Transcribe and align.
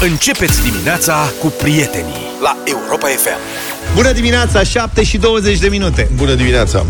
Începeți 0.00 0.62
dimineața 0.62 1.32
cu 1.40 1.46
prietenii 1.46 2.14
la 2.42 2.56
Europa 2.64 3.06
FM. 3.06 3.38
Bună 3.94 4.12
dimineața, 4.12 4.62
7 4.62 5.02
și 5.02 5.18
20 5.18 5.58
de 5.58 5.68
minute. 5.68 6.08
Bună 6.14 6.34
dimineața! 6.34 6.86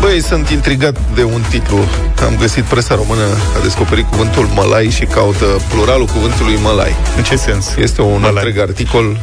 Băi, 0.00 0.22
sunt 0.22 0.48
intrigat 0.48 0.96
de 1.14 1.22
un 1.22 1.42
titlu. 1.48 1.78
Am 2.26 2.36
găsit 2.38 2.64
presa 2.64 2.94
română, 2.94 3.22
a 3.58 3.62
descoperit 3.62 4.04
cuvântul 4.04 4.46
mălai 4.54 4.90
și 4.90 5.04
caută 5.04 5.44
pluralul 5.68 6.06
cuvântului 6.06 6.56
mălai. 6.62 6.96
În 7.16 7.22
ce 7.22 7.36
sens? 7.36 7.74
Este 7.78 8.02
un 8.02 8.20
Mălai. 8.20 8.32
întreg 8.44 8.58
articol 8.58 9.20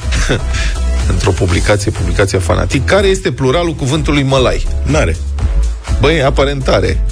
într-o 1.12 1.32
publicație, 1.32 1.92
publicația 1.92 2.40
Fanatic. 2.40 2.86
Care 2.86 3.08
este 3.08 3.32
pluralul 3.32 3.74
cuvântului 3.74 4.24
mălai? 4.24 4.68
N-are. 4.84 5.16
Băi, 6.00 6.24
aparent 6.24 6.68
are. 6.68 7.06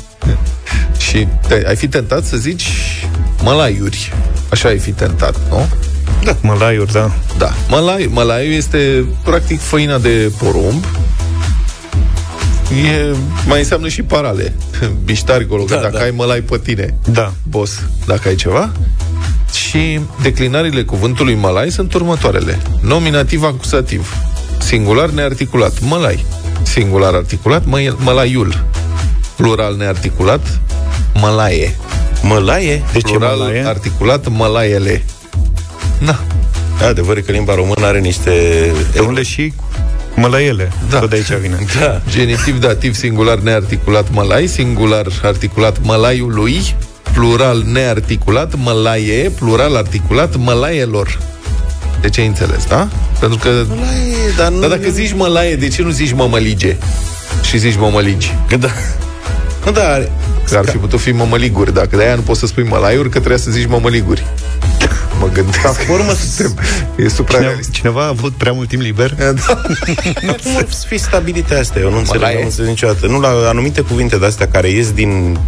și 1.08 1.28
te, 1.48 1.64
ai 1.68 1.76
fi 1.76 1.88
tentat 1.88 2.24
să 2.24 2.38
zici 2.38 2.70
mălaiuri. 3.44 4.14
Așa 4.52 4.68
ai 4.68 4.78
fi 4.78 4.92
tentat, 4.92 5.36
nu? 5.50 5.68
Da, 6.24 6.38
mălaiuri, 6.42 6.92
da. 6.92 7.12
Da. 7.38 7.54
Mălai, 7.70 8.10
mălaiul 8.14 8.54
este 8.54 9.06
practic 9.24 9.60
făina 9.62 9.98
de 9.98 10.32
porumb. 10.38 10.84
E, 12.86 13.16
mai 13.48 13.60
înseamnă 13.60 13.88
și 13.88 14.02
parale. 14.02 14.54
Biștargolo, 15.06 15.64
da, 15.64 15.76
Da, 15.76 15.82
dacă 15.82 15.98
da. 15.98 16.04
ai 16.04 16.12
mălai 16.16 16.40
pe 16.40 16.58
tine, 16.58 16.96
Da. 17.12 17.32
boss, 17.50 17.80
dacă 18.06 18.28
ai 18.28 18.36
ceva. 18.36 18.72
Și 19.68 20.00
declinările 20.22 20.84
cuvântului 20.84 21.36
mălai 21.36 21.70
sunt 21.70 21.94
următoarele. 21.94 22.60
Nominativ 22.82 23.44
acuzativ. 23.44 24.16
Singular 24.60 25.10
nearticulat. 25.10 25.74
Mălai. 25.82 26.26
Singular 26.64 27.14
articulat. 27.14 27.66
Mă, 27.66 27.94
mălaiul. 27.98 28.66
Plural 29.36 29.76
nearticulat. 29.76 30.60
Mălaie. 31.14 31.76
Mălaie? 32.22 32.84
De 32.92 33.00
ce 33.00 33.12
Plural 33.12 33.38
mălaie? 33.38 33.66
articulat. 33.66 34.28
Mălaiele. 34.28 35.04
Na. 35.98 36.20
Adevăr 36.88 37.18
e 37.18 37.22
că 37.22 37.32
limba 37.32 37.56
română 37.56 37.86
are 37.86 38.00
niște... 38.00 38.32
De 38.94 39.00
unde 39.00 39.24
și 39.24 39.54
mălaiele. 40.16 40.72
Da. 40.90 41.00
Tot 41.00 41.10
de 41.10 41.16
aici 41.16 41.40
vine. 41.42 41.66
Da. 41.80 42.02
Genitiv 42.10 42.60
dativ 42.60 42.96
singular 42.96 43.38
nearticulat 43.38 44.08
mălai, 44.12 44.48
singular 44.48 45.06
articulat 45.24 45.78
mălaiului, 45.84 46.76
plural 47.14 47.64
nearticulat 47.66 48.56
mălaie, 48.56 49.30
plural 49.30 49.76
articulat 49.76 50.36
mălaielor. 50.36 51.20
Deci 52.02 52.18
ai 52.18 52.26
înțeles, 52.26 52.66
da? 52.66 52.88
Pentru 53.20 53.38
că... 53.38 53.64
Mălaie, 53.68 54.16
dar 54.38 54.52
nu... 54.52 54.60
Dar 54.60 54.70
dacă 54.70 54.90
zici 54.90 55.14
mălaie, 55.14 55.56
de 55.56 55.68
ce 55.68 55.82
nu 55.82 55.90
zici 55.90 56.14
mămălige? 56.14 56.78
Și 57.44 57.58
zici 57.58 57.78
mămăligi? 57.78 58.36
Da. 58.60 58.70
Nu, 59.66 59.72
da, 59.72 59.88
are... 59.94 60.12
Că 60.50 60.58
ar 60.58 60.66
fi 60.70 60.78
putut 60.78 61.00
fi 61.00 61.12
mămăliguri, 61.12 61.74
dacă 61.74 61.96
de 61.96 62.04
aia 62.04 62.16
nu 62.16 62.22
poți 62.22 62.40
să 62.40 62.46
spui 62.46 62.64
mălaiuri, 62.64 63.10
că 63.10 63.18
trebuie 63.18 63.38
să 63.40 63.52
zici 63.52 63.68
mămăliguri. 63.68 64.26
Mă 65.20 65.30
gândesc. 65.34 65.62
Ca 65.62 65.70
formă 65.70 66.14
Suntem- 66.14 66.60
E 66.98 67.08
supra 67.08 67.34
Cineva, 67.34 67.50
realist. 67.50 67.72
cineva 67.72 68.04
a 68.04 68.08
avut 68.08 68.34
prea 68.34 68.52
mult 68.52 68.68
timp 68.68 68.82
liber? 68.82 69.14
Da. 69.16 69.34
Nu, 70.28 70.34
cum 70.44 70.56
ar 70.58 70.66
fi 70.88 70.98
stabilite 70.98 71.56
astea? 71.56 71.82
Eu 71.82 71.90
nu 71.92 71.98
înțeleg, 71.98 72.22
Mălaie? 72.22 72.40
nu 72.40 72.46
înțeleg 72.46 72.70
niciodată. 72.70 73.08
Nu, 73.08 73.20
la 73.20 73.28
anumite 73.50 73.82
cuvinte 73.82 74.18
de-astea 74.18 74.48
care 74.48 74.70
ies 74.70 74.92
din 74.92 75.40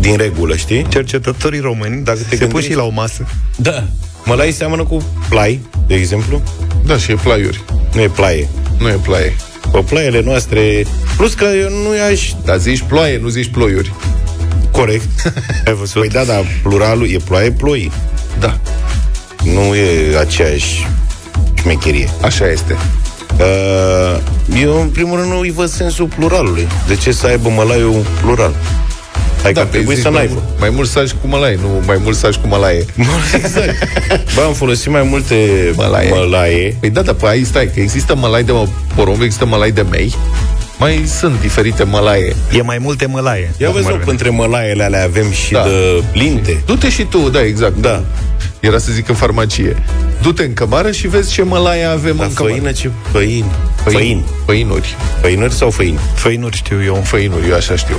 din 0.00 0.16
regulă, 0.16 0.56
știi? 0.56 0.86
Cercetătorii 0.88 1.60
români, 1.60 2.04
dacă 2.04 2.18
te 2.28 2.36
se 2.36 2.44
pun 2.46 2.60
gândești- 2.60 2.66
și 2.70 2.74
la 2.76 2.82
o 2.82 2.88
masă. 2.90 3.26
Da. 3.56 3.84
Mălai 4.24 4.50
seamănă 4.50 4.82
cu 4.84 5.02
plai, 5.28 5.60
de 5.86 5.94
exemplu. 5.94 6.42
Da, 6.84 6.96
și 6.96 7.10
e 7.10 7.14
plaiuri. 7.22 7.64
Nu 7.92 8.00
e 8.00 8.08
plaie. 8.08 8.48
Nu 8.78 8.88
e 8.88 8.98
plaie. 9.02 9.36
Pe 9.72 9.78
plaiele 9.88 10.22
noastre... 10.24 10.84
Plus 11.16 11.34
că 11.34 11.44
eu 11.44 11.68
nu 11.70 11.94
i-aș... 11.96 12.30
Dar 12.44 12.58
zici 12.58 12.82
ploaie, 12.88 13.18
nu 13.18 13.28
zici 13.28 13.50
ploiuri. 13.50 13.92
Corect. 14.70 15.32
Ai 15.66 15.74
văzut? 15.74 16.00
Păi 16.00 16.08
da, 16.08 16.24
dar 16.24 16.44
pluralul 16.62 17.10
e 17.10 17.16
ploaie, 17.24 17.50
ploi. 17.50 17.92
Da, 18.38 18.58
Nu 19.44 19.74
e 19.74 20.18
aceeași 20.18 20.86
șmecherie. 21.54 22.08
așa 22.22 22.50
este. 22.50 22.76
Uh, 23.40 24.18
eu, 24.60 24.80
în 24.80 24.88
primul 24.88 25.18
rând, 25.18 25.30
nu 25.30 25.38
îi 25.38 25.50
văd 25.50 25.68
sensul 25.68 26.08
pluralului. 26.16 26.66
De 26.88 26.94
ce 26.96 27.12
să 27.12 27.26
aibă 27.26 27.48
mălaiul 27.48 27.88
un 27.90 28.04
plural? 28.22 28.54
Adică 29.46 29.60
ar 29.60 29.66
pe 29.66 29.76
trebui 29.76 29.94
zici 29.94 30.02
să 30.02 30.10
mai 30.10 30.18
n-aibă. 30.18 30.32
mult- 30.34 30.60
Mai 30.60 30.70
mult 30.70 30.88
saci 30.88 31.10
cu 31.10 31.26
mălaie, 31.26 31.58
nu 31.62 31.82
mai 31.86 31.98
mult 32.02 32.16
saci 32.16 32.34
cu 32.34 32.46
mălaie. 32.48 32.84
exact. 33.34 33.74
Bă, 34.34 34.42
am 34.46 34.52
folosit 34.52 34.90
mai 34.90 35.02
multe 35.02 35.36
Mălaie. 35.76 36.08
mălaie. 36.10 36.76
Păi 36.80 36.90
da, 36.90 37.02
dar 37.02 37.14
pe 37.14 37.26
aici 37.26 37.46
stai, 37.46 37.70
că 37.74 37.80
există 37.80 38.14
mălai 38.16 38.42
de 38.42 38.52
mă, 38.52 38.66
porumb, 38.94 39.20
există 39.22 39.46
mălai 39.46 39.70
de 39.70 39.84
mei, 39.90 40.14
mai 40.78 41.04
sunt 41.18 41.40
diferite 41.40 41.84
mălaie. 41.84 42.36
E 42.52 42.62
mai 42.62 42.78
multe 42.80 43.06
mălaie. 43.06 43.50
Ia 43.56 43.70
vezi, 43.70 43.84
Cum 43.84 43.92
ar 43.92 43.98
că 43.98 44.04
veni. 44.04 44.10
între 44.10 44.30
mălaiele 44.30 44.84
alea 44.84 45.04
avem 45.04 45.30
și 45.30 45.52
Da. 45.52 45.62
de 45.62 46.02
linte. 46.12 46.62
Du-te 46.66 46.90
și 46.90 47.02
tu, 47.02 47.18
da, 47.18 47.42
exact. 47.44 47.76
Da. 47.76 48.02
Era 48.66 48.78
să 48.78 48.92
zic 48.92 49.08
în 49.08 49.14
farmacie. 49.14 49.82
Du-te 50.22 50.42
în 50.44 50.52
cămară 50.52 50.90
și 50.90 51.08
vezi 51.08 51.32
ce 51.32 51.42
mălaie 51.42 51.84
avem 51.84 52.16
Dar 52.16 52.26
în 52.26 52.32
cămară. 52.34 52.54
făină 52.54 52.72
ce? 52.72 52.90
Făin. 53.12 53.44
Făin. 53.84 54.24
Făinuri. 54.44 54.96
Făinuri 55.20 55.54
sau 55.54 55.70
făini? 55.70 55.98
Făinuri 56.14 56.56
știu 56.56 56.82
eu. 56.84 56.94
Făinuri, 57.04 57.48
eu 57.48 57.54
așa 57.54 57.76
știu. 57.76 57.96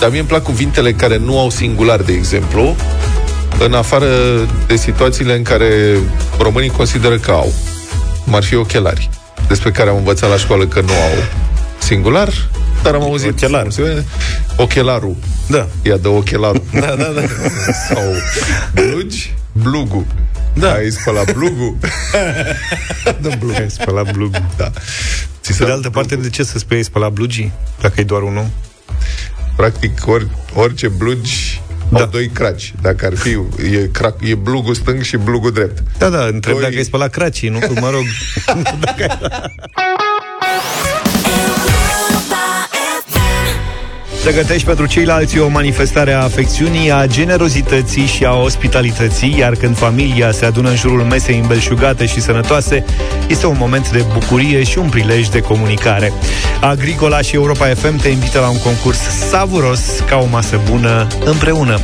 Dar 0.00 0.10
mie 0.10 0.18
îmi 0.18 0.28
plac 0.28 0.42
cuvintele 0.42 0.92
care 0.92 1.16
nu 1.18 1.38
au 1.38 1.50
singular, 1.50 2.00
de 2.02 2.12
exemplu, 2.12 2.76
în 3.58 3.74
afară 3.74 4.06
de 4.66 4.76
situațiile 4.76 5.36
în 5.36 5.42
care 5.42 5.96
românii 6.38 6.70
consideră 6.70 7.16
că 7.18 7.30
au. 7.30 7.52
Cum 8.24 8.34
ar 8.34 8.42
fi 8.42 8.54
ochelari, 8.54 9.10
despre 9.48 9.70
care 9.70 9.90
am 9.90 9.96
învățat 9.96 10.30
la 10.30 10.36
școală 10.36 10.66
că 10.66 10.80
nu 10.80 10.92
au 10.92 11.22
singular, 11.78 12.28
dar 12.82 12.94
am 12.94 13.02
auzit... 13.02 13.28
Ochelar. 13.42 13.66
Ochelarul. 14.56 15.16
Da. 15.46 15.66
Ia 15.82 15.96
de 15.96 16.08
ochelarul. 16.08 16.62
Da, 16.72 16.80
da, 16.98 17.12
da. 17.14 17.20
Sau 17.88 18.02
blugi, 18.74 19.34
blugu. 19.62 20.06
Da. 20.54 20.72
Ai 20.72 20.90
spălat 20.90 21.32
blugu? 21.36 21.78
Da, 23.20 23.28
blug. 23.38 23.54
Ai 23.54 23.70
spălat 23.70 24.12
blug. 24.12 24.42
Da. 24.56 24.70
Ți 25.42 25.52
se 25.52 25.58
Pe 25.58 25.64
de 25.64 25.70
altă 25.70 25.90
parte, 25.90 26.16
de 26.16 26.28
ce 26.28 26.42
să 26.42 26.58
spui 26.58 26.76
ai 26.76 26.82
spălat 26.82 27.12
blugii? 27.12 27.52
Dacă 27.80 28.00
e 28.00 28.04
doar 28.04 28.22
unul? 28.22 28.46
Practic, 29.56 30.06
ori, 30.06 30.26
orice 30.54 30.88
blugi 30.88 31.60
da. 31.88 31.96
Da. 31.96 32.04
au 32.04 32.10
doi 32.10 32.28
craci. 32.28 32.74
Dacă 32.82 33.06
ar 33.06 33.16
fi, 33.16 33.28
e, 33.72 33.88
crac, 33.92 34.16
e 34.20 34.34
blugul 34.34 34.74
stâng 34.74 35.02
și 35.02 35.16
blugul 35.16 35.52
drept. 35.52 35.82
Da, 35.98 36.08
da, 36.08 36.24
întreb 36.24 36.54
Doi- 36.54 36.62
dacă 36.62 36.76
ai 36.76 36.84
spălat 36.84 37.10
cracii, 37.10 37.48
nu, 37.48 37.58
mă 37.80 37.90
rog. 37.90 38.04
Pregătești 44.26 44.66
pentru 44.66 44.86
ceilalți 44.86 45.38
o 45.38 45.48
manifestare 45.48 46.12
a 46.12 46.22
afecțiunii, 46.22 46.92
a 46.92 47.06
generozității 47.06 48.06
și 48.06 48.24
a 48.24 48.34
ospitalității, 48.34 49.38
iar 49.38 49.54
când 49.54 49.76
familia 49.76 50.32
se 50.32 50.44
adună 50.44 50.68
în 50.68 50.76
jurul 50.76 51.02
mesei 51.02 51.38
îmbelșugate 51.38 52.06
și 52.06 52.20
sănătoase, 52.20 52.84
este 53.28 53.46
un 53.46 53.56
moment 53.58 53.90
de 53.90 54.04
bucurie 54.12 54.62
și 54.62 54.78
un 54.78 54.88
prilej 54.88 55.28
de 55.28 55.40
comunicare. 55.40 56.12
Agricola 56.60 57.20
și 57.20 57.34
Europa 57.34 57.66
FM 57.66 57.96
te 57.96 58.08
invită 58.08 58.38
la 58.38 58.48
un 58.48 58.58
concurs 58.58 58.98
savuros 59.30 59.80
ca 60.08 60.16
o 60.16 60.26
masă 60.30 60.60
bună 60.70 61.06
împreună. 61.24 61.80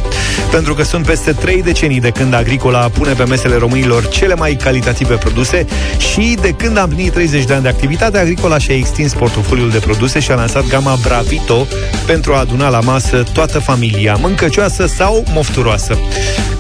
Pentru 0.50 0.74
că 0.74 0.82
sunt 0.82 1.06
peste 1.06 1.32
trei 1.32 1.62
decenii 1.62 2.00
de 2.00 2.10
când 2.10 2.34
Agricola 2.34 2.78
pune 2.78 3.12
pe 3.12 3.24
mesele 3.24 3.56
românilor 3.56 4.08
cele 4.08 4.34
mai 4.34 4.54
calitative 4.54 5.14
produse 5.14 5.66
și 5.98 6.36
de 6.40 6.50
când 6.52 6.78
a 6.78 6.82
împlinit 6.82 7.12
30 7.12 7.44
de 7.44 7.52
ani 7.52 7.62
de 7.62 7.68
activitate, 7.68 8.18
Agricola 8.18 8.58
și-a 8.58 8.74
extins 8.74 9.12
portofoliul 9.12 9.70
de 9.70 9.78
produse 9.78 10.20
și 10.20 10.30
a 10.30 10.34
lansat 10.34 10.66
gama 10.66 10.98
Bravito 11.02 11.66
pentru 12.06 12.31
a 12.34 12.38
aduna 12.38 12.68
la 12.68 12.80
masă 12.80 13.24
toată 13.32 13.58
familia, 13.58 14.14
mâncăcioasă 14.20 14.86
sau 14.86 15.24
mofturoasă. 15.32 15.98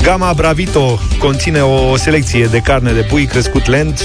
Gama 0.02 0.32
Bravito 0.32 0.98
conține 1.18 1.60
o 1.60 1.96
selecție 1.96 2.44
de 2.44 2.58
carne 2.58 2.92
de 2.92 3.00
pui 3.00 3.24
crescut 3.24 3.66
lent, 3.66 4.00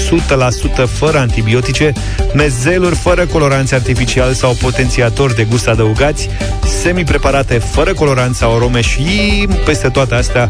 100% 0.84 0.88
fără 0.92 1.18
antibiotice, 1.18 1.92
mezeluri 2.34 2.94
fără 2.94 3.26
coloranți 3.26 3.74
artificiali 3.74 4.34
sau 4.34 4.52
potențiatori 4.52 5.34
de 5.34 5.44
gust 5.44 5.68
adăugați, 5.68 6.28
semi-preparate 6.78 7.58
fără 7.58 7.94
coloranți 7.94 8.38
sau 8.38 8.54
arome 8.54 8.80
și, 8.80 9.02
peste 9.64 9.88
toate 9.88 10.14
astea, 10.14 10.48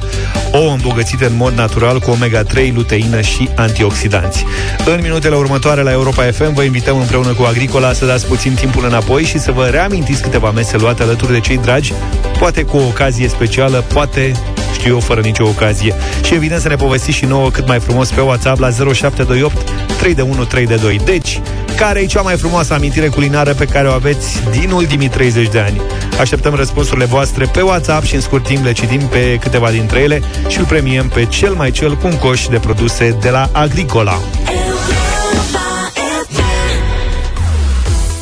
o 0.52 0.70
îmbogățite 0.70 1.24
în 1.24 1.36
mod 1.36 1.54
natural 1.54 1.98
cu 1.98 2.10
omega-3, 2.10 2.72
luteină 2.74 3.20
și 3.20 3.48
antioxidanți. 3.56 4.44
În 4.84 4.98
minutele 5.02 5.36
următoare 5.36 5.82
la 5.82 5.92
Europa 5.92 6.22
FM 6.22 6.54
vă 6.54 6.62
invităm 6.62 6.98
împreună 6.98 7.32
cu 7.32 7.42
Agricola 7.42 7.92
să 7.92 8.06
dați 8.06 8.26
puțin 8.26 8.54
timpul 8.54 8.84
înapoi 8.84 9.22
și 9.22 9.38
să 9.38 9.52
vă 9.52 9.64
reamintiți 9.64 10.22
câteva 10.22 10.50
mese 10.50 10.76
luate 10.76 11.02
alături 11.02 11.32
de 11.32 11.40
cei 11.40 11.58
dragi, 11.58 11.92
poate 12.38 12.62
cu 12.62 12.76
o 12.76 12.86
ocazie 12.86 13.28
specială, 13.28 13.84
poate 13.92 14.32
știu 14.72 14.92
eu, 14.92 15.00
fără 15.00 15.20
nicio 15.20 15.44
ocazie. 15.44 15.94
Și 16.24 16.34
evident 16.34 16.60
să 16.60 16.68
ne 16.68 16.76
povestiți 16.76 17.16
și 17.16 17.24
nouă 17.24 17.50
cât 17.50 17.66
mai 17.66 17.80
frumos 17.80 18.10
pe 18.10 18.20
WhatsApp 18.20 18.60
la 18.60 18.70
0728 18.70 19.70
3 19.98 20.14
de 20.14 20.22
1 20.22 20.44
3 20.44 20.66
de 20.66 20.74
2. 20.74 21.00
Deci, 21.04 21.40
care 21.78 22.00
e 22.00 22.06
cea 22.06 22.20
mai 22.20 22.36
frumoasă 22.36 22.74
amintire 22.74 23.08
culinară 23.08 23.54
pe 23.54 23.64
care 23.64 23.88
o 23.88 23.92
aveți 23.92 24.42
din 24.50 24.70
ultimii 24.70 25.08
30 25.08 25.48
de 25.48 25.58
ani? 25.58 25.80
Așteptăm 26.20 26.54
răspunsurile 26.54 27.04
voastre 27.04 27.44
pe 27.52 27.60
WhatsApp 27.60 28.04
și 28.04 28.14
în 28.14 28.20
scurt 28.20 28.46
timp 28.46 28.64
le 28.64 28.72
citim 28.72 29.00
pe 29.00 29.38
câteva 29.40 29.70
dintre 29.70 30.00
ele 30.00 30.22
și 30.48 30.58
îl 30.58 30.64
premiem 30.64 31.08
pe 31.08 31.24
cel 31.24 31.52
mai 31.52 31.70
cel 31.70 31.96
cu 31.96 32.06
un 32.06 32.16
coș 32.16 32.46
de 32.46 32.56
produse 32.56 33.16
de 33.20 33.30
la 33.30 33.50
Agricola. 33.52 34.18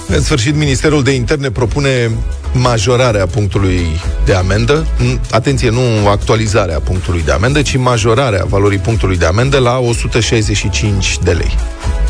În 0.06 0.22
sfârșit, 0.22 0.54
Ministerul 0.54 1.02
de 1.02 1.10
Interne 1.10 1.50
propune 1.50 2.10
majorarea 2.52 3.26
punctului 3.26 3.86
de 4.24 4.34
amendă, 4.34 4.86
atenție, 5.30 5.70
nu 5.70 6.08
actualizarea 6.08 6.78
punctului 6.78 7.22
de 7.24 7.32
amendă, 7.32 7.62
ci 7.62 7.76
majorarea 7.76 8.44
valorii 8.48 8.78
punctului 8.78 9.16
de 9.16 9.26
amendă 9.26 9.58
la 9.58 9.78
165 9.78 11.18
de 11.22 11.32
lei. 11.32 11.56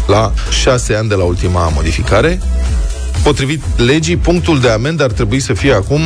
La 0.07 0.33
6 0.51 0.95
ani 0.95 1.09
de 1.09 1.15
la 1.15 1.25
ultima 1.25 1.71
modificare, 1.75 2.41
Potrivit 3.23 3.63
legii, 3.77 4.17
punctul 4.17 4.61
de 4.61 4.69
amendă 4.69 5.03
ar 5.05 5.13
trebui 5.13 5.41
să 5.41 5.53
fie 5.53 5.73
acum 5.73 6.01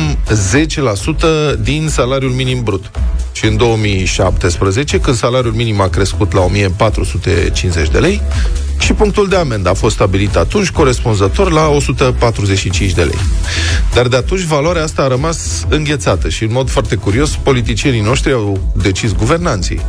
10% 1.53 1.59
din 1.59 1.87
salariul 1.89 2.31
minim 2.31 2.63
brut. 2.63 2.91
Și 3.31 3.45
în 3.45 3.57
2017, 3.57 4.99
când 4.99 5.15
salariul 5.15 5.53
minim 5.53 5.81
a 5.81 5.87
crescut 5.87 6.33
la 6.33 6.41
1450 6.41 7.89
de 7.89 7.99
lei, 7.99 8.21
și 8.79 8.93
punctul 8.93 9.27
de 9.27 9.35
amendă 9.35 9.69
a 9.69 9.73
fost 9.73 9.95
stabilit 9.95 10.35
atunci 10.35 10.69
corespunzător 10.69 11.51
la 11.51 11.67
145 11.67 12.91
de 12.91 13.01
lei. 13.01 13.19
Dar 13.93 14.07
de 14.07 14.15
atunci 14.15 14.41
valoarea 14.41 14.83
asta 14.83 15.01
a 15.01 15.07
rămas 15.07 15.65
înghețată 15.69 16.29
și 16.29 16.43
în 16.43 16.51
mod 16.51 16.69
foarte 16.69 16.95
curios 16.95 17.35
politicienii 17.43 18.01
noștri 18.01 18.31
au 18.31 18.59
decis 18.75 19.13
guvernanții 19.13 19.81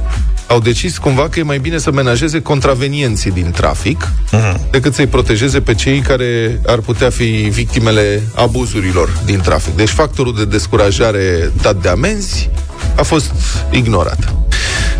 au 0.52 0.60
decis 0.60 0.98
cumva 0.98 1.28
că 1.28 1.38
e 1.38 1.42
mai 1.42 1.58
bine 1.58 1.78
să 1.78 1.90
menajeze 1.90 2.42
contravenienții 2.42 3.30
din 3.30 3.50
trafic 3.50 4.08
uh-huh. 4.32 4.70
decât 4.70 4.94
să-i 4.94 5.06
protejeze 5.06 5.60
pe 5.60 5.74
cei 5.74 6.00
care 6.00 6.60
ar 6.66 6.78
putea 6.78 7.10
fi 7.10 7.24
victimele 7.50 8.22
abuzurilor 8.34 9.18
din 9.24 9.40
trafic. 9.40 9.76
Deci 9.76 9.88
factorul 9.88 10.34
de 10.34 10.44
descurajare 10.44 11.52
dat 11.62 11.82
de 11.82 11.88
amenzi 11.88 12.50
a 12.96 13.02
fost 13.02 13.32
ignorat. 13.70 14.34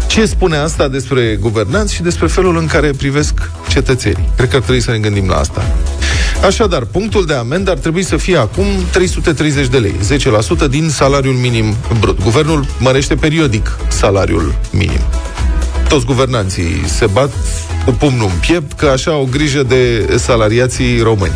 Ce 0.07 0.27
spune 0.27 0.57
asta 0.57 0.89
despre 0.89 1.37
guvernanți 1.41 1.95
și 1.95 2.03
despre 2.03 2.27
felul 2.27 2.57
în 2.57 2.67
care 2.67 2.91
privesc 2.91 3.51
cetățenii? 3.69 4.29
Cred 4.37 4.49
că 4.49 4.57
ar 4.57 4.63
trebui 4.63 4.83
să 4.83 4.91
ne 4.91 4.99
gândim 4.99 5.29
la 5.29 5.37
asta. 5.37 5.77
Așadar, 6.45 6.85
punctul 6.85 7.27
de 7.27 7.35
amendă 7.35 7.71
ar 7.71 7.79
trebui 7.79 8.03
să 8.03 8.17
fie 8.17 8.37
acum 8.37 8.67
330 8.93 9.67
de 9.67 9.79
lei, 9.79 9.95
10% 10.67 10.69
din 10.71 10.89
salariul 10.89 11.35
minim 11.35 11.75
brut. 12.01 12.23
Guvernul 12.23 12.67
mărește 12.79 13.15
periodic 13.15 13.77
salariul 13.89 14.55
minim. 14.71 15.01
Toți 15.93 16.07
guvernanții 16.07 16.83
se 16.87 17.07
bat 17.07 17.33
cu 17.85 17.91
pumnul 17.91 18.29
în 18.33 18.39
piept 18.41 18.73
că 18.73 18.87
așa 18.87 19.11
au 19.11 19.29
grijă 19.31 19.63
de 19.63 20.15
salariații 20.17 21.01
români. 21.01 21.35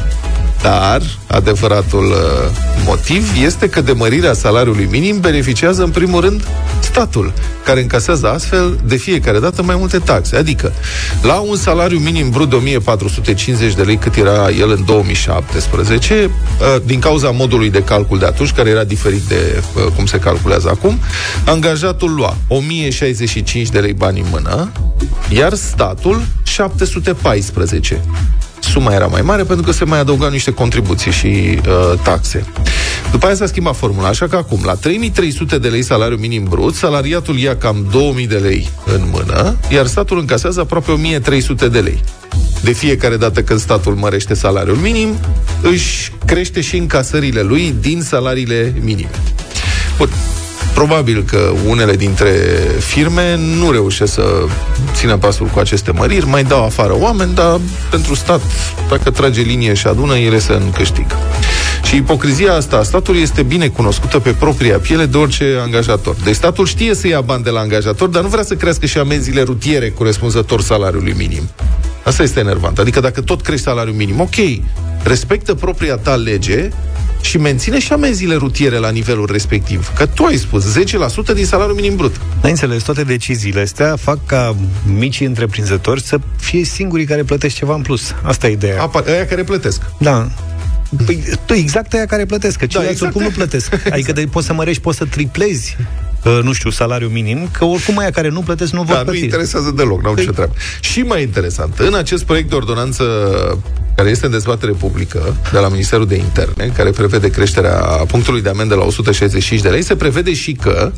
Dar 0.63 1.03
adevăratul 1.27 2.05
uh, 2.05 2.51
motiv 2.87 3.33
este 3.43 3.69
că 3.69 3.81
de 3.81 3.93
mărirea 3.93 4.33
salariului 4.33 4.89
minim 4.91 5.21
beneficiază 5.21 5.83
în 5.83 5.91
primul 5.91 6.21
rând 6.21 6.49
statul, 6.81 7.33
care 7.65 7.81
încasează 7.81 8.31
astfel 8.31 8.81
de 8.85 8.97
fiecare 8.97 9.39
dată 9.39 9.63
mai 9.63 9.77
multe 9.79 9.99
taxe. 9.99 10.37
Adică, 10.37 10.73
la 11.23 11.35
un 11.35 11.57
salariu 11.57 11.99
minim 11.99 12.31
brut 12.31 12.49
de 12.49 12.57
1450 12.57 13.75
de 13.75 13.83
lei 13.83 13.97
cât 13.97 14.17
era 14.17 14.51
el 14.51 14.71
în 14.71 14.85
2017, 14.85 16.25
uh, 16.25 16.83
din 16.85 16.99
cauza 16.99 17.31
modului 17.31 17.71
de 17.71 17.83
calcul 17.83 18.19
de 18.19 18.27
atunci, 18.27 18.53
care 18.53 18.71
era 18.71 18.85
diferit 18.85 19.23
de 19.23 19.63
uh, 19.75 19.93
cum 19.97 20.07
se 20.07 20.19
calculează 20.19 20.69
acum, 20.69 20.99
angajatul 21.45 22.15
lua 22.15 22.37
1065 22.49 23.69
de 23.69 23.79
lei 23.79 23.93
bani 23.93 24.21
în 24.21 24.27
mână, 24.31 24.73
iar 25.29 25.55
statul 25.55 26.23
714 26.43 28.01
suma 28.67 28.93
era 28.93 29.07
mai 29.07 29.23
mare 29.23 29.43
pentru 29.43 29.65
că 29.65 29.73
se 29.73 29.85
mai 29.85 29.99
adăugau 29.99 30.31
niște 30.31 30.51
contribuții 30.51 31.11
și 31.11 31.27
uh, 31.27 31.99
taxe. 32.03 32.45
După 33.11 33.27
aia 33.27 33.35
s-a 33.35 33.47
schimbat 33.47 33.77
formula, 33.77 34.09
așa 34.09 34.27
că 34.27 34.37
acum, 34.37 34.61
la 34.65 34.75
3300 34.75 35.59
de 35.59 35.69
lei 35.69 35.83
salariu 35.83 36.17
minim 36.17 36.45
brut, 36.49 36.75
salariatul 36.75 37.39
ia 37.39 37.57
cam 37.57 37.87
2000 37.91 38.27
de 38.27 38.37
lei 38.37 38.71
în 38.85 39.01
mână, 39.13 39.57
iar 39.69 39.87
statul 39.87 40.19
încasează 40.19 40.61
aproape 40.61 40.91
1300 40.91 41.69
de 41.69 41.81
lei. 41.81 42.03
De 42.63 42.73
fiecare 42.73 43.17
dată 43.17 43.43
când 43.43 43.61
statul 43.61 43.95
mărește 43.95 44.35
salariul 44.35 44.77
minim, 44.77 45.19
își 45.63 46.13
crește 46.27 46.61
și 46.61 46.77
încasările 46.77 47.43
lui 47.43 47.75
din 47.81 48.03
salariile 48.03 48.75
minime. 48.81 49.11
Bun. 49.99 50.09
Probabil 50.77 51.23
că 51.23 51.53
unele 51.67 51.97
dintre 51.97 52.31
firme 52.79 53.39
nu 53.59 53.71
reușesc 53.71 54.13
să 54.13 54.25
țină 54.93 55.17
pasul 55.17 55.47
cu 55.47 55.59
aceste 55.59 55.91
măriri, 55.91 56.27
mai 56.27 56.45
dau 56.45 56.65
afară 56.65 56.97
oameni, 56.99 57.35
dar 57.35 57.61
pentru 57.91 58.15
stat, 58.15 58.41
dacă 58.89 59.11
trage 59.11 59.41
linie 59.41 59.75
și 59.75 59.87
adună, 59.87 60.17
ele 60.17 60.39
se 60.39 60.53
încăștigă. 60.53 61.17
Și 61.85 61.97
ipocrizia 61.97 62.55
asta 62.55 62.77
a 62.77 62.83
statului 62.83 63.21
este 63.21 63.43
bine 63.43 63.69
cunoscută 63.69 64.19
pe 64.19 64.31
propria 64.31 64.79
piele 64.79 65.07
de 65.07 65.17
orice 65.17 65.59
angajator. 65.63 66.17
Deci 66.25 66.35
statul 66.35 66.67
știe 66.67 66.95
să 66.95 67.07
ia 67.07 67.21
bani 67.21 67.43
de 67.43 67.51
la 67.51 67.61
angajator, 67.61 68.09
dar 68.09 68.23
nu 68.23 68.29
vrea 68.29 68.45
să 68.45 68.55
crească 68.55 68.87
și 68.87 68.99
amenziile 68.99 69.43
rutiere 69.43 69.91
corespunzător 69.91 70.61
salariului 70.61 71.15
minim. 71.17 71.49
Asta 72.05 72.23
este 72.23 72.41
enervant. 72.41 72.79
Adică 72.79 73.01
dacă 73.01 73.21
tot 73.21 73.43
crești 73.43 73.65
salariul 73.65 73.95
minim, 73.97 74.21
ok, 74.21 74.65
respectă 75.03 75.55
propria 75.55 75.97
ta 75.97 76.15
lege, 76.15 76.69
și 77.27 77.39
menține 77.39 77.79
și 77.79 77.93
amenziile 77.93 78.35
rutiere 78.35 78.77
la 78.77 78.91
nivelul 78.91 79.29
respectiv. 79.33 79.93
Că 79.97 80.07
tu 80.07 80.25
ai 80.25 80.37
spus 80.37 80.79
10% 80.79 81.35
din 81.35 81.47
salariul 81.47 81.75
minim 81.75 81.97
brut. 81.97 82.21
Ai 82.43 82.51
înțeles, 82.51 82.83
toate 82.83 83.03
deciziile 83.03 83.61
astea 83.61 83.97
fac 83.97 84.27
ca 84.27 84.57
micii 84.97 85.27
întreprinzători 85.27 86.03
să 86.03 86.19
fie 86.37 86.65
singurii 86.65 87.07
care 87.07 87.23
plătesc 87.23 87.55
ceva 87.55 87.75
în 87.75 87.83
plus. 87.83 88.15
Asta 88.23 88.49
e 88.49 88.53
ideea. 88.53 88.83
Apa, 88.83 89.05
aia 89.07 89.27
care 89.27 89.43
plătesc. 89.43 89.83
Da. 89.99 90.29
Păi, 91.07 91.23
tu 91.45 91.53
exact 91.53 91.93
aia 91.93 92.07
care 92.07 92.25
plătesc, 92.25 92.59
că 92.59 92.67
ceilalți 92.67 92.99
da, 93.01 93.07
exact 93.07 93.15
oricum 93.15 93.33
nu 93.33 93.45
plătesc. 93.45 93.73
Exact. 93.73 93.93
Adică 93.95 94.13
de, 94.13 94.27
poți 94.31 94.47
să 94.47 94.53
mărești, 94.53 94.83
poți 94.83 94.97
să 94.97 95.05
triplezi 95.05 95.77
uh, 96.25 96.39
nu 96.43 96.53
știu, 96.53 96.71
salariu 96.71 97.09
minim, 97.09 97.49
că 97.53 97.65
oricum 97.65 97.99
aia 97.99 98.11
care 98.11 98.29
nu 98.29 98.41
plătesc 98.41 98.73
nu 98.73 98.83
vor 98.83 98.97
da, 98.97 99.03
plăti. 99.03 99.19
nu 99.19 99.25
interesează 99.25 99.71
deloc, 99.71 100.03
n-au 100.03 100.15
păi... 100.15 100.25
ce 100.25 100.31
treabă. 100.31 100.53
Și 100.81 101.01
mai 101.01 101.23
interesant, 101.23 101.79
în 101.79 101.95
acest 101.95 102.25
proiect 102.25 102.49
de 102.49 102.55
ordonanță 102.55 103.05
care 103.97 104.09
este 104.09 104.27
în 104.27 104.33
dezbatere 104.33 104.73
publică 104.73 105.37
de 105.53 105.59
la 105.59 105.69
Ministerul 105.69 106.07
de 106.07 106.17
Interne, 106.17 106.73
care 106.77 106.91
prevede 106.91 107.31
creșterea 107.31 107.77
punctului 108.09 108.43
de 108.43 108.49
amendă 108.49 108.75
la 108.75 108.85
165 108.85 109.61
de 109.61 109.69
lei, 109.69 109.83
se 109.83 109.97
prevede 109.97 110.35
și 110.35 110.53
că 110.53 110.93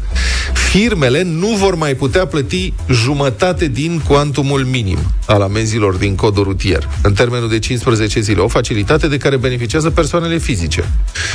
firmele 0.71 1.23
nu 1.23 1.49
vor 1.49 1.75
mai 1.75 1.95
putea 1.95 2.27
plăti 2.27 2.73
jumătate 2.91 3.67
din 3.67 4.03
cuantumul 4.09 4.65
minim 4.65 4.99
al 5.27 5.43
amenzilor 5.43 5.95
din 5.95 6.15
codul 6.15 6.43
rutier, 6.43 6.89
în 7.03 7.13
termenul 7.13 7.49
de 7.49 7.59
15 7.59 8.21
zile, 8.21 8.41
o 8.41 8.49
facilitate 8.49 9.09
de 9.09 9.17
care 9.17 9.37
beneficiază 9.37 9.91
persoanele 9.91 10.39
fizice. 10.39 10.85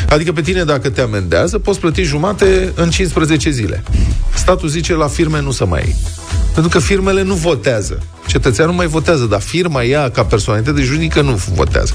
Adică 0.10 0.32
pe 0.32 0.42
tine, 0.42 0.64
dacă 0.64 0.90
te 0.90 1.02
amendează, 1.02 1.60
poți 1.60 1.80
plăti 1.80 2.02
jumate 2.02 2.72
în 2.76 2.90
15 2.90 3.50
zile. 3.50 3.84
Statul 4.34 4.70
zice 4.70 4.94
la 4.94 5.08
firme 5.08 5.42
nu 5.42 5.52
să 5.52 5.66
mai 5.66 5.96
pentru 6.54 6.72
că 6.72 6.80
firmele 6.80 7.22
nu 7.22 7.34
votează. 7.34 8.04
Cetățeanul 8.28 8.74
mai 8.74 8.88
votează, 8.88 9.26
dar 9.26 9.42
firma 9.42 9.84
ea, 9.84 10.10
ca 10.10 10.24
personalitate 10.24 10.82
juridică, 10.82 11.22
nu 11.22 11.42
votează. 11.54 11.94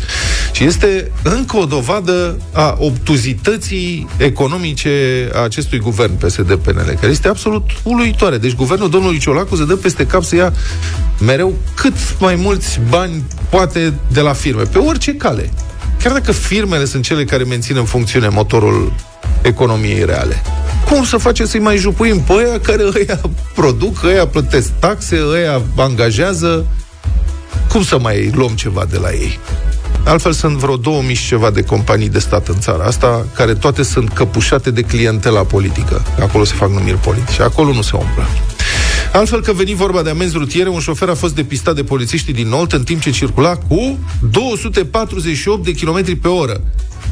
Și 0.53 0.65
este 0.65 1.11
încă 1.23 1.57
o 1.57 1.65
dovadă 1.65 2.39
a 2.53 2.77
obtuzității 2.79 4.09
economice 4.17 5.29
a 5.35 5.39
acestui 5.39 5.79
guvern 5.79 6.13
PSD-PNL, 6.17 6.97
care 7.01 7.13
este 7.13 7.29
absolut 7.29 7.71
uluitoare. 7.83 8.39
Deci 8.39 8.55
guvernul 8.55 8.91
domnului 8.91 9.19
Ciolacu 9.19 9.57
se 9.57 9.65
dă 9.65 9.77
peste 9.77 10.07
cap 10.07 10.23
să 10.23 10.37
ia 10.37 10.53
mereu 11.21 11.55
cât 11.75 11.95
mai 12.21 12.35
mulți 12.35 12.81
bani 12.89 13.23
poate 13.49 13.95
de 14.13 14.21
la 14.21 14.33
firme, 14.33 14.63
pe 14.63 14.79
orice 14.79 15.15
cale. 15.15 15.51
Chiar 16.03 16.13
dacă 16.13 16.33
firmele 16.33 16.85
sunt 16.85 17.05
cele 17.05 17.25
care 17.25 17.45
mențin 17.45 17.77
în 17.77 17.85
funcțiune 17.85 18.29
motorul 18.29 18.93
economiei 19.43 20.05
reale. 20.05 20.43
Cum 20.85 21.05
să 21.05 21.17
facem 21.17 21.47
să-i 21.47 21.61
mai 21.61 21.77
jupuim 21.77 22.21
pe 22.21 22.33
ăia 22.33 22.61
care 22.61 22.83
ăia 22.83 23.21
produc, 23.55 24.03
ăia 24.05 24.27
plătesc 24.27 24.71
taxe, 24.79 25.23
ăia 25.31 25.63
angajează? 25.77 26.67
Cum 27.69 27.83
să 27.83 27.99
mai 27.99 28.31
luăm 28.35 28.51
ceva 28.51 28.85
de 28.91 28.99
la 28.99 29.13
ei? 29.13 29.39
Altfel 30.05 30.33
sunt 30.33 30.57
vreo 30.57 30.77
2000 30.77 31.15
și 31.15 31.27
ceva 31.27 31.51
de 31.51 31.63
companii 31.63 32.09
de 32.09 32.19
stat 32.19 32.49
în 32.49 32.59
țara 32.59 32.85
asta, 32.85 33.27
care 33.35 33.55
toate 33.55 33.83
sunt 33.83 34.13
căpușate 34.13 34.71
de 34.71 34.83
clientela 34.83 35.41
politică. 35.41 36.03
Acolo 36.21 36.45
se 36.45 36.55
fac 36.55 36.71
numiri 36.71 36.97
politice. 36.97 37.43
Acolo 37.43 37.73
nu 37.73 37.83
se 37.83 37.97
umblă. 37.97 38.27
Altfel 39.13 39.41
că 39.43 39.53
veni 39.53 39.75
vorba 39.75 40.03
de 40.03 40.11
amenzi 40.11 40.37
rutiere, 40.37 40.69
un 40.69 40.81
șofer 40.81 41.09
a 41.09 41.15
fost 41.15 41.35
depistat 41.35 41.75
de 41.75 41.83
polițiștii 41.83 42.33
din 42.33 42.49
Nolt 42.49 42.73
în 42.73 42.85
timp 42.85 43.01
ce 43.01 43.11
circula 43.11 43.57
cu 43.57 43.99
248 44.31 45.65
de 45.65 45.73
km 45.73 46.21
pe 46.21 46.29
oră 46.29 46.61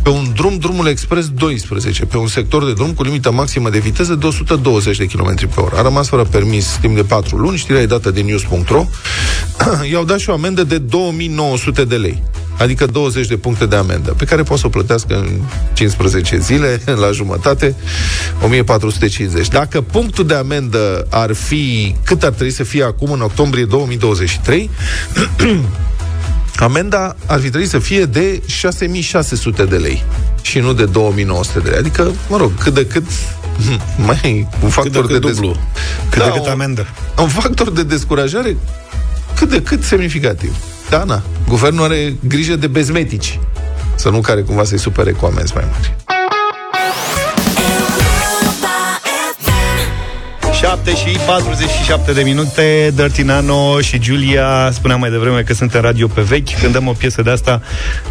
pe 0.07 0.13
un 0.13 0.33
drum, 0.35 0.57
drumul 0.59 0.87
expres 0.87 1.29
12, 1.29 2.05
pe 2.05 2.17
un 2.17 2.27
sector 2.27 2.65
de 2.65 2.73
drum 2.73 2.93
cu 2.93 3.03
limită 3.03 3.31
maximă 3.31 3.71
de 3.71 3.79
viteză 3.79 4.15
de 4.15 4.27
120 4.27 4.97
de 4.97 5.05
km 5.05 5.35
pe 5.55 5.61
oră. 5.61 5.77
A 5.77 5.83
rămas 5.83 6.09
fără 6.09 6.25
permis 6.25 6.79
timp 6.81 6.95
de 6.95 7.03
4 7.03 7.37
luni, 7.37 7.57
știrea 7.57 7.81
e 7.81 7.87
dată 7.87 8.11
de 8.11 8.21
news.ro. 8.21 8.87
I-au 9.91 10.05
dat 10.05 10.19
și 10.19 10.31
o 10.31 10.33
amendă 10.33 10.65
de 10.65 10.79
2900 10.79 11.85
de 11.85 11.97
lei 11.97 12.23
adică 12.59 12.87
20 12.87 13.27
de 13.27 13.37
puncte 13.37 13.67
de 13.67 13.77
amendă, 13.77 14.15
pe 14.19 14.25
care 14.25 14.43
poți 14.43 14.61
să 14.61 14.67
o 14.67 14.71
plătească 14.71 15.15
în 15.15 15.29
15 15.73 16.39
zile, 16.39 16.81
la 17.05 17.11
jumătate, 17.11 17.75
1450. 18.43 19.49
Dacă 19.49 19.81
punctul 19.81 20.27
de 20.27 20.35
amendă 20.35 21.07
ar 21.11 21.33
fi 21.33 21.95
cât 22.05 22.23
ar 22.23 22.33
trebui 22.33 22.53
să 22.53 22.63
fie 22.63 22.83
acum 22.83 23.13
în 23.13 23.21
octombrie 23.21 23.65
2023, 23.65 24.71
Amenda 26.59 27.17
ar 27.27 27.41
fi 27.41 27.49
trebuit 27.49 27.71
să 27.71 27.79
fie 27.79 28.05
de 28.05 28.43
6600 28.47 29.65
de 29.65 29.77
lei 29.77 30.05
și 30.43 30.59
nu 30.59 30.73
de 30.73 30.85
2900 30.85 31.59
de 31.59 31.69
lei. 31.69 31.79
Adică, 31.79 32.13
mă 32.29 32.37
rog, 32.37 32.53
cât 32.59 32.75
de 32.75 32.87
cât 32.87 33.05
mai 34.07 34.49
un 34.63 34.69
factor 34.69 35.07
cât 35.07 35.13
de, 35.13 35.19
de 35.19 35.33
dublu. 35.33 35.49
Des... 35.49 35.59
Cât 36.11 36.19
da, 36.19 36.25
de 36.25 36.39
cât 36.39 36.47
amendă. 36.47 36.87
Un, 37.19 37.23
un 37.23 37.29
factor 37.29 37.71
de 37.71 37.83
descurajare 37.83 38.57
cât 39.37 39.49
de 39.49 39.63
cât 39.63 39.83
semnificativ. 39.83 40.57
Da, 40.91 41.05
na. 41.05 41.23
Guvernul 41.49 41.85
are 41.85 42.17
grijă 42.21 42.57
de 42.57 42.67
bezmetici. 42.67 43.39
Să 43.95 44.09
nu 44.09 44.21
care 44.21 44.41
cumva 44.41 44.65
să-i 44.65 44.79
supere 44.79 45.11
cu 45.11 45.27
amenzi 45.27 45.53
mai 45.55 45.65
mari. 45.71 46.06
7 50.61 50.95
și 50.95 51.17
47 51.27 52.13
de 52.13 52.23
minute 52.23 52.93
Dirty 52.95 53.23
Nano 53.23 53.81
și 53.81 53.99
Giulia 53.99 54.71
Spuneam 54.73 55.01
mai 55.01 55.11
devreme 55.11 55.43
că 55.43 55.55
sunt 55.55 55.75
în 55.75 55.81
radio 55.81 56.07
pe 56.07 56.21
vechi 56.21 56.59
Când 56.61 56.73
dăm 56.73 56.87
o 56.87 56.93
piesă 56.93 57.23
de 57.23 57.31
asta 57.31 57.63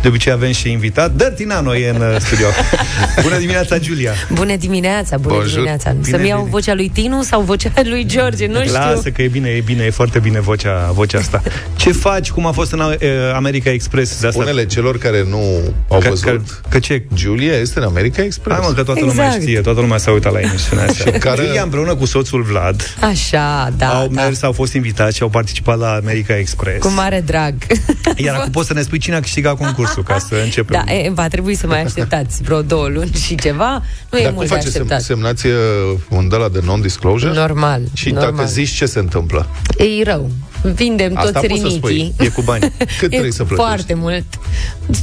De 0.02 0.08
obicei 0.08 0.32
avem 0.32 0.52
și 0.52 0.72
invitat 0.72 1.12
Dirty 1.12 1.44
Nano 1.44 1.76
e 1.76 1.90
în 1.90 1.96
uh, 2.02 2.16
studio 2.20 2.46
Bună 3.24 3.38
dimineața, 3.38 3.78
Giulia 3.80 4.12
Bună 4.34 4.56
dimineața, 4.56 5.18
bună 5.18 5.34
Bonjour. 5.34 5.54
dimineața 5.54 5.92
Bine, 5.92 6.18
Să-mi 6.18 6.28
iau 6.28 6.38
bine. 6.38 6.50
vocea 6.52 6.74
lui 6.74 6.90
Tinu 6.94 7.22
sau 7.22 7.42
vocea 7.42 7.72
lui 7.92 8.06
George, 8.06 8.48
nu 8.48 8.60
știu 8.62 8.74
Lasă 8.74 9.10
că 9.10 9.22
e 9.22 9.28
bine, 9.28 9.50
e 9.50 9.62
bine, 9.66 9.84
e 9.84 9.90
foarte 9.90 10.20
bine 10.20 10.40
vocea, 10.40 10.92
vocea 10.94 11.18
asta 11.18 11.42
Ce 11.76 11.92
faci, 11.92 12.30
cum 12.32 12.46
a 12.46 12.52
fost 12.52 12.72
în 12.72 12.80
uh, 12.80 12.94
America 13.36 13.70
Express 13.72 14.22
de 14.22 14.28
asta? 14.28 14.42
Unele 14.42 14.66
celor 14.66 14.98
care 14.98 15.26
nu 15.30 15.44
au 15.88 16.00
că, 16.00 16.10
văzut 16.10 16.26
că, 16.26 16.42
că 16.70 16.80
ce? 16.80 17.04
Julia 17.16 17.54
este 17.54 17.80
în 17.80 17.86
America 17.86 18.22
Express. 18.24 18.60
Hai 18.60 18.68
mă, 18.70 18.76
că 18.76 18.84
toată 18.84 19.00
lumea 19.06 19.26
Exact. 19.26 19.42
știe, 19.42 19.60
toată 19.62 19.80
lumea 19.80 19.98
s-a 19.98 20.12
uitat 20.12 20.32
la 20.34 20.40
emisiunea 20.40 20.86
asta. 20.86 21.12
care- 21.12 21.44
Giulia 21.44 21.62
împreună 21.64 21.96
cu 21.96 22.06
soțul 22.06 22.35
Vlad 22.42 22.96
Așa, 23.02 23.74
da, 23.78 24.00
au 24.00 24.08
da 24.08 24.22
mers, 24.22 24.42
au 24.42 24.52
fost 24.52 24.74
invitați 24.74 25.16
și 25.16 25.22
au 25.24 25.30
participat 25.30 25.78
la 25.78 25.92
America 25.94 26.38
Express. 26.38 26.80
Cu 26.86 26.92
mare 26.92 27.22
drag 27.26 27.54
Iar 28.16 28.36
acum 28.36 28.52
poți 28.52 28.68
să 28.68 28.74
ne 28.74 28.82
spui 28.82 28.98
cine 28.98 29.16
a 29.16 29.20
câștigat 29.20 29.58
concursul, 29.58 30.04
ca 30.04 30.18
să 30.20 30.36
începem. 30.44 30.84
Da, 30.86 30.94
e, 30.94 31.10
va 31.14 31.28
trebui 31.28 31.56
să 31.56 31.68
mai 31.68 31.84
așteptați 31.84 32.44
vreo 32.44 32.62
două 32.62 32.88
luni 32.88 33.12
și 33.26 33.36
ceva 33.36 33.82
Nu 34.12 34.18
e 34.18 34.22
Dar 34.22 34.32
cum 34.32 34.34
mult 34.38 34.48
de 34.50 34.54
face 34.56 34.68
sem- 34.68 34.82
așteptat 34.82 35.02
semnație 35.02 35.54
un 36.10 36.30
de 36.30 36.36
la 36.36 36.50
de 36.50 36.60
non-disclosure? 36.64 37.34
Normal, 37.34 37.82
Și 37.94 38.10
normal. 38.12 38.32
dacă 38.36 38.48
zici 38.48 38.70
ce 38.70 38.86
se 38.86 39.00
întâmplă? 39.00 39.48
E 39.78 40.04
rău 40.04 40.30
Vindem 40.74 41.12
Asta 41.18 41.32
toți 41.32 41.48
poți 41.48 41.62
să 41.62 41.68
spui. 41.70 41.92
rinichii 41.94 42.26
E 42.26 42.30
cu 42.30 42.42
bani. 42.42 42.60
Cât 43.00 43.02
E 43.02 43.08
trebuie 43.08 43.32
să 43.32 43.44
plătești? 43.44 43.70
foarte 43.70 43.94
mult 43.94 44.24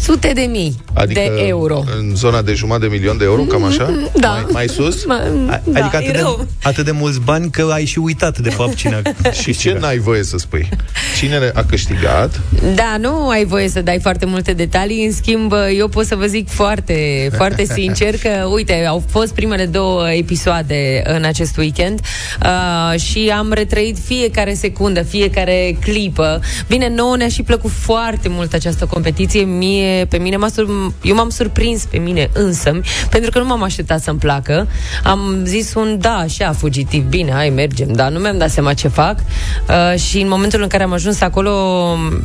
Sute 0.03 0.31
de 0.35 0.41
mii 0.51 0.77
Adică 0.95 1.21
de 1.21 1.43
euro 1.47 1.85
în 1.99 2.15
zona 2.17 2.43
de 2.43 2.53
jumătate 2.53 2.87
de 2.87 2.95
milion 2.95 3.17
de 3.19 3.25
euro, 3.25 3.43
cam 3.43 3.65
așa? 3.65 3.91
Da. 4.15 4.29
Mai, 4.29 4.47
mai 4.53 4.69
sus? 4.69 5.05
Ma, 5.07 5.15
A- 5.15 5.61
da, 5.65 5.81
adică 5.81 5.97
e 5.97 5.97
atât 5.99 6.13
de, 6.13 6.19
rău. 6.19 6.47
atât 6.63 6.85
de 6.85 6.91
mulți 6.91 7.21
bani 7.21 7.51
că 7.51 7.69
ai 7.73 7.85
și 7.85 7.99
uitat 7.99 8.39
de 8.39 8.51
fapt 8.51 8.75
cine 8.75 9.03
a 9.23 9.31
Și 9.43 9.57
ce 9.57 9.77
n-ai 9.81 9.99
voie 9.99 10.23
să 10.23 10.37
spui? 10.39 10.69
Cine 11.19 11.51
a 11.55 11.65
câștigat? 11.65 12.41
Da, 12.75 12.97
nu 13.01 13.29
ai 13.29 13.45
voie 13.45 13.69
să 13.69 13.81
dai 13.83 13.99
foarte 14.01 14.27
multe 14.27 14.53
detalii, 14.53 15.05
în 15.05 15.13
schimb, 15.13 15.53
eu 15.77 15.89
pot 15.89 16.07
să 16.07 16.17
vă 16.17 16.27
zic 16.27 16.49
foarte, 16.49 17.31
foarte 17.37 17.65
sincer 17.65 18.17
că, 18.19 18.49
uite, 18.53 18.85
au 18.89 19.03
fost 19.11 19.35
primele 19.35 19.67
două 19.67 20.11
episoade 20.13 21.03
în 21.05 21.25
acest 21.25 21.57
weekend 21.57 22.01
uh, 22.43 23.01
și 23.01 23.33
am 23.37 23.53
retrăit 23.53 23.99
fiecare 24.05 24.55
secundă, 24.55 25.03
fiecare 25.03 25.52
clipă. 25.81 26.41
Bine, 26.69 26.89
nouă 26.89 27.17
ne-a 27.17 27.29
și 27.29 27.43
plăcut 27.43 27.71
foarte 27.71 28.29
mult 28.29 28.53
această 28.53 28.87
competiție. 28.87 29.41
Mie, 29.41 30.05
pe 30.05 30.17
mine 30.17 30.37
m-a 30.37 30.49
sur... 30.49 30.67
eu 31.03 31.15
m-am 31.15 31.29
surprins 31.29 31.85
pe 31.85 31.97
mine 31.97 32.31
însă, 32.33 32.81
pentru 33.11 33.31
că 33.31 33.39
nu 33.39 33.45
m-am 33.45 33.63
așteptat 33.63 34.01
să-mi 34.03 34.19
placă. 34.19 34.69
Am 35.05 35.41
zis 35.45 35.75
un 35.75 35.97
da, 36.01 36.15
așa, 36.15 36.53
fugitiv, 36.53 37.05
bine, 37.05 37.33
hai, 37.33 37.51
mergem, 37.51 37.93
dar 37.93 38.11
nu 38.11 38.19
mi-am 38.19 38.39
dat 38.39 38.51
seama 38.51 38.75
ce 38.75 38.89
fac 38.89 39.19
uh, 39.69 40.01
și 40.01 40.21
în 40.21 40.29
momentul 40.29 40.63
în 40.63 40.69
care 40.69 40.83
am 40.83 40.93
ajuns 40.93 41.21
acolo 41.21 41.51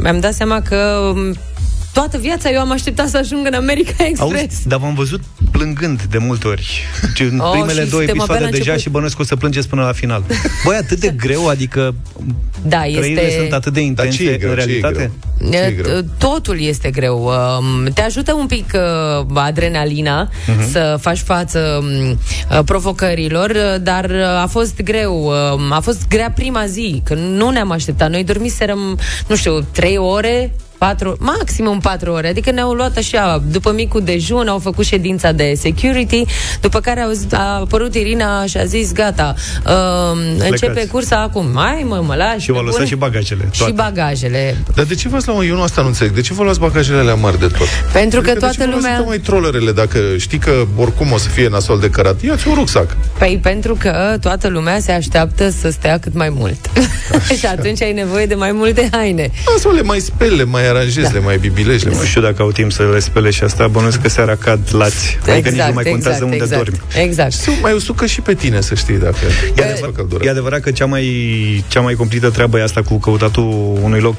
mi-am 0.02 0.20
dat 0.20 0.34
seama 0.34 0.62
că 0.62 1.12
um, 1.16 1.36
toată 2.00 2.18
viața 2.18 2.50
eu 2.50 2.60
am 2.60 2.72
așteptat 2.72 3.08
să 3.08 3.18
ajung 3.18 3.46
în 3.48 3.54
America 3.54 3.92
Express. 4.10 4.20
Auzi, 4.42 4.68
dar 4.68 4.80
v-am 4.80 4.94
văzut 4.94 5.22
plângând 5.52 6.02
de 6.02 6.18
multe 6.18 6.48
ori. 6.48 6.84
Ce 7.16 7.24
În 7.24 7.40
Oh, 7.40 7.50
primele 7.52 7.84
și 7.84 7.90
două 7.90 8.02
suntem 8.02 8.02
abia 8.02 8.14
episoade 8.24 8.44
la 8.44 8.50
deja 8.50 8.58
început. 8.58 8.82
și 8.82 8.90
bănuiesc 8.90 9.16
că 9.16 9.22
o 9.22 9.26
să 9.26 9.36
plângeți 9.36 9.68
până 9.68 9.82
la 9.84 9.92
final. 9.92 10.24
Băi, 10.66 10.76
atât 10.76 11.00
de 11.00 11.14
greu, 11.18 11.48
adică 11.48 11.96
Da, 12.66 12.78
trăirile 12.80 13.22
este... 13.22 13.40
sunt 13.40 13.54
atât 13.54 13.74
de 13.74 13.80
Dar 13.80 13.88
intense 13.90 14.24
ce 14.24 14.30
e 14.30 14.38
greu? 14.38 14.50
în 14.52 14.56
Ce 14.58 14.62
e 14.62 14.66
realitate. 14.66 15.12
greu? 15.40 15.52
Ce 15.52 15.58
e 15.58 15.72
greu? 15.72 16.00
Totul 16.18 16.62
este 16.62 16.90
greu. 16.90 17.24
Um, 17.24 17.92
Te 17.94 18.02
ajută 18.02 18.34
un 18.34 18.46
pic 18.46 18.72
uh, 18.74 19.26
adrenalina 19.34 20.30
Mhm. 20.48 20.72
să 20.72 20.98
faci 21.02 21.20
față 21.20 21.60
um, 21.82 22.10
uh, 22.10 22.60
provocărilor, 22.66 23.50
uh, 23.50 23.76
dar 23.82 24.06
uh, 24.10 24.42
a 24.42 24.48
fost 24.50 24.82
greu. 24.82 25.16
um, 25.54 25.72
A 25.72 25.80
fost 25.80 26.08
grea 26.08 26.32
prima 26.32 26.66
zi, 26.66 27.02
că 27.06 27.14
nu 27.14 27.50
ne-am 27.50 27.72
așteptat. 27.72 28.10
Noi 28.10 28.24
dormiserăm, 28.24 29.00
nu 29.28 29.36
știu, 29.36 29.60
trei 29.72 29.98
ore, 29.98 30.54
patru, 30.78 31.16
maximum 31.20 31.80
patru 31.80 32.12
ore. 32.12 32.28
Adică 32.28 32.52
ne-au 32.52 32.72
luat 32.72 32.98
așa, 32.98 33.44
după 33.48 33.72
micul 33.72 34.02
dejun, 34.04 34.48
au 34.48 34.60
făcut 34.60 34.86
ședința 34.86 35.32
de 35.32 35.54
security, 35.56 36.26
după 36.62 36.80
care 36.80 37.02
au, 37.02 37.12
zis- 37.12 37.34
a 37.34 37.60
apărut 37.60 37.96
Irina 37.96 38.46
și 38.46 38.58
a 38.58 38.64
zis, 38.64 38.92
gata, 38.94 39.34
um, 39.66 40.20
începe 40.50 40.88
cursa 40.92 41.22
acum. 41.22 41.46
Mai 41.54 41.86
mă, 41.88 42.04
mă 42.06 42.16
lași. 42.16 42.40
Și 42.40 42.52
v-au 42.52 42.60
pe 42.60 42.66
lăsat 42.66 42.80
bune? 42.80 42.90
și 42.90 42.96
bagajele. 42.96 43.50
Și 43.52 43.60
toate. 43.60 43.74
bagajele. 43.74 44.58
Dar 44.76 44.86
de 44.86 44.96
ce 44.96 45.10
v-ați 45.10 45.28
luat, 45.28 45.46
eu 45.46 45.56
nu 45.56 45.62
asta 45.62 45.82
nu 45.82 45.88
înțeleg, 45.88 46.14
de 46.14 46.22
ce 46.22 46.34
vă 46.34 46.44
luați 46.44 46.60
bagajele 46.60 47.00
alea 47.00 47.16
mari 47.16 47.40
de 47.40 47.48
tot? 47.48 47.68
Pentru 47.94 48.22
că 48.22 48.30
Adică 48.30 48.46
de 48.46 48.52
ce 48.52 48.58
toată 48.58 48.58
vă 48.58 48.66
luați 48.66 48.84
lumea... 48.84 49.00
mai 49.00 49.18
trollerele 49.20 49.72
dacă 49.72 50.00
știi 50.18 50.38
că 50.38 50.66
oricum 50.76 51.12
o 51.12 51.18
să 51.18 51.30
fie 51.30 51.48
nasol 51.50 51.80
de 51.80 51.90
cărat? 51.90 52.22
Ia-ți 52.22 52.48
un 52.48 52.54
rucsac. 52.54 52.98
Păi 53.18 53.40
pentru 53.42 53.76
că 53.80 54.18
toată 54.22 54.48
lumea 54.48 54.80
se 54.80 54.92
așteaptă 54.92 55.50
să 55.50 55.70
stea 55.70 56.00
cât 56.00 56.14
mai 56.14 56.30
mult. 56.30 56.70
și 57.40 57.46
atunci 57.46 57.82
ai 57.82 57.94
nevoie 57.94 58.26
de 58.26 58.36
mai 58.36 58.52
multe 58.52 58.90
haine. 58.92 59.32
Asta 59.56 59.70
le 59.70 59.82
mai 59.82 60.00
speli, 60.00 60.36
le 60.36 60.44
mai 60.72 60.80
aranjezi, 60.80 61.14
le 61.14 61.20
mai 61.20 61.38
bibilești, 61.38 61.86
le 61.86 61.92
Nu 61.92 61.98
mai... 61.98 62.06
știu 62.08 62.22
dacă 62.22 62.42
au 62.42 62.52
timp 62.52 62.72
să 62.72 62.84
le 62.94 63.00
spele 63.00 63.30
și 63.30 63.44
asta, 63.44 63.68
bănuiesc 63.68 64.02
că 64.02 64.10
seara 64.10 64.36
cad 64.36 64.60
lați. 64.72 65.18
Adică 65.30 65.50
nici 65.50 65.62
nu 65.62 65.74
mai 65.74 65.84
contează 65.84 66.24
unde 66.24 66.36
exact. 66.36 66.56
dormi. 66.64 66.80
Exact. 67.04 67.32
Se 67.32 67.52
mai 67.62 67.74
usucă 67.74 68.06
și 68.06 68.22
pe 68.22 68.34
tine, 68.34 68.62
să 68.62 68.76
știi, 68.76 68.98
dacă 68.98 69.16
E, 69.56 69.62
e 69.62 69.64
adevărat, 69.64 69.96
căldură. 69.96 70.24
e 70.26 70.30
adevărat 70.30 70.60
că 70.60 70.72
cea 70.72 70.86
mai, 70.86 71.06
cea 71.68 71.80
mai 71.82 71.94
complită 71.94 72.30
treabă 72.30 72.58
e 72.60 72.64
asta 72.64 72.82
cu 72.82 72.98
căutatul 73.00 73.78
unui 73.84 74.00
loc 74.00 74.16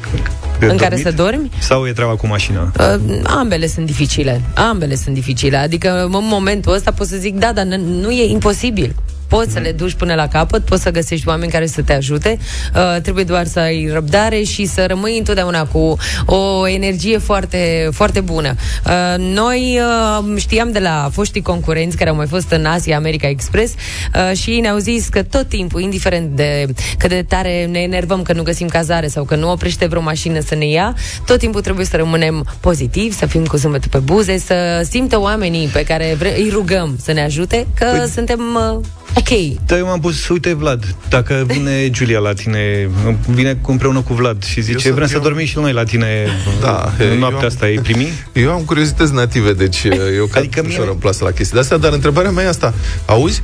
de 0.59 0.67
În 0.67 0.77
care 0.77 0.89
dormit? 0.97 1.07
să 1.07 1.13
dormi? 1.23 1.51
Sau 1.59 1.87
e 1.87 1.93
treaba 1.93 2.13
cu 2.17 2.27
mașina? 2.27 2.73
Uh, 2.81 3.21
ambele 3.25 3.67
sunt 3.67 3.87
dificile. 3.87 4.41
Ambele 4.55 4.95
sunt 4.95 5.15
dificile. 5.15 5.57
Adică 5.57 6.03
în 6.05 6.09
momentul 6.11 6.73
ăsta 6.75 6.91
pot 6.93 7.07
să 7.07 7.17
zic, 7.17 7.35
da, 7.35 7.53
dar 7.55 7.65
n- 7.65 8.01
nu 8.01 8.11
e 8.11 8.31
imposibil. 8.31 8.95
Poți 9.29 9.53
să 9.53 9.59
le 9.59 9.73
duci 9.73 9.95
până 9.95 10.15
la 10.15 10.29
capăt, 10.29 10.65
poți 10.65 10.83
să 10.83 10.91
găsești 10.91 11.29
oameni 11.29 11.51
care 11.51 11.67
să 11.67 11.83
te 11.83 11.93
ajute, 11.93 12.39
uh, 12.75 13.01
trebuie 13.01 13.25
doar 13.25 13.47
să 13.47 13.59
ai 13.59 13.91
răbdare 13.93 14.43
și 14.43 14.67
să 14.67 14.87
rămâi 14.87 15.19
întotdeauna 15.19 15.67
cu 15.67 15.97
o 16.27 16.69
energie 16.69 17.19
foarte, 17.19 17.89
foarte 17.93 18.21
bună. 18.21 18.55
Uh, 18.87 19.15
noi 19.19 19.81
uh, 19.81 20.37
știam 20.37 20.73
de 20.73 20.79
la 20.79 21.09
foștii 21.13 21.43
concurenți 21.43 21.97
care 21.97 22.11
au 22.11 22.17
mai 22.17 22.27
fost 22.27 22.51
în 22.51 22.65
Asia 22.65 22.97
America 22.97 23.29
Express 23.29 23.75
uh, 23.75 24.37
și 24.37 24.51
ei 24.51 24.61
ne-au 24.61 24.79
zis 24.79 25.09
că 25.09 25.23
tot 25.23 25.49
timpul, 25.49 25.81
indiferent 25.81 26.37
de 26.37 26.67
cât 26.99 27.09
de 27.09 27.25
tare 27.29 27.65
ne 27.65 27.79
enervăm 27.79 28.23
că 28.23 28.33
nu 28.33 28.43
găsim 28.43 28.69
cazare 28.69 29.09
sau 29.09 29.25
că 29.25 29.37
nu 29.37 29.51
oprește 29.51 29.87
vreo 29.87 30.01
mașină 30.01 30.41
să 30.41 30.55
ne 30.55 30.69
ia, 30.69 30.95
tot 31.27 31.39
timpul 31.39 31.61
trebuie 31.61 31.87
să 31.87 31.97
rămânem 31.97 32.47
pozitivi, 32.61 33.17
să 33.17 33.27
fim 33.27 33.45
cu 33.45 33.57
zâmbetul 33.57 33.91
pe 33.91 33.99
buze, 33.99 34.39
să 34.39 34.87
simtă 34.91 35.21
oamenii 35.21 35.67
pe 35.67 35.85
care 35.85 36.15
vre- 36.19 36.37
îi 36.37 36.49
rugăm 36.53 36.99
să 37.03 37.13
ne 37.13 37.23
ajute 37.23 37.67
că 37.75 37.87
păi... 37.97 38.09
suntem 38.15 38.41
uh, 38.75 38.85
ok. 39.17 39.29
Da, 39.67 39.77
eu 39.77 39.87
m-am 39.87 40.01
pus, 40.01 40.29
uite 40.29 40.55
Vlad, 40.55 40.95
dacă 41.09 41.45
vine 41.47 41.89
Giulia 41.97 42.19
la 42.19 42.33
tine, 42.33 42.89
vine 43.27 43.59
cu- 43.63 43.71
împreună 43.71 44.01
cu 44.01 44.15
Vlad 44.15 44.45
și 44.45 44.61
zice, 44.61 44.79
sunt- 44.79 44.95
vrem 44.95 45.07
să 45.07 45.15
eu- 45.15 45.21
dormim 45.23 45.47
și 45.47 45.59
noi 45.59 45.73
la 45.73 45.85
tine 45.85 46.27
Da, 46.61 46.93
în 46.99 47.07
eu 47.11 47.19
noaptea 47.19 47.41
am- 47.41 47.47
asta, 47.47 47.65
ai 47.65 47.79
primi? 47.83 48.09
Eu 48.33 48.51
am 48.53 48.61
curiozități 48.61 49.13
native, 49.15 49.53
deci 49.53 49.83
eu 49.85 49.91
cad 49.91 49.99
Adică 50.21 50.39
adică 50.39 50.63
mie- 50.63 50.77
ușor 50.77 50.89
în 50.89 50.95
plasă 50.99 51.25
la 51.25 51.31
chestii 51.31 51.55
de 51.55 51.61
astea, 51.61 51.77
dar 51.77 51.93
întrebarea 51.93 52.31
mea 52.31 52.45
e 52.45 52.49
asta. 52.49 52.75
Auzi, 53.07 53.43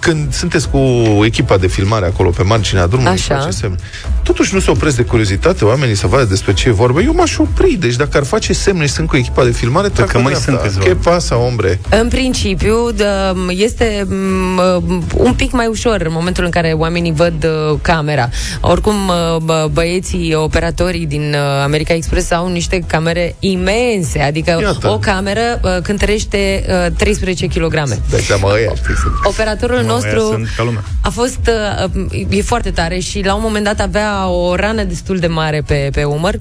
când 0.00 0.32
sunteți 0.34 0.68
cu 0.68 0.78
echipa 1.24 1.56
de 1.56 1.66
filmare 1.66 2.06
acolo 2.06 2.30
pe 2.30 2.42
marginea 2.42 2.86
drumului, 2.86 3.12
Așa. 3.12 3.36
face 3.38 3.50
semn, 3.50 3.78
totuși 4.22 4.54
nu 4.54 4.60
se 4.60 4.70
opresc 4.70 4.96
de 4.96 5.02
curiozitate 5.02 5.64
oamenii 5.64 5.94
să 5.94 6.06
vadă 6.06 6.24
despre 6.24 6.52
ce 6.52 6.68
e 6.68 6.72
vorba. 6.72 7.00
Eu 7.00 7.14
m-aș 7.14 7.38
opri, 7.38 7.72
deci 7.80 7.94
dacă 7.96 8.16
ar 8.16 8.24
face 8.24 8.52
semne 8.52 8.86
și 8.86 8.92
sunt 8.92 9.08
cu 9.08 9.16
echipa 9.16 9.44
de 9.44 9.50
filmare, 9.50 9.88
trag 9.88 10.06
că 10.06 10.16
pe 10.16 10.22
mai 10.22 10.32
dreapta. 10.32 10.50
sunt 10.50 10.62
câțiva. 10.62 10.84
Ce 10.84 11.08
pasa, 11.10 11.36
ombre? 11.36 11.80
În 12.00 12.08
principiu, 12.08 12.90
dă, 12.96 13.34
este 13.48 14.06
m, 14.08 14.91
un 15.16 15.34
pic 15.34 15.52
mai 15.52 15.66
ușor 15.66 16.00
în 16.00 16.12
momentul 16.12 16.44
în 16.44 16.50
care 16.50 16.72
oamenii 16.76 17.12
văd 17.12 17.44
uh, 17.44 17.78
camera. 17.82 18.28
Oricum, 18.60 18.94
uh, 19.08 19.36
bă, 19.42 19.68
băieții, 19.72 20.34
operatorii 20.34 21.06
din 21.06 21.34
uh, 21.34 21.62
America 21.62 21.94
Express 21.94 22.30
au 22.30 22.48
niște 22.48 22.84
camere 22.86 23.34
imense, 23.38 24.20
adică 24.20 24.58
Iată. 24.62 24.88
o 24.88 24.98
cameră 24.98 25.60
uh, 25.62 25.76
cântărește 25.82 26.64
uh, 26.86 26.92
13 26.96 27.46
kg. 27.46 27.72
Dai 27.72 28.20
seama, 28.20 28.48
ăia, 28.52 28.72
știi, 28.74 28.94
sunt. 28.94 29.12
Operatorul 29.24 29.76
Mă, 29.76 29.82
nostru 29.82 30.18
ăia 30.18 30.26
sunt 30.30 30.48
ca 30.56 30.62
lumea. 30.62 30.84
a 31.02 31.08
fost 31.08 31.50
uh, 31.84 31.90
e 32.28 32.42
foarte 32.42 32.70
tare 32.70 32.98
și 32.98 33.22
la 33.24 33.34
un 33.34 33.40
moment 33.42 33.64
dat 33.64 33.80
avea 33.80 34.28
o 34.28 34.54
rană 34.54 34.82
destul 34.82 35.18
de 35.18 35.26
mare 35.26 35.62
pe, 35.66 35.88
pe 35.92 36.04
umăr 36.04 36.34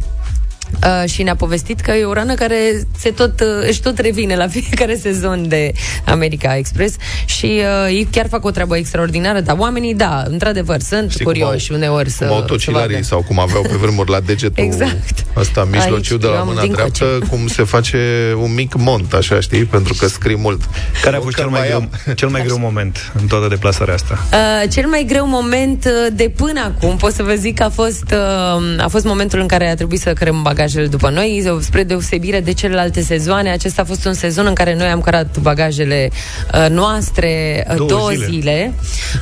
Uh, 0.85 1.09
și 1.09 1.23
ne-a 1.23 1.35
povestit 1.35 1.79
că 1.79 1.91
e 1.91 2.03
o 2.03 2.13
rană 2.13 2.33
care 2.33 2.55
se 2.97 3.09
tot, 3.09 3.39
uh, 3.39 3.67
își 3.67 3.81
tot 3.81 3.99
revine 3.99 4.35
la 4.35 4.47
fiecare 4.57 4.95
sezon 4.95 5.47
de 5.47 5.71
America 6.05 6.57
Express 6.57 6.95
și 7.25 7.45
uh, 7.85 7.87
ei 7.89 8.07
chiar 8.11 8.27
fac 8.27 8.45
o 8.45 8.51
treabă 8.51 8.77
extraordinară, 8.77 9.39
dar 9.39 9.55
oamenii, 9.59 9.95
da, 9.95 10.23
într-adevăr, 10.27 10.79
sunt 10.79 11.11
Știi 11.11 11.25
curioși 11.25 11.67
cum 11.67 11.75
au- 11.75 11.81
uneori 11.81 12.09
să, 12.09 12.25
cum 12.25 12.33
au 12.33 12.39
să 12.39 12.45
tocilarii 12.45 12.93
vadă. 12.93 13.05
sau 13.05 13.21
cum 13.27 13.39
aveau 13.39 13.61
pe 13.61 13.75
vremuri 13.81 14.09
la 14.09 14.19
degetul 14.19 14.63
Exact. 14.65 15.25
Ăsta 15.38 15.67
mijlociu 15.71 16.13
Aici, 16.13 16.21
de 16.21 16.27
eu 16.27 16.33
la 16.33 16.39
am 16.39 16.47
mâna 16.47 16.61
dincoce. 16.61 16.91
dreaptă, 17.03 17.25
cum 17.29 17.47
se 17.47 17.63
face 17.63 17.97
un 18.41 18.53
mic 18.53 18.75
mont, 18.75 19.13
așa, 19.13 19.39
știi? 19.39 19.65
Pentru 19.65 19.93
că 20.00 20.07
scrii 20.07 20.38
mult. 20.38 20.61
Care 21.03 21.15
a 21.15 21.17
Eu 21.17 21.23
fost 21.23 21.35
că 21.35 21.41
cel 21.41 21.50
mai, 21.50 21.67
greu, 21.67 21.77
am. 21.77 21.89
cel 22.15 22.27
mai 22.29 22.43
greu 22.43 22.57
moment 22.59 23.11
în 23.21 23.27
toată 23.27 23.47
deplasarea 23.47 23.93
asta? 23.93 24.19
Uh, 24.33 24.69
cel 24.71 24.88
mai 24.88 25.05
greu 25.07 25.27
moment 25.27 25.85
uh, 25.85 26.13
de 26.13 26.31
până 26.35 26.73
acum, 26.75 26.97
pot 26.97 27.13
să 27.13 27.23
vă 27.23 27.33
zic 27.33 27.55
că 27.57 27.63
a 27.63 27.69
fost, 27.69 28.05
uh, 28.11 28.83
a 28.83 28.88
fost 28.88 29.05
momentul 29.05 29.39
în 29.39 29.47
care 29.47 29.69
a 29.69 29.75
trebuit 29.75 30.00
să 30.00 30.13
creăm 30.13 30.41
bagajele 30.41 30.59
bagajele 30.61 30.88
după 30.88 31.09
noi, 31.09 31.57
spre 31.59 31.83
deosebire 31.83 32.39
de 32.39 32.53
celelalte 32.53 33.01
sezoane. 33.01 33.51
Acesta 33.51 33.81
a 33.81 33.85
fost 33.85 34.05
un 34.05 34.13
sezon 34.13 34.45
în 34.45 34.53
care 34.53 34.75
noi 34.75 34.88
am 34.88 35.01
cărat 35.01 35.38
bagajele 35.38 36.09
uh, 36.53 36.69
noastre 36.69 37.63
uh, 37.69 37.75
Două 37.75 37.89
două, 37.89 38.09
zile. 38.09 38.25
zile, 38.25 38.73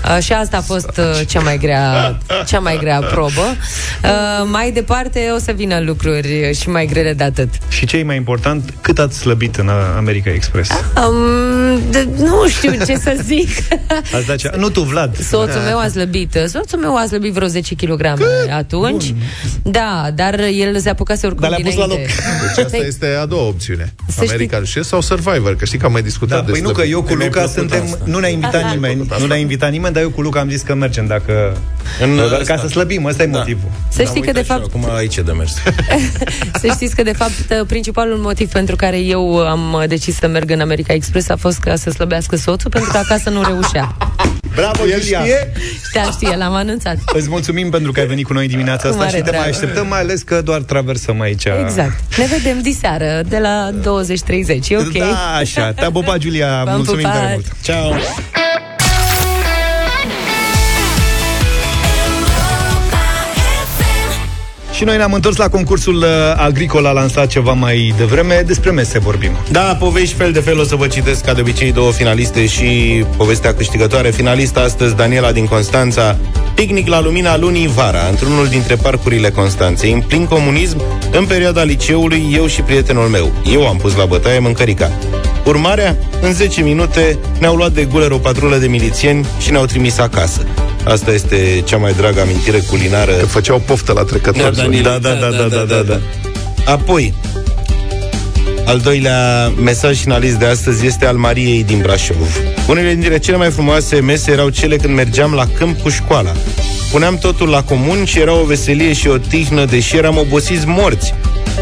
uh, 0.06 0.24
și 0.24 0.34
asta 0.34 0.58
a 0.58 0.62
fost 0.62 0.98
uh, 0.98 1.28
cea 1.28 1.40
mai 1.40 1.58
grea, 1.58 2.18
cea 2.48 2.60
mai 2.60 2.78
grea 2.78 3.00
probă. 3.00 3.42
Uh, 4.04 4.48
mai 4.52 4.72
departe 4.72 5.32
o 5.36 5.38
să 5.40 5.52
vină 5.52 5.80
lucruri 5.80 5.98
și 6.54 6.70
mai 6.70 6.86
grele 6.86 7.14
de 7.14 7.24
atât. 7.24 7.50
Și 7.70 7.86
ce 7.86 7.98
e 7.98 8.04
mai 8.04 8.16
important, 8.16 8.74
cât 8.82 9.00
ați 9.00 9.18
slăbit 9.18 9.56
în 9.56 9.70
America 9.98 10.30
Express? 10.30 10.70
Um, 11.08 11.82
de, 11.92 12.08
nu 12.18 12.48
știu 12.48 12.72
ce 12.86 12.98
să 12.98 13.18
zic. 13.24 13.50
Ați 14.16 14.26
dat 14.28 14.36
cea... 14.36 14.52
Nu 14.58 14.70
tu, 14.70 14.82
Vlad. 14.82 15.18
Soțul 15.18 15.62
meu 15.62 15.80
a 15.80 15.88
slăbit. 15.88 16.38
Soțul 16.48 16.80
meu 16.80 16.96
a 16.98 17.06
slăbit 17.08 17.34
vreo 17.34 17.48
10 17.48 17.76
kg 17.76 18.02
atunci. 18.58 19.14
Da, 19.64 20.10
dar 20.16 20.40
el 20.40 20.80
se 20.80 20.90
apucase 20.90 21.26
oricum 21.26 21.50
Dar 21.50 21.60
le-a 21.60 21.70
pus 21.70 21.76
la 21.80 21.88
dinainte. 21.88 22.12
Deci 22.56 22.66
asta 22.66 22.78
este 22.78 23.06
a 23.22 23.26
doua 23.26 23.44
opțiune. 23.48 23.94
Să 24.08 24.14
știi- 24.14 24.28
American 24.30 24.64
Chef 24.64 24.86
sau 24.86 25.02
Survivor, 25.02 25.56
că 25.56 25.66
știi 25.66 25.78
că 25.80 25.86
am 25.86 25.92
mai 25.92 26.02
discutat 26.02 26.38
Da, 26.38 26.44
păi 26.44 26.52
despre... 26.54 26.68
nu, 26.72 26.74
că 26.78 26.84
eu 26.84 27.02
cu 27.02 27.14
Mi-a 27.14 27.26
Luca 27.26 27.30
plăcut 27.40 27.52
suntem... 27.58 27.82
asta. 27.84 27.98
Nu 28.04 28.20
ne-a 28.20 28.30
invitat 28.30 28.72
nimeni, 28.72 29.08
nu 29.20 29.26
ne-a 29.26 29.38
invitat 29.38 29.72
nimeni, 29.72 29.94
dar 29.94 30.04
eu 30.04 30.10
cu 30.10 30.22
Luca 30.22 30.40
am 30.40 30.50
zis 30.50 30.62
că 30.62 30.76
mergem 30.76 31.08
dacă... 31.08 31.58
În 32.02 32.16
Ca 32.30 32.38
ăsta. 32.40 32.58
să 32.58 32.68
slăbim, 32.68 33.06
ăsta 33.06 33.24
e 33.24 33.28
Da. 33.28 33.38
motivul. 33.38 33.70
Să 33.90 34.02
Am 34.02 34.08
știi 34.08 34.22
că, 34.22 34.28
uitat 34.28 34.34
de 34.34 34.42
și 34.42 34.46
fapt, 34.60 34.64
Acum 34.76 34.96
aici 34.96 35.16
e 35.18 35.22
de 35.22 35.32
mers. 35.32 35.54
să 36.62 36.68
știți 36.74 36.96
că, 36.96 37.04
de 37.04 37.12
fapt, 37.14 37.66
principalul 37.68 38.18
motiv 38.18 38.52
pentru 38.52 38.76
care 38.76 38.98
eu 39.00 39.38
am 39.48 39.84
decis 39.88 40.16
să 40.16 40.28
merg 40.28 40.50
în 40.52 40.60
America 40.62 40.94
Express 40.94 41.30
a 41.30 41.36
fost 41.36 41.60
ca 41.60 41.76
să 41.76 41.90
slăbească 41.90 42.36
soțul, 42.36 42.70
pentru 42.70 42.92
că 42.92 42.98
acasă 42.98 43.30
nu 43.30 43.42
reușea. 43.44 43.98
Bravo, 44.56 44.88
El 44.88 45.02
Julia! 45.02 45.20
știe? 45.20 45.52
Știa, 45.88 46.04
știe, 46.12 46.36
l-am 46.36 46.54
anunțat. 46.54 46.98
Îți 47.14 47.30
mulțumim 47.30 47.70
pentru 47.70 47.92
că 47.92 48.00
ai 48.00 48.06
venit 48.06 48.26
cu 48.26 48.34
noi 48.34 48.48
dimineața 48.48 48.82
Cu 48.82 48.88
asta 48.88 48.98
mare 49.04 49.18
și 49.18 49.24
te 49.24 49.30
drag. 49.30 49.40
mai 49.40 49.50
așteptăm, 49.50 49.88
mai 49.88 50.00
ales 50.00 50.22
că 50.22 50.42
doar 50.42 50.62
traversăm 50.62 51.22
aici. 51.22 51.46
Exact. 51.64 52.18
Ne 52.18 52.26
vedem 52.26 52.62
diseară, 52.62 53.22
de 53.28 53.38
la 53.38 53.70
20.30. 53.74 54.68
E 54.70 54.78
ok? 54.78 54.92
Da, 54.98 55.36
așa. 55.38 55.72
Te-a 55.72 55.92
pupat, 55.92 56.22
Julia. 56.22 56.62
V-am 56.66 56.76
Mulțumim 56.76 57.02
pupat. 57.02 57.18
tare 57.20 57.32
mult. 57.34 57.46
Ciao. 57.62 57.94
Și 64.80 64.86
noi 64.86 64.98
ne-am 64.98 65.14
întors 65.14 65.36
la 65.36 65.50
concursul 65.50 65.96
uh, 65.96 66.06
agricol 66.36 66.86
a 66.86 66.92
lansat 66.92 67.28
ceva 67.28 67.54
mai 67.54 67.94
devreme. 67.98 68.44
Despre 68.46 68.72
mese 68.72 69.00
vorbim. 69.00 69.32
Da, 69.52 69.62
povești 69.62 70.16
fel 70.16 70.32
de 70.32 70.40
fel 70.40 70.60
o 70.60 70.64
să 70.64 70.76
vă 70.76 70.88
citesc 70.88 71.24
ca 71.24 71.34
de 71.34 71.42
obicei 71.42 71.72
două 71.72 71.92
finaliste 71.92 72.46
și 72.46 72.66
povestea 73.18 73.54
câștigătoare. 73.54 74.10
Finalista 74.10 74.60
astăzi, 74.60 74.96
Daniela 74.96 75.32
din 75.32 75.46
Constanța, 75.46 76.18
picnic 76.54 76.88
la 76.88 77.02
lumina 77.02 77.38
lunii 77.38 77.68
vara, 77.68 78.08
într-unul 78.10 78.48
dintre 78.48 78.76
parcurile 78.76 79.30
Constanței. 79.30 79.92
În 79.92 80.02
plin 80.02 80.26
comunism, 80.26 80.82
în 81.12 81.26
perioada 81.26 81.64
liceului, 81.64 82.26
eu 82.34 82.48
și 82.48 82.62
prietenul 82.62 83.08
meu. 83.08 83.32
Eu 83.52 83.68
am 83.68 83.78
pus 83.78 83.96
la 83.96 84.06
bătaie 84.06 84.40
mâncărica. 84.40 84.92
Urmarea, 85.46 85.98
în 86.22 86.34
10 86.34 86.62
minute, 86.62 87.18
ne-au 87.40 87.56
luat 87.56 87.72
de 87.72 87.86
guler 87.86 88.12
o 88.12 88.18
patrulă 88.18 88.58
de 88.58 88.68
milițieni 88.68 89.26
și 89.40 89.52
ne-au 89.52 89.66
trimis 89.66 89.98
acasă. 89.98 90.46
Asta 90.84 91.12
este 91.12 91.62
cea 91.66 91.78
mai 91.78 91.94
dragă 91.94 92.22
amintire 92.22 92.60
culinară 92.60 93.12
Că 93.12 93.26
făceau 93.26 93.62
poftă 93.66 93.94
la 93.94 94.04
trecători. 94.04 94.82
da, 94.82 94.98
da, 94.98 95.14
da, 95.14 95.30
da, 95.30 95.48
da, 95.48 95.64
da, 95.64 95.82
da. 95.82 96.00
Apoi, 96.66 97.14
al 98.66 98.80
doilea 98.80 99.48
mesaj 99.64 100.00
finalist 100.00 100.36
de 100.36 100.46
astăzi 100.46 100.86
este 100.86 101.06
al 101.06 101.16
Mariei 101.16 101.64
din 101.64 101.80
Brașov. 101.82 102.40
Unele 102.68 102.94
dintre 102.94 103.18
cele 103.20 103.38
mai 103.38 103.50
frumoase 103.50 104.00
mese 104.00 104.32
erau 104.32 104.50
cele 104.50 104.76
când 104.76 104.94
mergeam 104.94 105.34
la 105.34 105.46
câmp 105.58 105.80
cu 105.82 105.90
școala. 105.90 106.32
Puneam 106.92 107.18
totul 107.18 107.50
la 107.50 107.64
comun 107.64 108.06
și 108.06 108.20
era 108.20 108.34
o 108.34 108.44
veselie 108.44 108.94
și 108.94 109.08
o 109.08 109.18
tihnă, 109.18 109.66
deși 109.66 109.98
eram 109.98 110.18
obosiți 110.18 110.68
morți. 110.68 111.14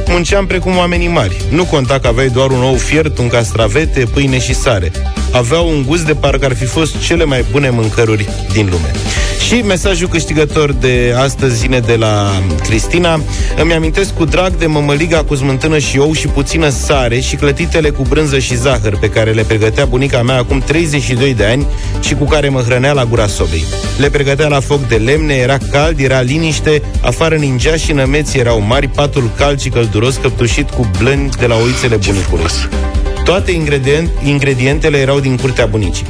Munceam 0.08 0.46
precum 0.46 0.78
oamenii 0.78 1.08
mari. 1.08 1.42
Nu 1.50 1.66
conta 1.66 2.00
că 2.00 2.08
aveai 2.08 2.30
doar 2.30 2.50
un 2.50 2.62
ou 2.62 2.76
fiert, 2.76 3.18
un 3.18 3.28
castravete, 3.28 4.06
pâine 4.14 4.40
și 4.40 4.54
sare. 4.54 4.92
Aveau 5.32 5.70
un 5.70 5.84
gust 5.88 6.06
de 6.06 6.14
parcă 6.14 6.46
ar 6.46 6.56
fi 6.56 6.66
fost 6.66 7.02
cele 7.02 7.24
mai 7.24 7.46
bune 7.52 7.70
mâncăruri 7.70 8.30
din 8.54 8.68
lume. 8.72 8.92
Și 9.48 9.54
mesajul 9.54 10.08
câștigător 10.08 10.72
de 10.72 11.14
astăzi 11.18 11.62
vine 11.62 11.80
de 11.80 11.96
la 11.96 12.42
Cristina. 12.64 13.22
Îmi 13.58 13.74
amintesc 13.74 14.14
cu 14.14 14.26
drag 14.26 14.56
de 14.56 14.66
mămăliga 14.66 15.24
cu 15.24 15.36
smântână 15.36 15.78
și 15.78 15.98
ou 15.98 16.14
și 16.14 16.28
puțină 16.28 16.70
sare 16.70 17.20
și 17.20 17.36
clătitele 17.36 17.90
cu 17.90 18.02
brânză 18.10 18.40
și 18.40 18.56
zahăr 18.56 18.98
pe 18.98 19.10
care 19.10 19.32
le 19.32 19.42
pregătea 19.42 19.86
bunica 19.86 20.22
mea 20.22 20.38
acum 20.38 20.60
32 20.60 21.34
de 21.34 21.46
ani 21.46 21.66
și 22.00 22.14
cu 22.14 22.24
care 22.24 22.50
mă 22.50 22.62
hrănea 22.62 22.92
la 22.92 23.06
gura 23.06 23.28
sobei. 23.28 23.64
Le 23.98 24.10
pregătea 24.10 24.48
la 24.48 24.60
foc 24.60 24.88
de 24.88 24.96
lemne, 25.18 25.34
era 25.34 25.58
cald, 25.72 26.00
era 26.00 26.22
liniște, 26.22 26.82
afară 27.02 27.36
ningea 27.36 27.76
și 27.76 27.92
nămeții 27.92 28.40
erau 28.40 28.62
mari, 28.62 28.88
patul 28.88 29.32
cald 29.38 29.60
și 29.60 29.70
călduros 29.70 30.16
căptușit 30.16 30.70
cu 30.70 30.90
blâni 30.98 31.30
de 31.30 31.46
la 31.46 31.56
oițele 31.56 31.96
bunicului. 31.96 32.46
Toate 33.24 33.52
ingredient, 33.52 34.10
ingredientele 34.24 34.98
erau 34.98 35.20
din 35.20 35.38
curtea 35.38 35.66
bunicii. 35.66 36.06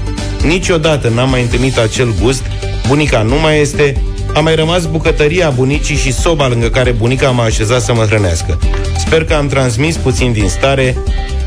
Niciodată 0.46 1.10
n-am 1.10 1.30
mai 1.30 1.42
întâlnit 1.42 1.78
acel 1.78 2.14
gust, 2.22 2.44
bunica 2.88 3.22
nu 3.22 3.36
mai 3.36 3.60
este, 3.60 4.02
a 4.38 4.40
mai 4.40 4.56
rămas 4.56 4.86
bucătăria 4.86 5.50
bunicii 5.50 5.96
și 5.96 6.14
soba 6.14 6.48
lângă 6.48 6.70
care 6.70 6.92
bunica 6.92 7.30
m-a 7.30 7.44
așezat 7.44 7.82
să 7.82 7.94
mă 7.94 8.04
hrănească. 8.04 8.60
Sper 8.98 9.26
că 9.26 9.34
am 9.34 9.48
transmis 9.48 9.96
puțin 9.96 10.32
din 10.32 10.48
stare 10.50 10.98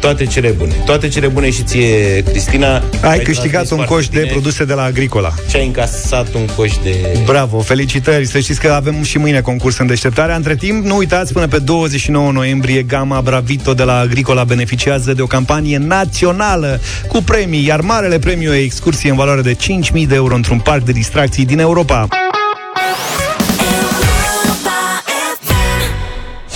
toate 0.01 0.27
cele 0.27 0.49
bune. 0.49 0.73
Toate 0.85 1.09
cele 1.09 1.27
bune 1.27 1.51
și 1.51 1.63
ție, 1.63 2.23
Cristina. 2.23 2.83
Ai 3.03 3.19
câștigat 3.19 3.51
transmis 3.51 3.71
un 3.71 3.77
foarte 3.77 3.95
coș 3.95 4.09
de 4.09 4.19
bine 4.19 4.31
produse 4.31 4.65
de 4.65 4.75
la 4.75 4.83
Agricola. 4.83 5.33
Și 5.49 5.57
ai 5.57 5.67
încasat 5.67 6.35
un 6.35 6.47
coș 6.57 6.73
de... 6.83 7.19
Bravo, 7.25 7.61
felicitări! 7.61 8.27
Să 8.27 8.39
știți 8.39 8.61
că 8.61 8.73
avem 8.73 9.03
și 9.03 9.19
mâine 9.19 9.41
concurs 9.41 9.79
în 9.79 9.87
deșteptare. 9.87 10.35
Între 10.35 10.55
timp, 10.55 10.85
nu 10.85 10.97
uitați, 10.97 11.33
până 11.33 11.47
pe 11.47 11.59
29 11.59 12.33
noiembrie, 12.33 12.83
Gama 12.83 13.21
Bravito 13.21 13.75
de 13.75 13.83
la 13.83 13.99
Agricola 13.99 14.45
beneficiază 14.45 15.13
de 15.13 15.23
o 15.23 15.27
campanie 15.27 15.79
națională 15.79 16.81
cu 17.09 17.23
premii, 17.23 17.67
iar 17.67 17.81
marele 17.81 18.19
premiu 18.19 18.55
e 18.55 18.63
excursie 18.63 19.11
în 19.11 19.17
valoare 19.17 19.41
de 19.41 19.55
5.000 19.55 20.07
de 20.07 20.15
euro 20.15 20.35
într-un 20.35 20.59
parc 20.59 20.85
de 20.85 20.93
distracții 20.93 21.45
din 21.45 21.59
Europa. 21.59 22.09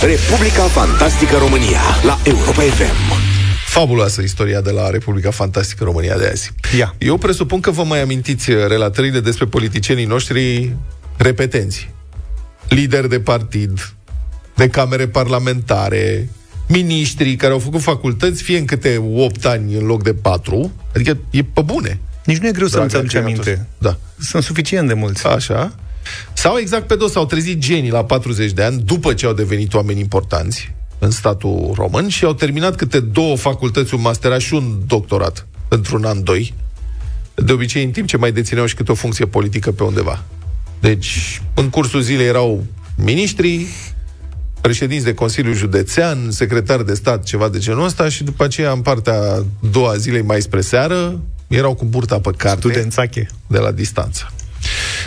Republica 0.05 0.63
Fantastică 0.63 1.37
România 1.37 1.79
la 2.03 2.17
Europa 2.23 2.61
FM. 2.61 3.21
Fabuloasă 3.65 4.21
istoria 4.21 4.61
de 4.61 4.71
la 4.71 4.89
Republica 4.89 5.31
Fantastică 5.31 5.83
România 5.83 6.17
de 6.17 6.27
azi. 6.27 6.51
Ia. 6.77 6.95
Eu 6.97 7.17
presupun 7.17 7.59
că 7.59 7.71
vă 7.71 7.83
mai 7.83 8.01
amintiți 8.01 8.51
uh, 8.51 8.67
relatările 8.67 9.19
despre 9.19 9.45
politicienii 9.45 10.05
noștri 10.05 10.75
repetenți. 11.17 11.89
Lideri 12.69 13.09
de 13.09 13.19
partid, 13.19 13.93
de 14.55 14.69
camere 14.69 15.07
parlamentare, 15.07 16.29
miniștri 16.67 17.35
care 17.35 17.53
au 17.53 17.59
făcut 17.59 17.81
facultăți 17.81 18.43
fie 18.43 18.57
în 18.57 18.65
câte 18.65 19.03
8 19.15 19.45
ani 19.45 19.75
în 19.75 19.85
loc 19.85 20.03
de 20.03 20.13
4. 20.13 20.71
Adică 20.95 21.17
e 21.29 21.43
pe 21.43 21.61
bune. 21.61 21.99
Nici 22.25 22.37
nu 22.37 22.47
e 22.47 22.51
greu 22.51 22.67
să 22.67 22.75
Dragă 22.75 22.83
nu-ți 22.83 22.95
aduci 22.95 23.09
creator. 23.09 23.31
aminte. 23.31 23.67
Da. 23.77 23.97
Sunt 24.19 24.43
suficient 24.43 24.87
de 24.87 24.93
mulți. 24.93 25.27
Așa. 25.27 25.75
Sau 26.33 26.57
exact 26.57 26.87
pe 26.87 26.95
dos, 26.95 27.11
s-au 27.11 27.25
trezit 27.25 27.57
genii 27.57 27.91
la 27.91 28.03
40 28.03 28.51
de 28.51 28.63
ani, 28.63 28.81
după 28.81 29.13
ce 29.13 29.25
au 29.25 29.33
devenit 29.33 29.73
oameni 29.73 29.99
importanți 29.99 30.73
în 30.99 31.11
statul 31.11 31.73
român 31.75 32.07
și 32.07 32.25
au 32.25 32.33
terminat 32.33 32.75
câte 32.75 32.99
două 32.99 33.37
facultăți, 33.37 33.93
un 33.93 34.01
masterat 34.01 34.39
și 34.39 34.53
un 34.53 34.79
doctorat 34.87 35.47
într-un 35.67 36.05
an, 36.05 36.23
doi. 36.23 36.53
De 37.35 37.51
obicei, 37.51 37.83
în 37.83 37.91
timp 37.91 38.07
ce 38.07 38.17
mai 38.17 38.31
dețineau 38.31 38.65
și 38.65 38.75
câte 38.75 38.91
o 38.91 38.95
funcție 38.95 39.25
politică 39.25 39.71
pe 39.71 39.83
undeva. 39.83 40.23
Deci, 40.79 41.41
în 41.53 41.69
cursul 41.69 42.01
zilei 42.01 42.27
erau 42.27 42.63
miniștri, 42.95 43.67
președinți 44.61 45.05
de 45.05 45.13
Consiliu 45.13 45.53
Județean, 45.53 46.31
secretar 46.31 46.81
de 46.81 46.93
stat, 46.93 47.23
ceva 47.23 47.49
de 47.49 47.57
genul 47.57 47.85
ăsta 47.85 48.09
și 48.09 48.23
după 48.23 48.43
aceea, 48.43 48.71
în 48.71 48.81
partea 48.81 49.13
a 49.13 49.45
doua 49.71 49.95
zilei 49.95 50.21
mai 50.21 50.41
spre 50.41 50.61
seară, 50.61 51.19
erau 51.47 51.73
cu 51.73 51.85
burta 51.85 52.19
pe 52.19 52.31
carte 52.37 52.59
Studențache. 52.59 53.27
de 53.47 53.57
la 53.57 53.71
distanță. 53.71 54.34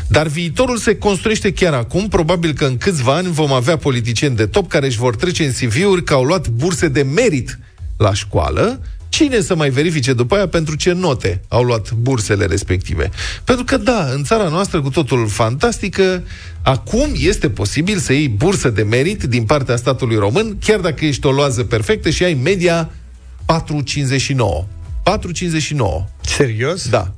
Dar 0.09 0.27
viitorul 0.27 0.77
se 0.77 0.97
construiește 0.97 1.53
chiar 1.53 1.73
acum. 1.73 2.09
Probabil 2.09 2.53
că 2.53 2.65
în 2.65 2.77
câțiva 2.77 3.15
ani 3.15 3.29
vom 3.29 3.53
avea 3.53 3.77
politicieni 3.77 4.37
de 4.37 4.47
top 4.47 4.69
care 4.69 4.87
își 4.87 4.99
vor 4.99 5.17
trece 5.17 5.45
în 5.45 5.53
CV-uri 5.53 6.05
că 6.05 6.15
au 6.15 6.25
luat 6.25 6.49
burse 6.49 6.89
de 6.89 7.03
merit 7.03 7.59
la 7.97 8.15
școală. 8.15 8.81
Cine 9.09 9.41
să 9.41 9.55
mai 9.55 9.71
verifice 9.71 10.13
după 10.13 10.35
aia 10.35 10.49
pentru 10.49 10.77
ce 10.77 10.93
note 10.93 11.41
au 11.49 11.63
luat 11.63 11.93
bursele 11.93 12.47
respective? 12.47 13.11
Pentru 13.45 13.65
că, 13.65 13.77
da, 13.77 14.09
în 14.13 14.25
țara 14.25 14.49
noastră, 14.49 14.81
cu 14.81 14.91
totul 14.91 15.29
fantastică, 15.29 16.23
acum 16.63 17.13
este 17.15 17.51
posibil 17.51 17.99
să 17.99 18.13
iei 18.13 18.29
bursă 18.29 18.71
de 18.71 18.83
merit 18.83 19.23
din 19.23 19.45
partea 19.45 19.77
statului 19.77 20.17
român, 20.17 20.59
chiar 20.61 20.81
dacă 20.81 21.05
ești 21.05 21.27
o 21.27 21.31
loază 21.31 21.65
perfectă 21.65 22.11
și 22.11 22.25
ai 22.25 22.35
media 22.35 22.91
4,59. 23.47 23.57
4,59. 25.03 26.05
Serios? 26.21 26.89
Da. 26.89 27.18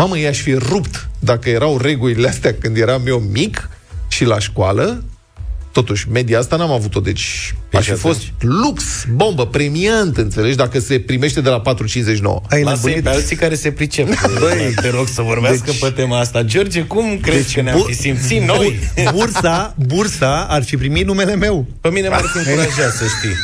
Mamă, 0.00 0.18
i-aș 0.18 0.40
fi 0.40 0.54
rupt 0.54 1.08
dacă 1.18 1.48
erau 1.48 1.78
regulile 1.78 2.28
astea 2.28 2.54
când 2.60 2.76
eram 2.76 3.02
eu 3.06 3.18
mic 3.18 3.68
și 4.08 4.24
la 4.24 4.38
școală. 4.38 5.04
Totuși, 5.72 6.08
media 6.10 6.38
asta 6.38 6.56
n-am 6.56 6.70
avut-o, 6.70 7.00
deci 7.00 7.54
Păi 7.70 7.78
aș 7.80 7.84
fi 7.86 7.90
și 7.90 7.96
fost 7.98 8.22
lux, 8.38 9.04
bombă, 9.14 9.46
premiant, 9.46 10.16
înțelegi, 10.16 10.56
dacă 10.56 10.78
se 10.78 11.00
primește 11.00 11.40
de 11.40 11.48
la 11.48 11.62
4,59. 11.62 11.72
Ai 12.48 12.62
Lasă-i 12.62 12.62
nebunit? 12.62 13.02
pe 13.02 13.08
alții 13.08 13.36
care 13.36 13.54
se 13.54 13.70
pricep. 13.72 14.06
Băi, 14.40 14.74
te 14.82 14.90
rog 14.90 15.06
să 15.06 15.22
vorbească 15.22 15.62
deci, 15.64 15.78
pe 15.78 15.90
tema 15.90 16.18
asta. 16.18 16.42
George, 16.42 16.82
cum 16.82 17.18
crezi 17.18 17.42
deci, 17.42 17.54
că 17.54 17.60
ne-am 17.62 17.78
bu- 17.78 17.84
fi 17.84 17.94
simțit 17.94 18.42
noi? 18.42 18.78
Bursa, 19.12 19.74
bursa 19.86 20.46
ar 20.50 20.62
fi 20.64 20.76
primit 20.76 21.06
numele 21.06 21.36
meu. 21.36 21.66
Pe 21.80 21.88
mine 21.88 22.08
m-ar 22.08 22.22
fi 22.32 22.38
încurajat, 22.38 22.92
să 22.92 23.04
știi. 23.18 23.36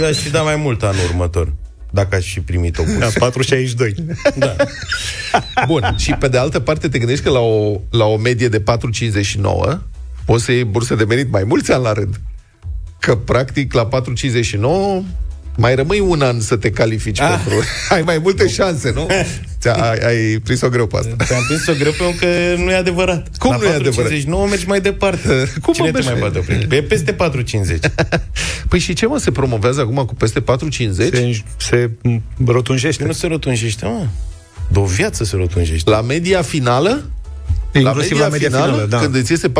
Eu 0.00 0.06
aș 0.06 0.16
fi 0.16 0.30
dat 0.30 0.44
mai 0.44 0.56
mult 0.56 0.82
anul 0.82 1.04
următor. 1.08 1.52
Dacă 1.94 2.14
aș 2.14 2.32
fi 2.32 2.40
primit 2.40 2.78
o 2.78 2.82
Da, 2.82 2.92
bursă. 2.92 3.18
462. 3.18 3.94
Da. 4.36 4.56
Bun, 5.66 5.94
și 5.96 6.12
pe 6.12 6.28
de 6.28 6.38
altă 6.38 6.60
parte 6.60 6.88
te 6.88 6.98
gândești 6.98 7.24
că 7.24 7.30
la 7.30 7.38
o, 7.38 7.80
la 7.90 8.04
o 8.04 8.16
medie 8.16 8.48
de 8.48 8.60
4,59 8.60 9.78
poți 10.24 10.44
să 10.44 10.52
iei 10.52 10.64
bursă 10.64 10.94
de 10.94 11.04
merit 11.04 11.30
mai 11.30 11.44
mulți 11.44 11.72
ani 11.72 11.82
la 11.82 11.92
rând. 11.92 12.20
Că, 12.98 13.16
practic, 13.16 13.72
la 13.72 13.88
4,59 13.88 13.98
mai 15.56 15.74
rămâi 15.74 16.00
un 16.00 16.20
an 16.22 16.40
să 16.40 16.56
te 16.56 16.70
califici 16.70 17.20
Ah. 17.20 17.38
pentru... 17.44 17.62
Ai 17.94 18.02
mai 18.02 18.18
multe 18.18 18.48
șanse, 18.48 18.92
nu? 18.94 19.06
Ți-a, 19.60 19.72
ai, 19.72 19.98
ai 19.98 20.38
prins-o 20.44 20.68
greu 20.68 20.86
pe 20.86 20.96
asta. 20.96 21.24
Te-am 21.28 21.42
prins 21.46 21.66
o 21.66 21.72
greu 21.78 21.92
pentru 21.92 22.16
că 22.20 22.26
nu 22.62 22.70
e 22.70 22.74
adevărat. 22.74 23.26
Cum 23.38 23.50
la 23.50 23.56
nu 23.56 23.64
e 23.64 23.68
adevărat? 23.68 24.10
4,59 24.10 24.24
mergi 24.48 24.66
mai 24.66 24.80
departe. 24.80 25.28
Cum 25.62 25.72
Cine 25.72 25.90
mă 25.90 25.98
te 25.98 26.04
mai 26.04 26.12
mergi? 26.14 26.20
bate 26.20 26.38
oprit? 26.38 26.72
E 26.72 26.82
peste 26.82 27.16
4,50. 27.16 27.78
Păi 28.68 28.78
și 28.78 28.92
ce, 28.92 29.06
mă, 29.06 29.18
se 29.18 29.30
promovează 29.30 29.80
acum 29.80 29.96
cu 30.04 30.14
peste 30.14 30.40
4,50? 30.40 30.46
Se, 30.94 31.42
se 31.56 31.90
m, 32.02 32.22
rotunjește. 32.46 33.04
Nu 33.04 33.12
se 33.12 33.26
rotunjește, 33.26 33.84
mă. 33.86 34.06
De 34.68 34.78
o 34.78 34.84
viață 34.84 35.24
se 35.24 35.36
rotunjește. 35.36 35.90
La 35.90 36.00
media 36.00 36.42
finală? 36.42 37.02
Inclusiv 37.74 38.18
la 38.18 38.28
media 38.28 38.48
finală, 38.48 38.86
da. 38.88 38.98
Când 38.98 39.14
îți 39.14 39.30
iese 39.30 39.48
4,59, 39.48 39.54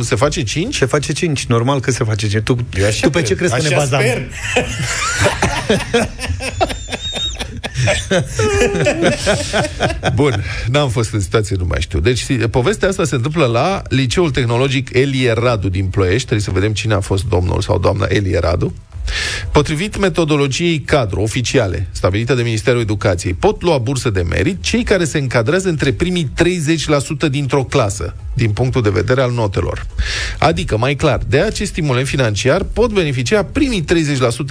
se 0.00 0.14
face 0.14 0.42
5? 0.42 0.74
Se 0.76 0.86
face 0.86 1.12
5, 1.12 1.46
normal 1.46 1.80
că 1.80 1.90
se 1.90 2.04
face 2.04 2.28
5. 2.28 2.42
Tu, 2.42 2.56
Eu 2.78 2.86
așa 2.86 3.00
tu 3.00 3.10
pe 3.10 3.22
cred. 3.22 3.28
ce 3.28 3.34
crezi 3.34 3.52
că 3.52 3.58
Așa 3.58 3.68
ne 3.68 3.74
bazam? 3.76 4.00
Sper. 4.00 4.28
Bun, 10.14 10.44
n-am 10.68 10.88
fost 10.88 11.12
în 11.12 11.20
situație, 11.20 11.56
nu 11.58 11.64
mai 11.68 11.80
știu. 11.80 12.00
Deci, 12.00 12.24
povestea 12.50 12.88
asta 12.88 13.04
se 13.04 13.14
întâmplă 13.14 13.46
la 13.46 13.82
Liceul 13.88 14.30
Tehnologic 14.30 14.90
Elie 14.92 15.32
Radu 15.32 15.68
din 15.68 15.86
Ploiești. 15.86 16.26
Trebuie 16.26 16.40
să 16.40 16.50
vedem 16.50 16.72
cine 16.72 16.94
a 16.94 17.00
fost 17.00 17.24
domnul 17.24 17.60
sau 17.60 17.78
doamna 17.78 18.06
Elie 18.08 18.38
Radu. 18.38 18.74
Potrivit 19.52 19.98
metodologiei 19.98 20.80
cadru 20.80 21.20
oficiale 21.20 21.88
stabilite 21.92 22.34
de 22.34 22.42
Ministerul 22.42 22.80
Educației, 22.80 23.34
pot 23.34 23.62
lua 23.62 23.78
bursă 23.78 24.10
de 24.10 24.22
merit 24.22 24.62
cei 24.62 24.82
care 24.82 25.04
se 25.04 25.18
încadrează 25.18 25.68
între 25.68 25.92
primii 25.92 26.30
30% 27.26 27.30
dintr-o 27.30 27.64
clasă, 27.64 28.14
din 28.34 28.50
punctul 28.50 28.82
de 28.82 28.90
vedere 28.90 29.20
al 29.20 29.32
notelor. 29.32 29.86
Adică, 30.38 30.76
mai 30.76 30.94
clar, 30.94 31.20
de 31.28 31.40
acest 31.40 31.70
stimulent 31.70 32.06
financiar 32.06 32.62
pot 32.62 32.92
beneficia 32.92 33.44
primii 33.44 33.84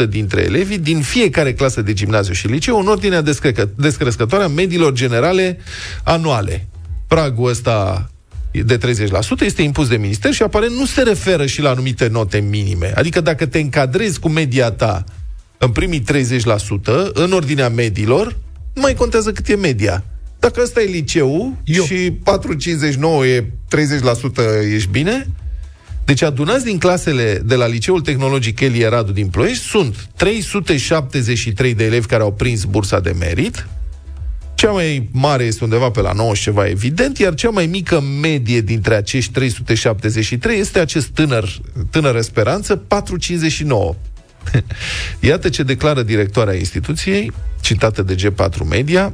30% 0.06 0.10
dintre 0.10 0.42
elevii 0.42 0.78
din 0.80 1.02
fiecare 1.02 1.54
clasă 1.54 1.82
de 1.82 1.94
gimnaziu 1.94 2.34
și 2.34 2.48
liceu 2.48 2.80
în 2.80 2.88
ordinea 2.88 3.22
descrecă- 3.22 3.70
descrescătoare 3.76 4.44
a 4.44 4.48
mediilor 4.48 4.94
generale 4.94 5.60
anuale. 6.04 6.68
Pragul 7.08 7.50
ăsta 7.50 8.08
de 8.62 8.78
30% 8.78 8.82
este 9.40 9.62
impus 9.62 9.88
de 9.88 9.98
minister 9.98 10.34
și 10.34 10.44
aparent 10.44 10.76
nu 10.76 10.86
se 10.86 11.02
referă 11.02 11.46
și 11.46 11.62
la 11.62 11.70
anumite 11.70 12.08
note 12.08 12.40
minime. 12.40 12.92
Adică 12.96 13.22
dacă 13.22 13.46
te 13.46 13.60
încadrezi 13.60 14.20
cu 14.20 14.30
media 14.30 14.72
ta 14.72 15.04
în 15.58 15.70
primii 15.70 16.04
30%, 16.12 17.12
în 17.14 17.32
ordinea 17.32 17.70
mediilor, 17.70 18.38
nu 18.74 18.82
mai 18.82 18.94
contează 18.94 19.32
cât 19.32 19.48
e 19.48 19.56
media. 19.56 20.04
Dacă 20.40 20.62
ăsta 20.64 20.82
e 20.82 20.86
liceu 20.86 21.58
Eu. 21.64 21.84
și 21.84 22.12
4,59 22.12 23.26
e 23.26 23.44
30% 23.44 24.74
ești 24.74 24.90
bine, 24.90 25.28
deci 26.06 26.22
adunați 26.22 26.66
din 26.66 26.78
clasele 26.78 27.42
de 27.46 27.56
la 27.56 27.68
Liceul 27.68 28.02
Tehnologic 28.02 28.60
Elie 28.60 28.88
Radu 28.88 29.12
din 29.12 29.28
Ploiești 29.28 29.64
sunt 29.64 30.08
373 30.16 31.74
de 31.74 31.84
elevi 31.84 32.08
care 32.08 32.24
au 32.24 32.34
prins 32.34 32.64
bursa 32.64 33.00
de 33.00 33.16
merit, 33.20 33.68
cea 34.56 34.72
mai 34.72 35.10
mare 35.12 35.44
este 35.44 35.64
undeva 35.64 35.90
pe 35.90 36.02
la 36.02 36.12
9 36.12 36.34
și 36.34 36.42
ceva, 36.42 36.68
evident, 36.68 37.18
iar 37.18 37.34
cea 37.34 37.50
mai 37.50 37.66
mică 37.66 38.00
medie 38.00 38.62
dintre 38.62 38.96
acești 38.96 39.32
373 39.32 40.60
este 40.60 40.80
acest 40.80 41.08
tânăr, 41.08 41.50
tânără 41.90 42.22
speranță, 42.22 42.76
459. 42.76 43.96
Iată 45.20 45.50
ce 45.50 45.64
declară 45.64 46.04
directoarea 46.04 46.56
instituției, 46.56 47.32
citată 47.62 48.02
de 48.02 48.16
G4 48.16 48.68
Media, 48.70 49.14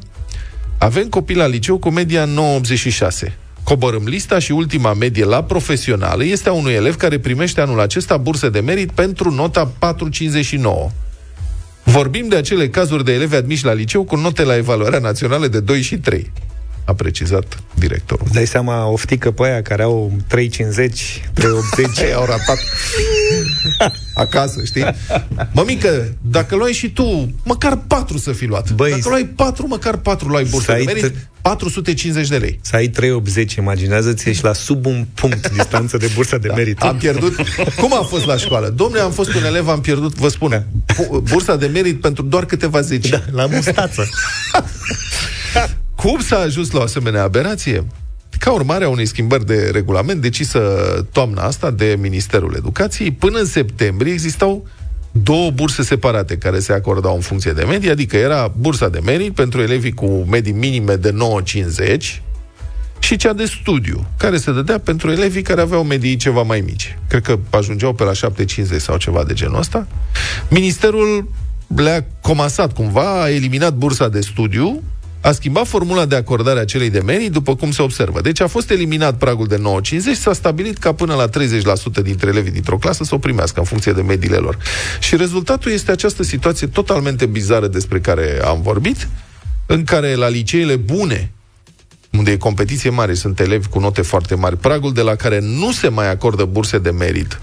avem 0.77 1.07
copii 1.07 1.35
la 1.35 1.47
liceu 1.47 1.77
cu 1.77 1.89
media 1.89 2.25
986. 2.25 3.37
Coborâm 3.63 4.03
lista 4.05 4.39
și 4.39 4.51
ultima 4.51 4.93
medie 4.93 5.25
la 5.25 5.43
profesională 5.43 6.23
este 6.23 6.49
a 6.49 6.51
unui 6.51 6.73
elev 6.73 6.95
care 6.95 7.19
primește 7.19 7.61
anul 7.61 7.79
acesta 7.79 8.17
bursă 8.17 8.49
de 8.49 8.59
merit 8.59 8.91
pentru 8.91 9.31
nota 9.31 9.71
459. 9.79 10.89
Vorbim 11.91 12.27
de 12.27 12.35
acele 12.35 12.69
cazuri 12.69 13.05
de 13.05 13.13
elevi 13.13 13.35
admiși 13.35 13.65
la 13.65 13.73
liceu 13.73 14.03
cu 14.03 14.15
note 14.15 14.43
la 14.43 14.55
evaluarea 14.55 14.99
națională 14.99 15.47
de 15.47 15.59
2 15.59 15.81
și 15.81 15.97
3, 15.97 16.31
a 16.89 16.93
precizat 16.93 17.59
directorul. 17.73 18.23
Îți 18.25 18.33
dai 18.33 18.47
seama, 18.47 18.87
oftică 18.87 19.31
pe 19.31 19.43
aia 19.43 19.61
care 19.61 19.83
au 19.83 20.11
350, 20.27 21.29
380. 21.33 21.97
Ei 21.99 22.13
au 22.13 22.25
ratat 22.25 22.57
acasă, 24.13 24.63
știi? 24.65 24.85
Mămică, 25.51 26.13
dacă 26.21 26.55
luai 26.55 26.71
și 26.71 26.89
tu, 26.91 27.33
măcar 27.43 27.79
patru 27.87 28.17
să 28.17 28.31
fi 28.31 28.45
luat. 28.45 28.71
Băi, 28.71 28.89
dacă 28.91 29.09
luai 29.09 29.25
patru, 29.35 29.67
măcar 29.67 29.97
patru 29.97 30.27
luai 30.27 30.43
bursă 30.43 30.65
să 30.65 30.71
de 30.71 30.77
ai 30.77 30.83
merit, 30.85 31.11
t- 31.17 31.27
450 31.41 32.27
de 32.27 32.37
lei. 32.37 32.59
Să 32.61 32.75
ai 32.75 32.87
380, 32.87 33.53
imaginează-ți, 33.55 34.29
ești 34.29 34.43
la 34.43 34.53
sub 34.53 34.85
un 34.85 35.05
punct 35.13 35.49
distanță 35.51 35.97
de 35.97 36.09
bursa 36.15 36.37
de 36.37 36.47
merit. 36.55 36.81
Am 36.81 36.97
pierdut. 36.97 37.35
Cum 37.79 37.93
a 37.93 38.01
fost 38.01 38.25
la 38.25 38.37
școală? 38.37 38.67
Domnule, 38.69 39.01
am 39.01 39.11
fost 39.11 39.33
un 39.33 39.43
elev, 39.43 39.67
am 39.67 39.81
pierdut, 39.81 40.13
vă 40.15 40.27
spun, 40.27 40.65
bu- 40.95 41.19
bursa 41.29 41.55
de 41.55 41.67
merit 41.67 42.01
pentru 42.01 42.23
doar 42.23 42.45
câteva 42.45 42.81
zeci. 42.81 43.09
Da, 43.09 43.21
la 43.31 43.45
mustață. 43.45 44.09
Cum 46.01 46.19
s-a 46.19 46.37
ajuns 46.37 46.71
la 46.71 46.79
o 46.79 46.83
asemenea 46.83 47.23
aberație? 47.23 47.85
Ca 48.37 48.51
urmare 48.51 48.83
a 48.83 48.89
unei 48.89 49.05
schimbări 49.05 49.45
de 49.45 49.69
regulament 49.71 50.21
decisă 50.21 50.59
toamna 51.11 51.41
asta 51.41 51.71
de 51.71 51.97
Ministerul 51.99 52.53
Educației, 52.57 53.11
până 53.11 53.39
în 53.39 53.45
septembrie 53.45 54.13
existau 54.13 54.67
două 55.11 55.51
burse 55.51 55.83
separate 55.83 56.37
care 56.37 56.59
se 56.59 56.73
acordau 56.73 57.15
în 57.15 57.21
funcție 57.21 57.51
de 57.51 57.63
medie, 57.63 57.91
adică 57.91 58.17
era 58.17 58.53
bursa 58.57 58.89
de 58.89 58.99
merit 59.05 59.33
pentru 59.33 59.61
elevii 59.61 59.93
cu 59.93 60.05
medii 60.29 60.51
minime 60.51 60.95
de 60.95 61.15
9,50 61.93 62.21
și 62.99 63.15
cea 63.15 63.33
de 63.33 63.45
studiu, 63.45 64.07
care 64.17 64.37
se 64.37 64.51
dădea 64.51 64.79
pentru 64.79 65.11
elevii 65.11 65.41
care 65.41 65.61
aveau 65.61 65.83
medii 65.83 66.15
ceva 66.15 66.41
mai 66.41 66.61
mici. 66.61 66.97
Cred 67.07 67.21
că 67.21 67.39
ajungeau 67.49 67.93
pe 67.93 68.03
la 68.03 68.11
7,50 68.11 68.77
sau 68.77 68.97
ceva 68.97 69.23
de 69.23 69.33
genul 69.33 69.59
ăsta. 69.59 69.87
Ministerul 70.49 71.31
le-a 71.75 72.05
comasat 72.21 72.73
cumva, 72.73 73.21
a 73.21 73.29
eliminat 73.29 73.73
bursa 73.73 74.09
de 74.09 74.21
studiu, 74.21 74.83
a 75.21 75.31
schimbat 75.31 75.67
formula 75.67 76.05
de 76.05 76.15
acordare 76.15 76.59
a 76.59 76.65
celei 76.65 76.89
de 76.89 76.99
merit, 76.99 77.31
după 77.31 77.55
cum 77.55 77.71
se 77.71 77.81
observă. 77.81 78.21
Deci 78.21 78.41
a 78.41 78.47
fost 78.47 78.69
eliminat 78.71 79.17
pragul 79.17 79.47
de 79.47 79.57
9,50 79.57 79.89
și 79.89 80.15
s-a 80.15 80.33
stabilit 80.33 80.77
ca 80.77 80.93
până 80.93 81.15
la 81.15 81.27
30% 81.29 82.03
dintre 82.03 82.29
elevii 82.29 82.51
dintr-o 82.51 82.77
clasă 82.77 83.03
să 83.03 83.15
o 83.15 83.17
primească 83.17 83.59
în 83.59 83.65
funcție 83.65 83.91
de 83.91 84.01
mediile 84.01 84.37
lor. 84.37 84.57
Și 84.99 85.15
rezultatul 85.15 85.71
este 85.71 85.91
această 85.91 86.23
situație 86.23 86.67
totalmente 86.67 87.25
bizară 87.25 87.67
despre 87.67 87.99
care 87.99 88.39
am 88.45 88.61
vorbit, 88.61 89.07
în 89.65 89.83
care 89.83 90.15
la 90.15 90.27
liceele 90.27 90.75
bune, 90.75 91.31
unde 92.11 92.31
e 92.31 92.37
competiție 92.37 92.89
mare, 92.89 93.13
sunt 93.13 93.39
elevi 93.39 93.67
cu 93.67 93.79
note 93.79 94.01
foarte 94.01 94.35
mari, 94.35 94.57
pragul 94.57 94.93
de 94.93 95.01
la 95.01 95.15
care 95.15 95.39
nu 95.39 95.71
se 95.71 95.87
mai 95.87 96.09
acordă 96.09 96.45
burse 96.45 96.77
de 96.77 96.91
merit 96.91 97.39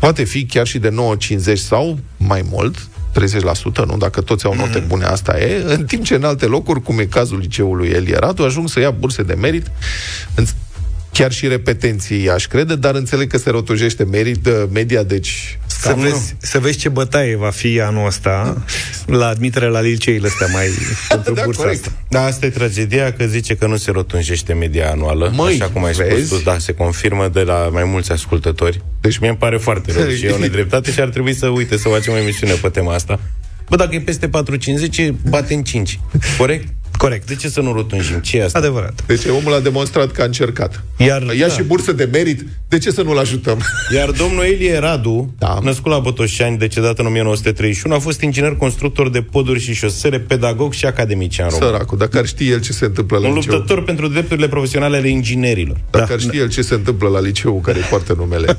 poate 0.00 0.24
fi 0.24 0.46
chiar 0.46 0.66
și 0.66 0.78
de 0.78 0.94
9,50 1.38 1.54
sau 1.54 1.98
mai 2.16 2.44
mult, 2.50 2.88
30%, 3.82 3.86
nu? 3.86 3.96
Dacă 3.96 4.20
toți 4.20 4.44
au 4.44 4.54
note 4.54 4.78
bune, 4.78 5.04
asta 5.04 5.38
e. 5.38 5.64
În 5.66 5.84
timp 5.84 6.04
ce 6.04 6.14
în 6.14 6.24
alte 6.24 6.46
locuri, 6.46 6.82
cum 6.82 6.98
e 6.98 7.04
cazul 7.04 7.38
liceului 7.38 7.88
Elie 7.88 8.16
Radu, 8.16 8.42
ajung 8.42 8.68
să 8.68 8.80
ia 8.80 8.90
burse 8.90 9.22
de 9.22 9.34
merit 9.34 9.70
în 10.34 10.44
chiar 11.12 11.32
și 11.32 11.48
repetenții, 11.48 12.30
aș 12.30 12.46
crede, 12.46 12.76
dar 12.76 12.94
înțeleg 12.94 13.30
că 13.30 13.38
se 13.38 13.50
rotujește 13.50 14.04
merit, 14.04 14.48
media, 14.72 15.02
deci... 15.02 15.58
Să 15.80 15.88
cam 15.88 16.00
vezi, 16.00 16.34
să 16.38 16.58
vezi 16.58 16.78
ce 16.78 16.88
bătaie 16.88 17.36
va 17.36 17.50
fi 17.50 17.80
anul 17.80 18.06
ăsta 18.06 18.62
la 19.06 19.26
admitere 19.26 19.66
la 19.66 19.80
liceile 19.80 20.26
astea 20.28 20.46
mai 20.52 20.66
pentru 21.08 21.34
Da, 21.34 21.42
bursa 21.44 21.62
corect. 21.62 21.84
asta. 21.86 21.92
Da, 22.08 22.24
asta 22.24 22.46
e 22.46 22.50
tragedia, 22.50 23.12
că 23.12 23.24
zice 23.26 23.54
că 23.56 23.66
nu 23.66 23.76
se 23.76 23.90
rotunjește 23.90 24.52
media 24.52 24.90
anuală. 24.90 25.30
Măi, 25.34 25.52
așa 25.54 25.70
cum 25.70 25.84
ai 25.84 25.92
vezi? 25.92 26.26
spus 26.26 26.38
tu, 26.38 26.44
da, 26.44 26.58
se 26.58 26.72
confirmă 26.74 27.28
de 27.28 27.40
la 27.42 27.68
mai 27.72 27.84
mulți 27.84 28.12
ascultători. 28.12 28.82
Deci 29.00 29.18
mie 29.18 29.28
îmi 29.28 29.38
pare 29.38 29.56
foarte 29.56 29.92
rău 29.92 30.08
și 30.10 30.24
e 30.26 30.30
o 30.30 30.38
nedreptate 30.38 30.92
și 30.92 31.00
ar 31.00 31.08
trebui 31.08 31.34
să 31.34 31.46
uite 31.46 31.76
să 31.76 31.88
facem 31.88 32.12
o 32.12 32.16
emisiune 32.16 32.52
pe 32.52 32.68
tema 32.68 32.94
asta. 32.94 33.20
Bă, 33.68 33.76
dacă 33.76 33.94
e 33.94 34.00
peste 34.00 34.28
4,50, 34.28 35.12
bate 35.28 35.54
în 35.54 35.62
5. 35.62 36.00
Corect? 36.38 36.68
Corect. 37.00 37.26
De 37.26 37.34
ce 37.34 37.48
să 37.48 37.60
nu 37.60 37.72
rotunjim? 37.72 38.18
Ce 38.18 38.38
e 38.38 38.44
asta? 38.44 38.58
Adevărat. 38.58 39.02
Deci 39.06 39.24
omul 39.38 39.52
a 39.54 39.60
demonstrat 39.60 40.10
că 40.10 40.22
a 40.22 40.24
încercat. 40.24 40.82
Iar, 40.96 41.22
Ia 41.22 41.46
da. 41.46 41.52
și 41.54 41.62
bursă 41.62 41.92
de 41.92 42.08
merit, 42.12 42.44
de 42.68 42.78
ce 42.78 42.90
să 42.90 43.02
nu-l 43.02 43.18
ajutăm? 43.18 43.60
Iar 43.96 44.10
domnul 44.10 44.44
Elie 44.44 44.78
Radu, 44.78 45.34
Da. 45.38 45.58
născut 45.62 45.92
la 45.92 45.98
Botoșani, 45.98 46.58
decedat 46.58 46.98
în 46.98 47.06
1931, 47.06 47.94
a 47.94 47.98
fost 47.98 48.20
inginer 48.20 48.56
constructor 48.56 49.10
de 49.10 49.22
poduri 49.22 49.60
și 49.60 49.74
șosele, 49.74 50.18
pedagog 50.18 50.72
și 50.72 50.86
academician 50.86 51.48
român. 51.48 51.68
Săracul, 51.68 51.98
dacă 51.98 52.18
ar 52.18 52.26
ști 52.26 52.48
el 52.50 52.60
ce 52.60 52.72
se 52.72 52.84
întâmplă 52.84 53.18
la 53.18 53.28
Un 53.28 53.34
liceu. 53.34 53.52
luptător 53.52 53.84
pentru 53.84 54.08
drepturile 54.08 54.48
profesionale 54.48 54.96
ale 54.96 55.08
inginerilor. 55.08 55.76
Dacă 55.90 56.12
ar 56.12 56.20
ști 56.20 56.36
el 56.38 56.48
ce 56.48 56.62
se 56.62 56.74
întâmplă 56.74 57.08
la 57.08 57.20
liceu 57.20 57.60
care 57.60 57.78
îi 57.78 57.84
poartă 57.84 58.14
numele. 58.18 58.58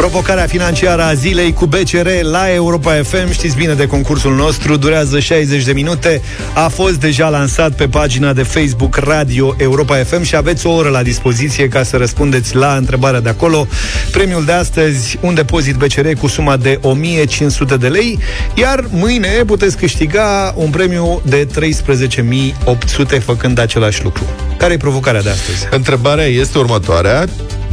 Provocarea 0.00 0.46
financiară 0.46 1.02
a 1.02 1.14
zilei 1.14 1.52
cu 1.52 1.66
BCR 1.66 2.08
la 2.22 2.52
Europa 2.52 2.92
FM. 3.02 3.32
Știți 3.32 3.56
bine 3.56 3.74
de 3.74 3.86
concursul 3.86 4.34
nostru, 4.34 4.76
durează 4.76 5.18
60 5.18 5.64
de 5.64 5.72
minute. 5.72 6.22
A 6.54 6.68
fost 6.68 6.94
deja 6.94 7.28
lansat 7.28 7.72
pe 7.72 7.88
pagina 7.88 8.32
de 8.32 8.42
Facebook 8.42 8.96
Radio 8.96 9.54
Europa 9.58 9.96
FM 9.96 10.22
și 10.22 10.36
aveți 10.36 10.66
o 10.66 10.70
oră 10.70 10.88
la 10.88 11.02
dispoziție 11.02 11.68
ca 11.68 11.82
să 11.82 11.96
răspundeți 11.96 12.54
la 12.54 12.74
întrebarea 12.76 13.20
de 13.20 13.28
acolo. 13.28 13.66
Premiul 14.12 14.44
de 14.44 14.52
astăzi, 14.52 15.18
un 15.20 15.34
depozit 15.34 15.74
BCR 15.74 16.08
cu 16.20 16.26
suma 16.26 16.56
de 16.56 16.78
1500 16.82 17.76
de 17.76 17.88
lei, 17.88 18.18
iar 18.54 18.84
mâine 18.90 19.28
puteți 19.46 19.76
câștiga 19.76 20.54
un 20.56 20.70
premiu 20.70 21.22
de 21.24 21.46
13.800 21.46 23.22
făcând 23.24 23.58
același 23.58 24.02
lucru. 24.02 24.24
Care 24.56 24.72
e 24.72 24.76
provocarea 24.76 25.22
de 25.22 25.30
astăzi? 25.30 25.66
Întrebarea 25.70 26.26
este 26.26 26.58
următoarea, 26.58 27.26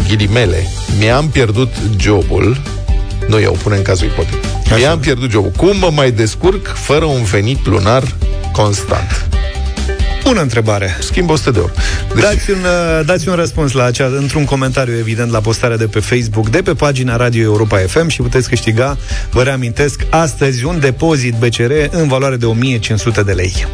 ghilimele. 0.07 0.67
Mi-am 0.99 1.29
pierdut 1.29 1.73
jobul, 1.99 2.61
nu 3.27 3.39
eu, 3.39 3.51
pune 3.63 3.75
în 3.75 3.81
cazul 3.81 4.07
ipotetic. 4.07 4.43
Mi-am 4.77 4.99
pierdut 4.99 5.31
jobul. 5.31 5.51
Cum 5.57 5.77
mă 5.77 5.89
mai 5.93 6.11
descurc 6.11 6.67
fără 6.67 7.05
un 7.05 7.23
venit 7.23 7.65
lunar 7.65 8.03
constant? 8.51 9.29
Bună 10.23 10.41
întrebare. 10.41 10.97
Schimb 10.99 11.29
100 11.29 11.51
de 11.51 11.59
euro. 11.59 11.71
Deci... 12.13 12.23
Dați, 12.23 12.51
un, 12.51 12.57
uh, 12.57 13.05
dați 13.05 13.27
un 13.27 13.35
răspuns 13.35 13.71
la 13.71 13.83
acea, 13.83 14.05
într-un 14.05 14.45
comentariu, 14.45 14.97
evident, 14.97 15.31
la 15.31 15.39
postarea 15.39 15.77
de 15.77 15.85
pe 15.85 15.99
Facebook, 15.99 16.49
de 16.49 16.61
pe 16.61 16.73
pagina 16.73 17.15
Radio 17.15 17.41
Europa 17.41 17.77
FM 17.77 18.07
și 18.07 18.21
puteți 18.21 18.49
câștiga, 18.49 18.97
vă 19.31 19.43
reamintesc, 19.43 20.01
astăzi 20.09 20.65
un 20.65 20.79
depozit 20.79 21.33
BCR 21.33 21.71
în 21.89 22.07
valoare 22.07 22.35
de 22.35 22.45
1500 22.45 23.23
de 23.23 23.31
lei. 23.31 23.67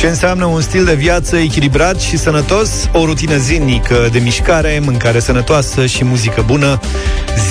Ce 0.00 0.06
înseamnă 0.06 0.44
un 0.44 0.60
stil 0.60 0.84
de 0.84 0.94
viață 0.94 1.36
echilibrat 1.36 2.00
și 2.00 2.16
sănătos, 2.16 2.88
o 2.92 3.04
rutină 3.04 3.36
zilnică 3.36 4.08
de 4.12 4.18
mișcare, 4.18 4.80
mâncare 4.84 5.20
sănătoasă 5.20 5.86
și 5.86 6.04
muzică 6.04 6.42
bună, 6.46 6.80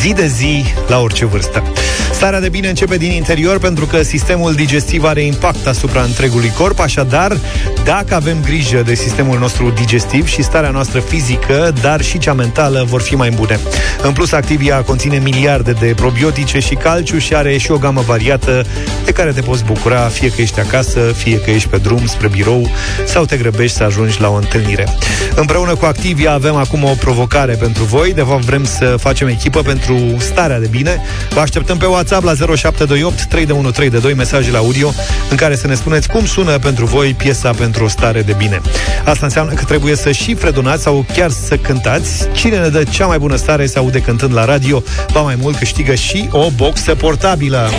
zi 0.02 0.14
de 0.14 0.28
zi, 0.28 0.64
la 0.88 1.00
orice 1.00 1.26
vârstă. 1.26 1.64
Starea 2.12 2.40
de 2.40 2.50
bine 2.50 2.68
începe 2.68 2.98
din 2.98 3.12
interior 3.12 3.60
pentru 3.60 3.86
că 3.86 4.02
sistemul 4.02 4.54
digestiv 4.54 5.04
are 5.04 5.22
impact 5.22 5.68
asupra 5.68 6.02
întregului 6.02 6.52
corp, 6.58 6.80
așadar, 6.80 7.38
dacă 7.84 8.16
avem 8.16 8.38
grijă 8.44 8.82
de 8.82 8.94
sistemul 8.94 9.40
nostru 9.40 9.70
digestiv 9.70 10.28
și 10.28 10.44
starea 10.44 10.70
noastră 10.70 11.00
fizică, 11.00 11.74
dar 11.82 12.02
și 12.02 12.18
cea 12.18 12.34
mentală 12.34 12.86
vor 12.88 13.02
fi 13.02 13.16
mai 13.16 13.30
bune. 13.30 13.60
În 14.02 14.12
plus, 14.12 14.32
Activia 14.32 14.82
conține 14.82 15.18
miliarde 15.24 15.72
de 15.72 15.94
probiotice 15.96 16.60
și 16.60 16.76
calciu 16.76 17.18
și 17.18 17.36
are 17.36 17.58
și 17.58 17.72
o 17.72 17.78
gamă 17.78 18.02
variată 18.02 18.66
de 19.06 19.12
care 19.12 19.32
te 19.32 19.42
poți 19.42 19.64
bucura, 19.64 20.00
fie 20.00 20.30
că 20.30 20.42
ești 20.42 20.60
acasă, 20.60 21.00
fie 21.00 21.40
că 21.40 21.52
ești 21.52 21.68
pe 21.68 21.78
drum 21.78 22.06
spre 22.06 22.28
birou 22.28 22.72
sau 23.06 23.26
te 23.26 23.38
grăbești 23.38 23.78
să 23.78 23.84
ajungi 23.84 24.22
la 24.22 24.30
o 24.30 24.36
întâlnire. 24.36 24.88
Împreună 25.36 25.76
cu 25.76 25.86
Activia 25.86 26.32
avem 26.32 26.56
acum 26.56 26.84
o 26.84 26.94
provocare 27.00 27.54
pentru 27.54 27.84
voi, 27.84 28.14
de 28.14 28.22
fapt 28.22 28.44
vrem 28.44 28.66
să 28.66 28.96
facem 29.00 29.28
echipă 29.28 29.62
pentru 29.70 30.16
starea 30.18 30.60
de 30.60 30.68
bine. 30.68 31.02
Vă 31.30 31.40
așteptăm 31.40 31.78
pe 31.78 31.86
WhatsApp 31.86 32.24
la 32.24 32.34
0728 32.56 33.24
3132 33.24 34.14
mesaje 34.14 34.52
la 34.52 34.58
audio 34.58 34.94
în 35.30 35.36
care 35.36 35.56
să 35.56 35.68
ne 35.68 35.74
spuneți 35.74 36.10
cum 36.10 36.26
sună 36.26 36.58
pentru 36.58 36.86
voi 36.86 37.14
piesa 37.14 37.52
pentru 37.52 37.84
o 37.84 37.88
stare 37.88 38.22
de 38.22 38.34
bine. 38.38 38.62
Asta 39.06 39.26
înseamnă 39.26 39.54
că 39.54 39.64
trebuie 39.64 39.96
să 39.96 40.12
și 40.12 40.34
fredonați 40.34 40.84
sau 40.84 41.06
chiar 41.14 41.30
să 41.30 41.58
cântați. 41.58 42.28
Cine 42.34 42.58
ne 42.58 42.68
dă 42.68 42.84
cea 42.84 43.06
mai 43.06 43.18
bună 43.20 43.36
stare 43.36 43.66
se 43.66 43.78
aude 43.78 44.00
cântând 44.00 44.34
la 44.34 44.46
radio, 44.46 44.84
ba 45.14 45.22
mai 45.22 45.38
mult 45.42 45.58
câștigă 45.58 45.96
și 45.96 46.30
o 46.32 46.50
boxă 46.56 46.96
portabilă. 46.96 47.70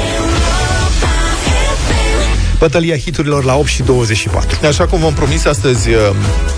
Bătălia 2.59 2.96
hiturilor 2.96 3.44
la 3.44 3.57
8 3.57 3.66
și 3.66 3.83
24. 3.83 4.66
Așa 4.66 4.87
cum 4.87 5.00
v-am 5.00 5.12
promis, 5.12 5.44
astăzi 5.44 5.88
uh, 5.88 5.96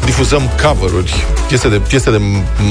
difuzăm 0.04 0.42
cover-uri, 0.62 1.26
piese 1.48 1.68
de, 1.68 1.76
piese 1.76 2.10
de 2.10 2.20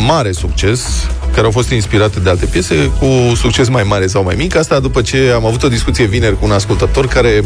mare 0.06 0.32
succes, 0.32 1.08
care 1.34 1.46
au 1.46 1.52
fost 1.52 1.70
inspirate 1.70 2.20
de 2.20 2.30
alte 2.30 2.46
piese, 2.46 2.91
cu 3.00 3.36
succes 3.36 3.67
mai 3.70 3.84
mare 3.84 4.08
sau 4.08 4.24
mai 4.24 4.36
mic. 4.38 4.56
Asta 4.56 4.80
după 4.80 5.02
ce 5.02 5.32
am 5.36 5.46
avut 5.46 5.63
o 5.63 5.67
discuție 5.67 6.06
vineri 6.06 6.39
cu 6.39 6.46
un 6.46 6.52
ascultător 6.52 7.08
care 7.08 7.44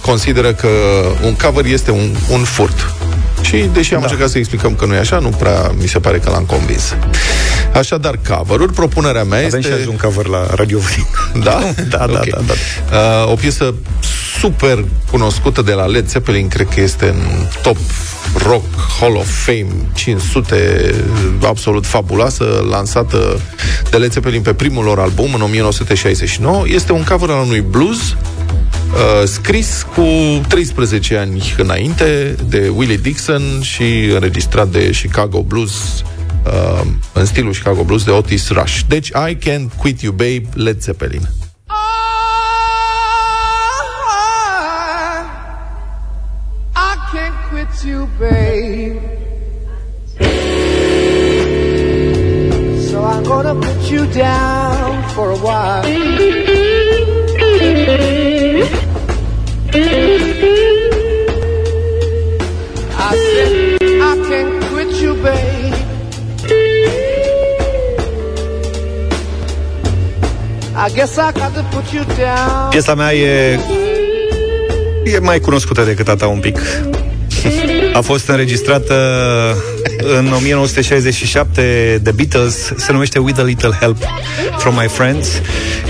consideră 0.00 0.52
că 0.52 0.68
un 1.24 1.34
cover 1.34 1.64
este 1.64 1.90
un, 1.90 2.14
un 2.30 2.42
furt. 2.42 2.94
Și, 3.40 3.70
deși 3.72 3.94
am 3.94 4.00
da. 4.00 4.06
încercat 4.06 4.30
să 4.30 4.38
explicăm 4.38 4.74
că 4.74 4.86
nu 4.86 4.94
e 4.94 4.98
așa, 4.98 5.18
nu 5.18 5.28
prea 5.28 5.72
mi 5.80 5.86
se 5.86 5.98
pare 5.98 6.18
că 6.18 6.30
l-am 6.30 6.44
convins. 6.44 6.94
Așadar, 7.74 8.18
cover-uri, 8.28 8.72
propunerea 8.72 9.24
mea 9.24 9.38
Avem 9.38 9.58
este... 9.58 9.72
și 9.72 9.78
azi 9.78 9.88
un 9.88 9.96
cover 9.96 10.26
la 10.26 10.46
Radio 10.54 10.78
Da? 11.42 11.60
da, 11.88 11.98
da, 11.98 12.04
okay. 12.04 12.30
da, 12.30 12.40
da. 12.46 13.24
Uh, 13.24 13.32
o 13.32 13.34
piesă 13.34 13.74
super 14.50 14.84
cunoscută 15.10 15.62
de 15.62 15.72
la 15.72 15.86
Led 15.86 16.08
Zeppelin, 16.08 16.48
cred 16.48 16.68
că 16.68 16.80
este 16.80 17.08
în 17.08 17.46
top 17.62 17.76
rock 18.36 18.64
Hall 19.00 19.16
of 19.16 19.44
Fame 19.44 19.66
500, 19.94 20.94
absolut 21.42 21.86
fabuloasă, 21.86 22.64
lansată 22.70 23.40
de 23.90 23.96
Led 23.96 24.12
Zeppelin 24.12 24.42
pe 24.42 24.54
primul 24.54 24.84
lor 24.84 24.98
album 24.98 25.34
în 25.34 25.40
1969. 25.40 26.64
Este 26.66 26.92
un 26.92 27.04
cover 27.04 27.30
al 27.30 27.44
unui 27.44 27.60
blues 27.60 27.98
uh, 27.98 28.16
scris 29.24 29.86
cu 29.94 30.06
13 30.48 31.16
ani 31.16 31.54
înainte 31.58 32.36
de 32.48 32.72
Willie 32.76 32.96
Dixon 32.96 33.42
și 33.60 34.10
înregistrat 34.14 34.68
de 34.68 34.90
Chicago 34.90 35.42
Blues 35.42 35.72
uh, 36.46 36.86
în 37.12 37.24
stilul 37.24 37.52
Chicago 37.52 37.82
Blues 37.82 38.04
de 38.04 38.10
Otis 38.10 38.50
Rush. 38.50 38.80
Deci 38.88 39.08
I 39.08 39.36
Can't 39.36 39.76
Quit 39.76 40.00
You 40.00 40.12
Babe, 40.12 40.44
Led 40.54 40.80
Zeppelin. 40.80 41.28
Piesa 72.70 72.94
mea 72.94 73.14
e 73.14 73.58
e 75.04 75.18
mai 75.18 75.40
cunoscută 75.40 75.82
decât 75.82 76.08
a 76.08 76.14
ta 76.14 76.26
un 76.26 76.38
pic. 76.38 76.58
A 77.92 78.00
fost 78.00 78.28
înregistrată 78.28 78.94
în 80.18 80.32
1967 80.32 81.98
de 82.02 82.10
Beatles, 82.10 82.72
se 82.76 82.92
numește 82.92 83.18
With 83.18 83.38
a 83.38 83.42
Little 83.42 83.76
Help 83.80 83.96
from 84.58 84.74
My 84.74 84.88
Friends. 84.88 85.28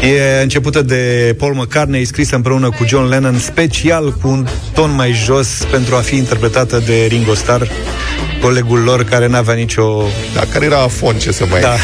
E 0.02 0.42
începută 0.42 0.82
de 0.82 1.34
Paul 1.38 1.54
McCartney, 1.54 2.04
scrisă 2.04 2.34
împreună 2.34 2.68
cu 2.68 2.84
John 2.86 3.08
Lennon, 3.08 3.38
special 3.38 4.12
cu 4.22 4.28
un 4.28 4.46
ton 4.74 4.94
mai 4.94 5.12
jos 5.24 5.48
pentru 5.70 5.94
a 5.94 5.98
fi 5.98 6.16
interpretată 6.16 6.82
de 6.86 7.06
Ringo 7.08 7.34
Starr, 7.34 7.62
colegul 8.40 8.78
lor 8.78 9.04
care 9.04 9.26
n-avea 9.26 9.54
nicio... 9.54 10.02
Da, 10.34 10.40
care 10.52 10.64
era 10.64 10.78
afon, 10.78 11.16
ce 11.16 11.32
să 11.32 11.44
mai... 11.50 11.60
Da. 11.60 11.74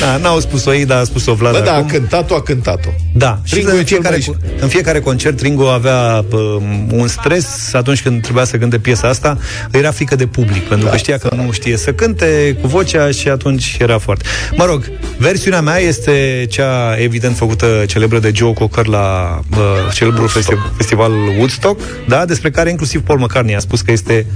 Da, 0.00 0.16
n-au 0.16 0.40
spus-o 0.40 0.74
ei, 0.74 0.86
dar 0.86 1.00
a 1.00 1.04
spus-o 1.04 1.34
Vlad 1.34 1.52
Bă, 1.52 1.60
da, 1.64 1.74
a 1.74 1.84
cântat-o, 1.84 2.34
a 2.34 2.42
cântat-o. 2.42 2.88
Da, 3.12 3.38
și 3.44 3.54
Ringo 3.54 3.70
în 3.76 3.84
fiecare, 3.84 4.18
în 4.60 4.68
fiecare 4.68 5.00
concert 5.00 5.40
Ringo 5.40 5.68
avea 5.68 6.24
um, 6.32 6.88
un 6.92 7.08
stres 7.08 7.74
atunci 7.74 8.02
când 8.02 8.22
trebuia 8.22 8.44
să 8.44 8.56
cânte 8.56 8.78
piesa 8.78 9.08
asta, 9.08 9.38
era 9.70 9.90
frică 9.90 10.16
de 10.16 10.26
public, 10.26 10.62
pentru 10.62 10.86
da, 10.86 10.92
că 10.92 10.96
știa 10.96 11.18
că 11.18 11.28
da. 11.36 11.42
nu 11.42 11.52
știe 11.52 11.76
să 11.76 11.92
cânte 11.92 12.58
cu 12.60 12.66
vocea 12.66 13.10
și 13.10 13.28
atunci 13.28 13.76
era 13.80 13.98
foarte. 13.98 14.24
Mă 14.56 14.64
rog, 14.64 14.90
versiunea 15.18 15.60
mea 15.60 15.78
este 15.78 16.46
cea 16.50 16.96
evident 16.98 17.36
făcută 17.36 17.84
celebră 17.86 18.18
de 18.18 18.30
Joe 18.34 18.52
Cocker 18.52 18.86
la 18.86 19.40
uh, 19.50 19.58
celebrul 19.94 20.28
festi- 20.28 20.76
festival 20.76 21.12
Woodstock, 21.38 21.80
da, 22.08 22.24
despre 22.24 22.50
care 22.50 22.70
inclusiv 22.70 23.02
Paul 23.02 23.18
McCartney 23.18 23.54
a 23.54 23.58
spus 23.58 23.80
că 23.80 23.92
este 23.92 24.26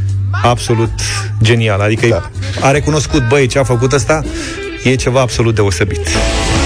absolut 0.43 0.91
genial. 1.43 1.81
Adică 1.81 2.07
da. 2.07 2.31
a 2.61 2.71
recunoscut, 2.71 3.29
băi, 3.29 3.47
ce 3.47 3.59
a 3.59 3.65
făcut 3.65 3.93
ăsta 3.93 4.23
e 4.93 4.97
ceva 4.97 5.23
absolut 5.23 5.55
deosebit. 5.55 6.66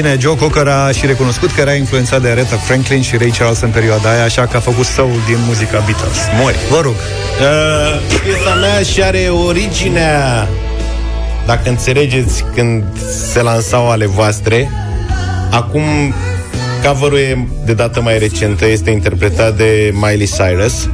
Bine, 0.00 0.16
Joe 0.20 0.36
Cocker 0.36 0.66
a 0.66 0.90
și 0.90 1.06
recunoscut 1.06 1.50
că 1.50 1.60
era 1.60 1.72
influențat 1.74 2.22
de 2.22 2.28
Aretha 2.28 2.56
Franklin 2.56 3.02
și 3.02 3.16
Ray 3.16 3.30
Charles 3.38 3.60
în 3.60 3.70
perioada 3.70 4.10
aia, 4.10 4.24
așa 4.24 4.46
că 4.46 4.56
a 4.56 4.60
făcut 4.60 4.84
soul 4.84 5.20
din 5.26 5.36
muzica 5.46 5.78
Beatles. 5.78 6.18
Mori, 6.40 6.56
vă 6.70 6.80
rog. 6.80 6.94
Uh, 6.94 8.18
piesa 8.22 8.54
mea 8.54 8.82
și 8.82 9.02
are 9.02 9.28
originea 9.46 10.48
dacă 11.46 11.68
înțelegeți 11.68 12.44
când 12.54 12.84
se 13.32 13.42
lansau 13.42 13.90
ale 13.90 14.06
voastre, 14.06 14.70
acum 15.50 15.82
cover 16.84 17.12
e 17.12 17.46
de 17.64 17.74
dată 17.74 18.00
mai 18.00 18.18
recentă, 18.18 18.66
este 18.66 18.90
interpretat 18.90 19.56
de 19.56 19.92
Miley 19.94 20.30
Cyrus, 20.36 20.88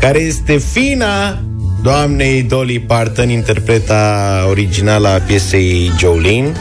care 0.00 0.18
este 0.18 0.56
fina 0.56 1.38
doamnei 1.82 2.42
Dolly 2.42 2.80
Parton, 2.80 3.28
interpreta 3.28 4.44
originală 4.48 5.08
a 5.08 5.18
piesei 5.18 5.92
Jolene. 5.98 6.52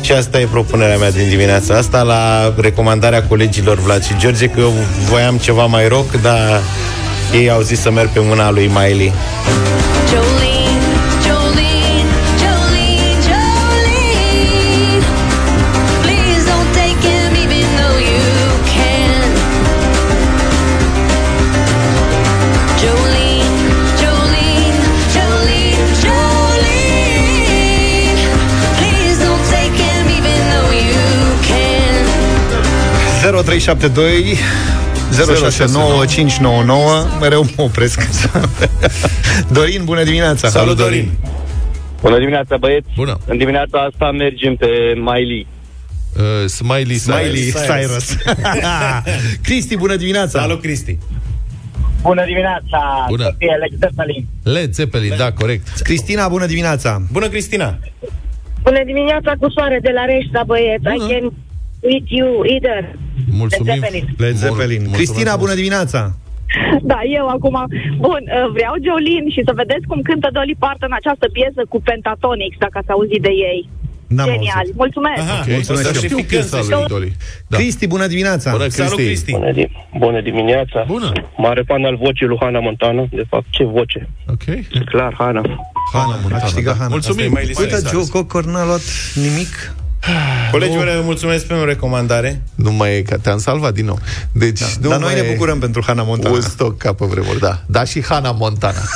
Și 0.00 0.12
asta 0.12 0.40
e 0.40 0.46
propunerea 0.50 0.96
mea 0.96 1.10
din 1.10 1.28
dimineața 1.28 1.76
asta 1.76 2.02
La 2.02 2.54
recomandarea 2.60 3.22
colegilor 3.22 3.78
Vlad 3.78 4.04
și 4.04 4.16
George 4.18 4.46
Că 4.46 4.60
eu 4.60 4.72
voiam 5.08 5.36
ceva 5.36 5.66
mai 5.66 5.88
rock 5.88 6.20
Dar 6.22 6.60
ei 7.32 7.50
au 7.50 7.60
zis 7.60 7.80
să 7.80 7.90
merg 7.90 8.08
pe 8.08 8.20
mâna 8.22 8.50
lui 8.50 8.70
Miley 8.74 9.12
0372 33.48 34.36
069599 35.10 37.06
Mereu 37.20 37.46
mă 37.56 37.62
opresc 37.62 38.00
Dorin, 39.56 39.84
bună 39.84 40.02
dimineața 40.04 40.48
Salut, 40.48 40.76
Dorin! 40.76 41.10
Bună 42.00 42.18
dimineața, 42.18 42.56
băieți! 42.56 42.86
Bună. 42.96 43.18
În 43.26 43.36
dimineața 43.36 43.78
asta 43.78 44.10
mergem 44.10 44.56
pe 44.56 44.66
Miley. 44.96 45.46
Uh, 46.16 46.46
Smiley, 46.46 47.00
Miley 47.06 47.52
Cyrus. 47.52 47.64
Cyrus 47.66 48.16
Cristi, 49.46 49.76
bună 49.76 49.96
dimineața 49.96 50.40
Salut, 50.40 50.60
Cristi! 50.60 50.98
Bună 52.02 52.24
dimineața, 52.24 53.04
Bună. 53.08 53.22
să 53.22 53.34
fie 53.38 53.52
Alex 53.52 53.72
Zeppelin. 53.78 54.26
Led 54.42 54.72
Zeppelin, 54.72 55.12
da, 55.16 55.32
corect. 55.32 55.68
Cristina, 55.78 56.28
bună 56.28 56.46
dimineața 56.46 57.02
Bună, 57.12 57.28
Cristina! 57.28 57.78
Bună 58.62 58.82
dimineața 58.84 59.32
cu 59.40 59.50
soare 59.50 59.78
de 59.82 59.90
la 59.94 60.04
Reșta, 60.04 60.42
băieți. 60.46 60.82
I 60.94 60.98
Bună. 60.98 61.06
can 61.08 61.32
with 61.82 62.06
you 62.18 62.28
either. 62.54 62.78
Mulțumim. 63.40 63.72
Led 63.72 63.80
Zeppelin. 63.80 64.04
Led 64.24 64.34
Mul- 64.34 64.42
Zeppelin 64.44 64.80
mulțumesc 64.82 64.96
Cristina, 64.98 65.30
frumos. 65.30 65.42
bună 65.44 65.54
dimineața 65.60 66.00
Da, 66.92 66.98
eu 67.18 67.26
acum. 67.36 67.56
Bun, 68.06 68.22
uh, 68.26 68.46
vreau 68.56 68.74
Jolene 68.86 69.30
și 69.36 69.42
să 69.48 69.52
vedeți 69.62 69.84
cum 69.90 69.98
cântă 70.08 70.28
Dolly 70.36 70.56
Parton 70.64 70.92
această 71.00 71.26
piesă 71.36 71.60
cu 71.72 71.78
Pentatonix, 71.88 72.52
dacă 72.64 72.76
ați 72.80 72.90
auzit 72.96 73.22
de 73.28 73.32
ei. 73.50 73.60
N-am 74.16 74.28
Genial. 74.30 74.58
auzit. 74.60 74.76
Mulțumesc. 74.84 75.20
Aha, 75.24 75.38
Ok, 75.42 75.48
Mulțumesc 75.58 75.84
să 75.86 75.92
și 75.92 76.04
eu. 76.04 76.08
știu 76.10 76.22
piesa 76.32 76.56
lui 76.68 76.84
Dolly. 76.94 77.12
Da. 77.50 77.56
Cristi, 77.56 77.86
bună 77.94 78.06
dimineața 78.14 78.48
Bună, 78.56 78.68
Salut, 78.68 78.92
Cristi. 78.98 79.06
Cristi! 79.08 79.32
Bună, 79.38 79.50
di- 79.58 79.70
bună 80.04 80.20
dimineața! 80.28 80.78
Bună. 80.94 81.10
Mare 81.46 81.62
fan 81.68 81.82
al 81.90 81.96
vocii 82.04 82.26
lui 82.30 82.38
Hannah 82.42 82.62
Montana. 82.68 83.02
De 83.20 83.24
fapt, 83.32 83.46
ce 83.56 83.64
voce? 83.64 84.00
Ok. 84.34 84.44
Clar, 84.92 85.12
Hannah. 85.20 85.44
Hannah 85.92 86.16
A 86.16 86.20
Montana. 86.22 86.42
câștigat 86.42 86.72
da. 86.74 86.78
Hannah. 86.80 86.92
Mulțumim. 86.96 87.26
Asta 87.26 87.38
e 87.38 87.42
Miley 87.42 87.54
Uite, 87.62 87.76
Cyrus. 87.76 87.92
Joe 87.92 88.06
Cocker 88.22 88.44
n-a 88.52 88.64
luat 88.70 88.84
nimic 89.24 89.52
Colegii 90.50 90.76
mei, 90.76 91.00
mulțumesc 91.02 91.46
pentru 91.46 91.66
recomandare. 91.66 92.42
Nu 92.54 92.72
mai 92.72 92.96
e, 92.96 93.02
că 93.02 93.16
te-am 93.16 93.38
salvat 93.38 93.74
din 93.74 93.84
nou. 93.84 93.98
Deci, 94.32 94.60
nu 94.80 94.88
Dar 94.88 94.98
noi 94.98 95.12
mai 95.12 95.20
ne 95.20 95.28
e 95.28 95.32
bucurăm 95.32 95.58
pentru 95.58 95.82
Hannah 95.86 96.06
Montana 96.06 96.30
Woodstock 96.30 96.78
ca 96.78 96.92
pe 96.92 97.04
vremuri, 97.04 97.38
da. 97.38 97.62
Da, 97.66 97.84
și 97.84 98.04
Hannah 98.04 98.34
Montana. 98.38 98.80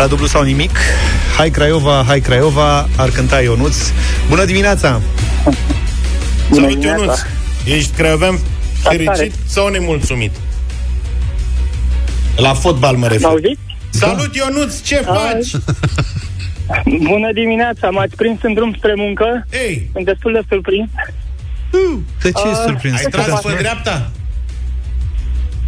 la 0.00 0.06
dublu 0.06 0.26
sau 0.26 0.42
nimic. 0.42 0.70
Hai 1.36 1.50
Craiova, 1.50 2.04
hai 2.06 2.20
Craiova, 2.20 2.88
ar 2.96 3.08
cânta 3.08 3.40
Ionuț. 3.40 3.76
Bună 4.28 4.44
dimineața! 4.44 5.00
Salut, 6.52 6.82
Ionuț! 6.84 7.18
Ești 7.64 7.92
craiovean 7.96 8.38
fericit 8.82 9.32
sau 9.46 9.68
nemulțumit? 9.68 10.32
La 12.36 12.54
fotbal 12.54 12.96
mă 12.96 13.06
refer. 13.06 13.28
M-auziți? 13.28 13.60
Salut, 13.90 14.34
Ionuț! 14.34 14.80
Ce 14.82 14.96
faci? 14.96 15.50
Bună 17.10 17.32
dimineața, 17.32 17.90
m-ați 17.90 18.16
prins 18.16 18.38
în 18.42 18.54
drum 18.54 18.74
spre 18.76 18.92
muncă. 18.96 19.46
Ei, 19.52 19.88
Sunt 19.92 20.04
destul 20.04 20.32
de 20.32 20.40
surprins. 20.48 20.88
De 22.22 22.30
ce 22.30 22.42
ești 22.46 22.58
Ah, 22.60 22.64
surprins? 22.66 22.98
ai 22.98 23.04
tras 23.10 23.40
pe 23.40 23.54
dreapta? 23.58 24.10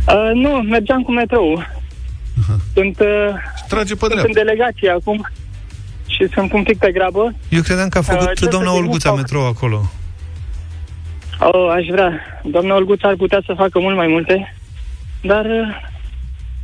Uh, 0.07 0.31
nu, 0.35 0.51
mergeam 0.51 1.03
cu 1.03 1.13
metrou. 1.13 1.67
Sunt, 2.75 2.99
uh, 3.01 3.07
Trage 3.75 3.95
pe 3.95 3.99
sunt 4.01 4.13
în 4.13 4.19
dreapta. 4.19 4.43
delegație 4.43 4.91
acum 4.91 5.19
și 6.07 6.29
sunt 6.35 6.53
un 6.53 6.63
pic 6.63 6.79
pe 6.79 6.91
grabă. 6.93 7.35
Eu 7.49 7.63
credeam 7.63 7.89
că 7.89 7.99
a 7.99 8.01
Uh, 8.01 8.07
făcut 8.07 8.35
ce 8.35 8.47
doamna 8.47 8.69
să 8.71 8.75
zic, 8.77 8.83
Olguța 8.85 9.09
nu 9.09 9.15
fac. 9.15 9.25
metrou 9.25 9.47
acolo. 9.47 9.91
Oh, 11.39 11.71
aș 11.77 11.87
vrea. 11.91 12.11
Doamna 12.45 12.75
Olguța 12.75 13.09
ar 13.09 13.15
putea 13.15 13.43
să 13.47 13.53
facă 13.57 13.79
mult 13.79 13.97
mai 13.97 14.07
multe, 14.07 14.55
dar 15.23 15.45
uh, 15.45 15.91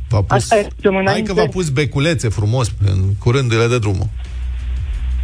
V-a 0.09 0.21
pus... 0.21 0.37
asta 0.37 0.57
e 0.57 0.67
ce 0.81 0.89
mă 0.89 1.01
Hai 1.05 1.21
că 1.21 1.33
v-a 1.33 1.47
pus 1.47 1.69
beculețe 1.69 2.29
frumos, 2.29 2.67
în 2.85 2.99
curând 3.19 3.53
le 3.53 3.67
dă 3.67 3.77
drumul. 3.77 4.07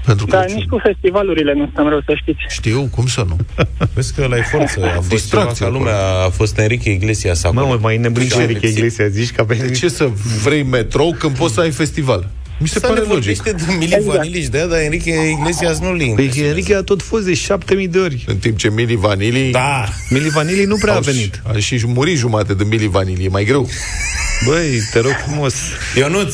Pentru 0.06 0.26
că 0.26 0.36
Da, 0.36 0.44
nici 0.54 0.66
cu 0.66 0.80
festivalurile 0.84 1.54
nu 1.54 1.70
stăm 1.72 1.88
rău, 1.88 2.02
să 2.06 2.14
știți. 2.22 2.40
Știu, 2.50 2.88
cum 2.92 3.08
să 3.08 3.26
nu? 3.28 3.36
Vezi 3.94 4.14
că 4.14 4.26
la 4.28 4.36
forță. 4.52 4.80
A 4.86 4.90
fost 4.96 5.10
Distracție 5.10 5.54
ceva 5.54 5.60
ca 5.60 5.66
acolo. 5.66 5.78
lumea. 5.78 6.26
A 6.26 6.30
fost 6.30 6.58
Enrique 6.58 6.92
Iglesias 6.92 7.44
acolo. 7.44 7.66
Mamă, 7.66 7.80
mai 7.82 7.98
nebunit 7.98 8.30
Da, 8.30 8.42
Enrique 8.42 8.60
Alexei. 8.68 8.84
Iglesias, 8.84 9.10
zici 9.12 9.32
că 9.32 9.42
a 9.42 9.46
De 9.46 9.54
venit. 9.54 9.78
ce 9.78 9.88
să 9.90 10.10
vrei 10.44 10.64
metrou 10.64 11.16
când 11.20 11.38
poți 11.38 11.54
să 11.54 11.60
ai 11.60 11.72
festival? 11.72 12.30
Mi 12.60 12.68
se 12.68 12.80
Să 12.80 12.88
pare 12.88 13.00
ne 13.00 13.06
logic. 13.14 13.36
vorbește 13.36 13.66
de 13.66 13.72
Mili 13.78 13.94
Exact. 13.94 14.04
Vanilici 14.18 14.46
de 14.48 14.58
aia, 14.58 14.66
dar 14.68 14.80
Enrique 14.80 15.14
Iglesias 15.40 15.80
nu 15.80 15.94
li 15.94 16.12
Păi 16.16 16.32
Enrique 16.36 16.76
a 16.76 16.82
tot 16.82 17.02
fost 17.02 17.26
de 17.26 17.34
7000 17.34 17.88
de 17.88 17.98
ori. 18.00 18.24
În 18.28 18.38
timp 18.38 18.58
ce 18.58 18.70
Mili 18.70 18.96
Vanili 18.96 19.52
Da, 19.52 19.86
Mili 20.10 20.30
Vanili 20.30 20.64
nu 20.64 20.76
prea 20.76 20.94
a 20.94 20.96
au 20.96 21.02
venit. 21.02 21.42
și, 21.60 21.74
a 21.74 21.78
și 21.78 21.88
murit 21.88 22.18
jumate 22.18 22.54
de 22.54 22.64
Mili 22.64 22.88
Vanili, 22.88 23.24
e 23.26 23.30
mai 23.30 23.44
greu. 23.44 23.70
Băi, 24.46 24.80
te 24.92 25.00
rog 25.00 25.12
frumos. 25.26 25.56
Ionuț, 25.98 26.34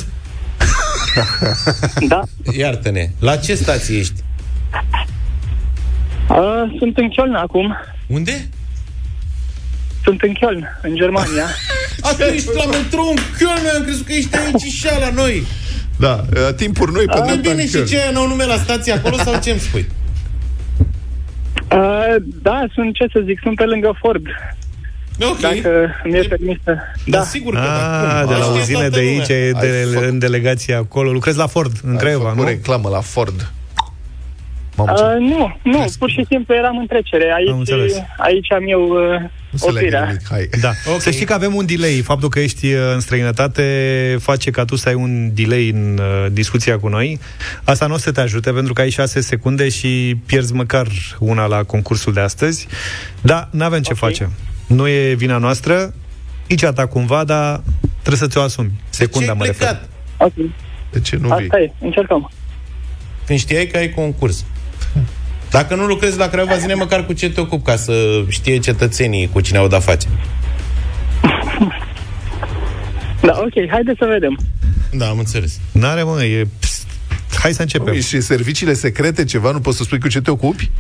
Da. 2.08 2.22
iartă-ne. 2.58 3.10
La 3.20 3.36
ce 3.36 3.56
stație 3.56 3.98
ești? 3.98 4.14
Uh, 6.30 6.78
sunt 6.78 6.98
în 6.98 7.10
Köln 7.10 7.36
acum. 7.36 7.76
Unde? 8.08 8.50
Sunt 10.04 10.22
în 10.22 10.34
Köln, 10.34 10.80
în 10.82 10.96
Germania. 10.96 11.46
Asta 12.10 12.26
ești 12.28 12.50
la 12.56 12.66
metrou 12.66 13.10
în 13.10 13.16
Köln, 13.18 13.76
am 13.78 13.84
crezut 13.84 14.06
că 14.06 14.14
ești 14.14 14.36
aici 14.36 14.62
și 14.62 14.88
la 15.00 15.10
noi. 15.10 15.44
Da, 16.00 16.26
a 16.48 16.54
timpuri 16.54 16.92
noi 16.92 17.06
pe 17.06 17.14
Da, 17.18 17.22
dreapta 17.24 17.50
bine, 17.50 17.62
în 17.62 17.68
și 17.68 17.78
Köln. 17.78 17.88
ce, 17.88 18.10
n-au 18.14 18.28
nume 18.28 18.46
la 18.46 18.58
stație 18.58 18.94
acolo 18.94 19.18
sau 19.18 19.40
ce 19.44 19.52
îmi 19.52 19.60
spui? 19.60 19.86
Uh, 21.72 22.16
da, 22.42 22.66
sunt, 22.74 22.94
ce 22.94 23.06
să 23.12 23.22
zic, 23.26 23.40
sunt 23.44 23.56
pe 23.56 23.64
lângă 23.64 23.98
Ford. 24.00 24.26
Ok. 25.20 25.40
Dacă 25.40 25.90
mi-e 26.04 26.22
permis 26.22 26.58
să... 26.64 26.74
Da, 27.06 27.18
Da. 27.18 27.24
sigur 27.24 27.54
că 27.54 27.60
da. 27.60 28.20
Ah, 28.20 28.28
de 28.28 28.34
la 28.34 28.44
Știe 28.44 28.60
uzine 28.62 28.78
toată 28.80 28.90
de 28.96 29.02
lumea. 29.02 29.18
aici, 29.20 29.30
e 29.30 29.52
de, 29.60 29.68
Ai 29.68 29.94
făcut- 29.94 30.08
în 30.10 30.20
delegația 30.20 30.78
acolo. 30.78 31.12
Lucrezi 31.12 31.38
la 31.38 31.48
Ford, 31.48 31.72
în 31.84 31.96
Craiova, 31.96 32.24
Ai 32.30 32.36
nu? 32.36 32.42
făcut 32.42 32.54
reclamă 32.56 32.90
la 32.90 33.00
Ford. 33.02 33.52
Mamă, 34.76 34.92
Uh, 34.92 34.98
ce... 34.98 35.04
nu, 35.20 35.58
nu, 35.64 35.86
pur 36.00 36.10
și 36.10 36.26
simplu 36.30 36.56
eram 36.56 36.78
în 36.78 36.86
trecere. 36.88 37.30
Am 37.32 37.36
Aici, 37.36 37.50
înțeles. 37.50 37.94
aici 38.18 38.52
am 38.52 38.64
eu 38.68 38.82
uh, 38.90 39.22
Nu 39.52 39.58
se 39.58 39.66
legă 39.66 39.78
oprirea. 39.78 40.06
nimic, 40.06 40.28
hai. 40.30 40.50
Da. 40.62 40.72
Ok. 40.94 41.02
Să 41.02 41.12
știi 41.12 41.26
că 41.26 41.34
avem 41.34 41.56
un 41.56 41.66
delay. 41.66 42.02
Faptul 42.04 42.30
că 42.30 42.40
ești 42.40 42.74
uh, 42.74 42.80
în 42.94 43.00
străinătate 43.00 44.18
face 44.20 44.52
ca 44.52 44.66
tu 44.66 44.76
să 44.76 44.88
ai 44.90 44.94
un 44.96 45.34
delay 45.34 45.70
în 45.70 46.00
uh, 46.02 46.32
discuția 46.32 46.80
cu 46.80 46.88
noi. 46.88 47.20
Asta 47.64 47.88
nu 47.88 47.94
o 47.94 47.98
să 47.98 48.12
te 48.12 48.22
ajute 48.22 48.52
pentru 48.52 48.74
că 48.74 48.82
ai 48.82 48.90
6 48.90 49.22
secunde 49.22 49.70
și 49.70 50.18
pierzi 50.26 50.54
măcar 50.54 50.88
una 51.20 51.46
la 51.46 51.64
concursul 51.64 52.14
de 52.14 52.20
astăzi. 52.20 52.68
Da, 53.22 53.48
nu 53.52 53.64
avem 53.64 53.82
ce 53.82 53.92
Ok. 53.92 53.98
face. 53.98 54.30
Nu 54.68 54.88
e 54.88 55.14
vina 55.14 55.38
noastră, 55.38 55.94
nici 56.48 56.64
a 56.64 56.72
ta 56.74 56.86
cumva, 56.88 57.24
dar 57.24 57.62
trebuie 58.00 58.18
să 58.22 58.28
ți-o 58.28 58.42
asumi. 58.42 58.72
Secunda 58.90 59.26
ce 59.26 59.32
ai 59.32 59.38
mă 59.38 59.46
refer. 59.46 59.68
plecat? 59.68 59.90
Ok, 60.18 60.34
De 60.92 61.00
ce 61.00 61.16
nu 61.16 61.28
vii? 61.36 61.44
asta 61.46 61.60
e, 61.60 61.72
încercăm. 61.80 62.32
Când 63.26 63.40
știai 63.40 63.66
că 63.68 63.78
ai 63.78 63.90
concurs. 63.90 64.46
Dacă 65.52 65.76
nu 65.76 65.86
lucrezi 65.86 66.18
la 66.18 66.28
Craiova, 66.28 66.58
zine 66.58 66.74
măcar 66.74 67.06
cu 67.06 67.14
ce 67.14 67.30
te 67.30 67.42
ocupi, 67.42 67.64
ca 67.64 67.76
să 67.76 68.24
știe 68.28 68.60
cetățenii 68.60 69.30
cu 69.34 69.42
cine 69.42 69.58
au 69.58 69.68
de-a 69.68 69.80
face. 69.80 70.08
Da, 73.22 73.34
ok, 73.38 73.70
haideți 73.70 73.98
să 73.98 74.06
vedem. 74.06 74.40
Da, 74.92 75.08
am 75.10 75.18
înțeles. 75.18 75.60
N-are, 75.72 76.04
mă, 76.04 76.24
e... 76.24 76.48
Pst. 76.60 76.88
Hai 77.42 77.54
să 77.54 77.62
începem. 77.62 77.94
Ui, 77.94 78.02
și 78.02 78.22
serviciile 78.22 78.74
secrete, 78.74 79.24
ceva, 79.24 79.52
nu 79.52 79.60
poți 79.60 79.78
să 79.78 79.84
spui 79.84 80.00
cu 80.00 80.08
ce 80.08 80.22
te 80.22 80.32
ocupi? 80.32 80.72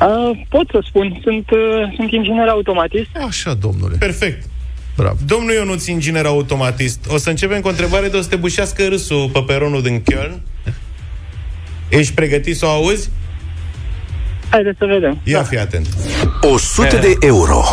Uh, 0.00 0.40
pot 0.48 0.68
să 0.70 0.84
spun, 0.86 1.20
sunt, 1.22 1.50
uh, 1.50 1.92
sunt 1.96 2.10
inginer 2.10 2.48
automatist. 2.48 3.08
Așa, 3.26 3.54
domnule. 3.54 3.96
Perfect. 3.96 4.44
Bravo. 4.96 5.16
Domnul 5.26 5.52
Ionuț, 5.52 5.86
inginer 5.86 6.26
automatist, 6.26 7.06
o 7.08 7.16
să 7.16 7.30
începem 7.30 7.60
cu 7.60 7.66
o 7.66 7.70
întrebare 7.70 8.08
de 8.08 8.16
o 8.16 8.20
să 8.20 8.28
te 8.28 8.36
bușească 8.36 8.86
râsul 8.88 9.30
pe 9.32 9.42
peronul 9.46 9.82
din 9.82 10.02
Köln. 10.02 10.38
Ești 11.88 12.12
pregătit 12.14 12.56
să 12.56 12.66
o 12.66 12.68
auzi? 12.68 13.10
Haideți 14.48 14.78
să 14.78 14.84
vedem. 14.84 15.20
Ia 15.24 15.42
fi 15.42 15.58
atent. 15.58 15.86
100 16.40 16.96
de 16.96 17.16
euro. 17.20 17.64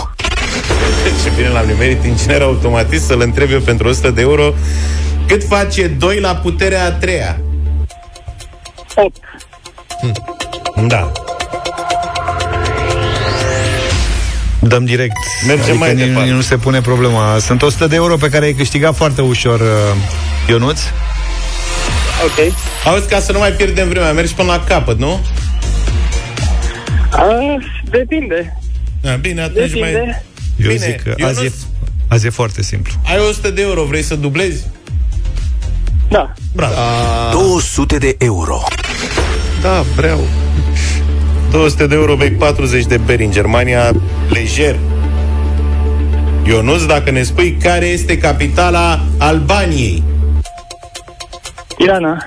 Ce 1.24 1.32
bine 1.36 1.48
l-am 1.48 1.66
nimerit, 1.66 2.04
inginer 2.04 2.42
automatist, 2.42 3.06
să-l 3.06 3.22
întreb 3.22 3.52
eu 3.52 3.60
pentru 3.60 3.88
100 3.88 4.10
de 4.12 4.22
euro. 4.22 4.54
Cât 5.28 5.44
face 5.44 5.88
2 5.88 6.20
la 6.20 6.36
puterea 6.36 6.86
a 6.86 6.92
treia? 6.92 7.42
8. 8.96 9.16
Da. 10.88 11.12
Dăm 14.60 14.86
direct. 14.86 15.16
Mergem 15.48 15.64
adică 15.64 15.78
mai 15.78 15.94
nici- 15.96 16.06
departe. 16.08 16.32
Nu 16.32 16.42
se 16.42 16.58
pune 16.58 16.82
problema. 16.82 17.38
Sunt 17.40 17.62
100 17.62 17.88
de 17.88 17.96
euro 17.96 18.16
pe 18.16 18.30
care 18.30 18.46
ai 18.46 18.54
câștigat 18.54 18.96
foarte 18.96 19.22
ușor, 19.22 19.60
uh, 19.60 19.68
Ionuț. 20.50 20.80
Ok. 22.24 22.54
Auzi, 22.86 23.08
ca 23.08 23.20
să 23.20 23.32
nu 23.32 23.40
mai 23.40 23.52
pierdem 23.52 23.90
vremea, 23.90 24.12
mergi 24.14 24.34
până 24.34 24.48
la 24.52 24.64
capăt, 24.64 24.98
nu? 25.00 25.20
Uh, 27.14 27.64
depinde. 27.90 28.58
Da, 29.02 29.12
bine, 29.16 29.42
atunci 29.42 29.80
mai... 29.80 29.92
Depinde. 29.92 30.24
Eu 30.58 30.68
Bine, 30.72 30.86
zic 30.86 31.02
că 31.02 31.14
Ionuț- 31.18 31.26
azi 31.28 31.46
e, 31.46 31.52
azi 32.08 32.26
e 32.26 32.30
foarte 32.30 32.62
simplu. 32.62 32.94
Ai 33.06 33.18
100 33.30 33.50
de 33.52 33.62
euro, 33.62 33.84
vrei 33.84 34.02
să 34.02 34.16
dublezi? 34.16 34.64
Da. 36.10 36.34
Bravo. 36.54 36.74
200 37.32 37.98
de 37.98 38.16
euro. 38.20 38.64
Da, 39.62 39.86
vreau. 39.96 40.20
200 41.52 41.88
de 41.88 41.96
euro, 41.96 42.16
bei 42.16 42.32
40 42.32 42.86
de 42.86 42.98
beri 42.98 43.24
în 43.24 43.32
Germania, 43.32 43.92
lejer. 44.30 44.76
Ionuț, 46.48 46.82
dacă 46.84 47.12
ne 47.12 47.24
spui 47.24 47.58
care 47.64 47.86
este 47.86 48.18
capitala 48.18 49.02
Albaniei. 49.18 50.04
Irana. 51.82 52.24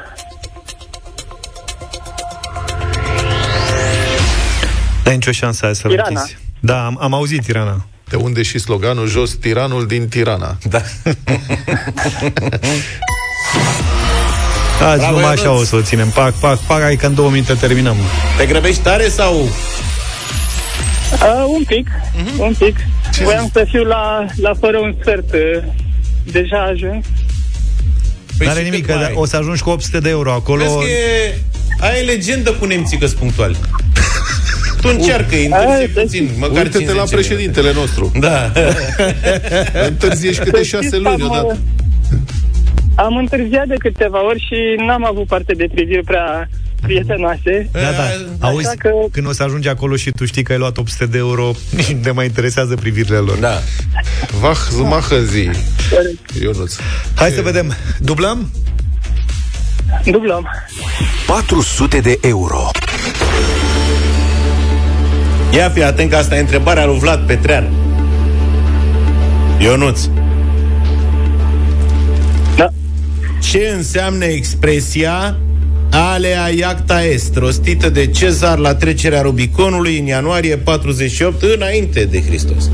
N-ai 5.04 5.14
nicio 5.14 5.32
șansă 5.32 5.66
azi 5.66 5.80
să-l 5.80 5.90
Tirana. 5.90 6.08
închizi. 6.08 6.36
Da, 6.60 6.84
am, 6.86 6.98
am 7.00 7.14
auzit 7.14 7.42
Tirana. 7.44 7.86
De 8.08 8.16
unde 8.16 8.42
și 8.42 8.58
sloganul 8.58 9.06
jos 9.08 9.30
tiranul 9.34 9.86
din 9.86 10.08
Tirana. 10.08 10.56
Da. 10.62 10.80
Azi 14.80 14.98
Bravo, 14.98 15.16
numai 15.16 15.32
așa 15.32 15.42
Ionuț. 15.42 15.60
o 15.60 15.64
să 15.64 15.76
o 15.76 15.82
ținem. 15.82 16.08
Pac, 16.08 16.32
pac, 16.34 16.58
pac, 16.58 16.80
hai 16.80 16.96
că 16.96 17.06
în 17.06 17.14
două 17.14 17.30
minute 17.30 17.54
terminăm. 17.54 17.96
Te 18.36 18.46
grăbești 18.46 18.82
tare 18.82 19.08
sau... 19.08 19.34
Uh, 19.34 19.48
un 21.46 21.62
pic, 21.66 21.88
un 22.38 22.54
pic. 22.58 22.76
Voiam 23.22 23.50
să 23.52 23.64
fiu 23.70 23.82
la, 23.82 24.26
la 24.36 24.52
fără 24.60 24.78
un 24.78 24.94
sfert. 25.00 25.32
Uh, 25.32 25.40
deja 26.32 26.62
ajuns. 26.62 27.04
Păi 28.38 28.46
N-are 28.46 28.58
și 28.58 28.64
nimic, 28.64 28.80
cât 28.80 28.88
că 28.88 28.92
mai 28.94 29.02
da, 29.02 29.08
ai? 29.08 29.14
o 29.16 29.26
să 29.26 29.36
ajungi 29.36 29.62
cu 29.62 29.70
800 29.70 29.98
de 29.98 30.08
euro 30.08 30.32
acolo. 30.32 30.62
Vezi 30.62 30.74
că 30.74 30.84
e... 30.84 31.38
Aia 31.80 31.98
e 31.98 32.02
legendă 32.02 32.52
cu 32.52 32.64
nemții 32.64 32.98
că 32.98 33.06
sunt 33.06 33.18
punctuali. 33.18 33.56
Tu 34.80 34.88
încearcă, 34.92 35.34
întârzi 35.36 35.54
Aia, 35.54 35.88
puțin, 35.94 36.30
măcar 36.38 36.56
Uite-te 36.56 36.78
50 36.78 36.86
la 36.96 37.02
minute. 37.02 37.14
președintele 37.14 37.72
nostru. 37.72 38.12
Da. 38.20 38.52
Întârziești 39.88 40.36
Să 40.36 40.42
câte 40.42 40.56
știți 40.62 40.74
șase 40.74 40.88
că 40.88 40.96
luni 40.96 41.22
am, 41.22 41.30
odată. 41.30 41.58
uh, 42.12 42.18
Am 42.94 43.16
întârziat 43.16 43.66
de 43.66 43.74
câteva 43.78 44.26
ori 44.26 44.38
și 44.40 44.84
n-am 44.86 45.04
avut 45.06 45.26
parte 45.26 45.52
de 45.52 45.66
priviri 45.74 46.04
prea 46.04 46.48
prietenoase. 46.84 47.68
Da, 47.72 47.80
da. 47.80 48.46
Auzi, 48.46 48.66
Așa 48.66 48.74
că- 48.78 48.88
când 49.12 49.26
o 49.26 49.32
să 49.32 49.42
ajungi 49.42 49.68
acolo 49.68 49.96
și 49.96 50.10
tu 50.10 50.24
știi 50.24 50.42
că 50.42 50.52
ai 50.52 50.58
luat 50.58 50.76
800 50.76 51.06
de 51.06 51.18
euro, 51.18 51.50
nici 51.76 51.86
nu 51.96 52.00
te 52.02 52.10
mai 52.10 52.26
interesează 52.26 52.74
privirile 52.74 53.16
lor. 53.16 53.36
Da. 53.36 53.62
Vah, 54.40 54.56
zmahă 54.70 55.20
zi. 55.20 55.50
Ionuț. 56.42 56.74
Hai 57.14 57.30
să 57.30 57.42
vedem. 57.42 57.74
Dublăm? 57.98 58.50
Dublăm. 60.04 60.48
400 61.26 61.98
de 62.00 62.18
euro. 62.22 62.70
Ia 65.54 65.70
fi 65.70 65.82
atent 65.82 66.10
că 66.10 66.16
asta 66.16 66.36
e 66.36 66.40
întrebarea 66.40 66.84
lui 66.86 66.98
Vlad 66.98 67.26
Petrean. 67.26 67.68
Ionuț. 69.58 70.00
Da. 72.56 72.68
Ce 73.50 73.72
înseamnă 73.76 74.24
expresia 74.24 75.36
Alea 75.94 76.48
iacta 76.48 77.04
est, 77.04 77.36
rostită 77.36 77.88
de 77.90 78.06
Cezar 78.06 78.58
la 78.58 78.74
trecerea 78.74 79.20
Rubiconului 79.20 79.98
în 79.98 80.06
ianuarie 80.06 80.56
48 80.56 81.42
înainte 81.42 82.04
de 82.04 82.22
Hristos? 82.22 82.70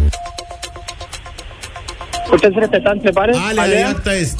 Puteți 2.28 2.54
repeta 2.58 2.90
întrebare? 2.90 3.32
Alea 3.56 3.78
iacta 3.78 4.14
est. 4.14 4.38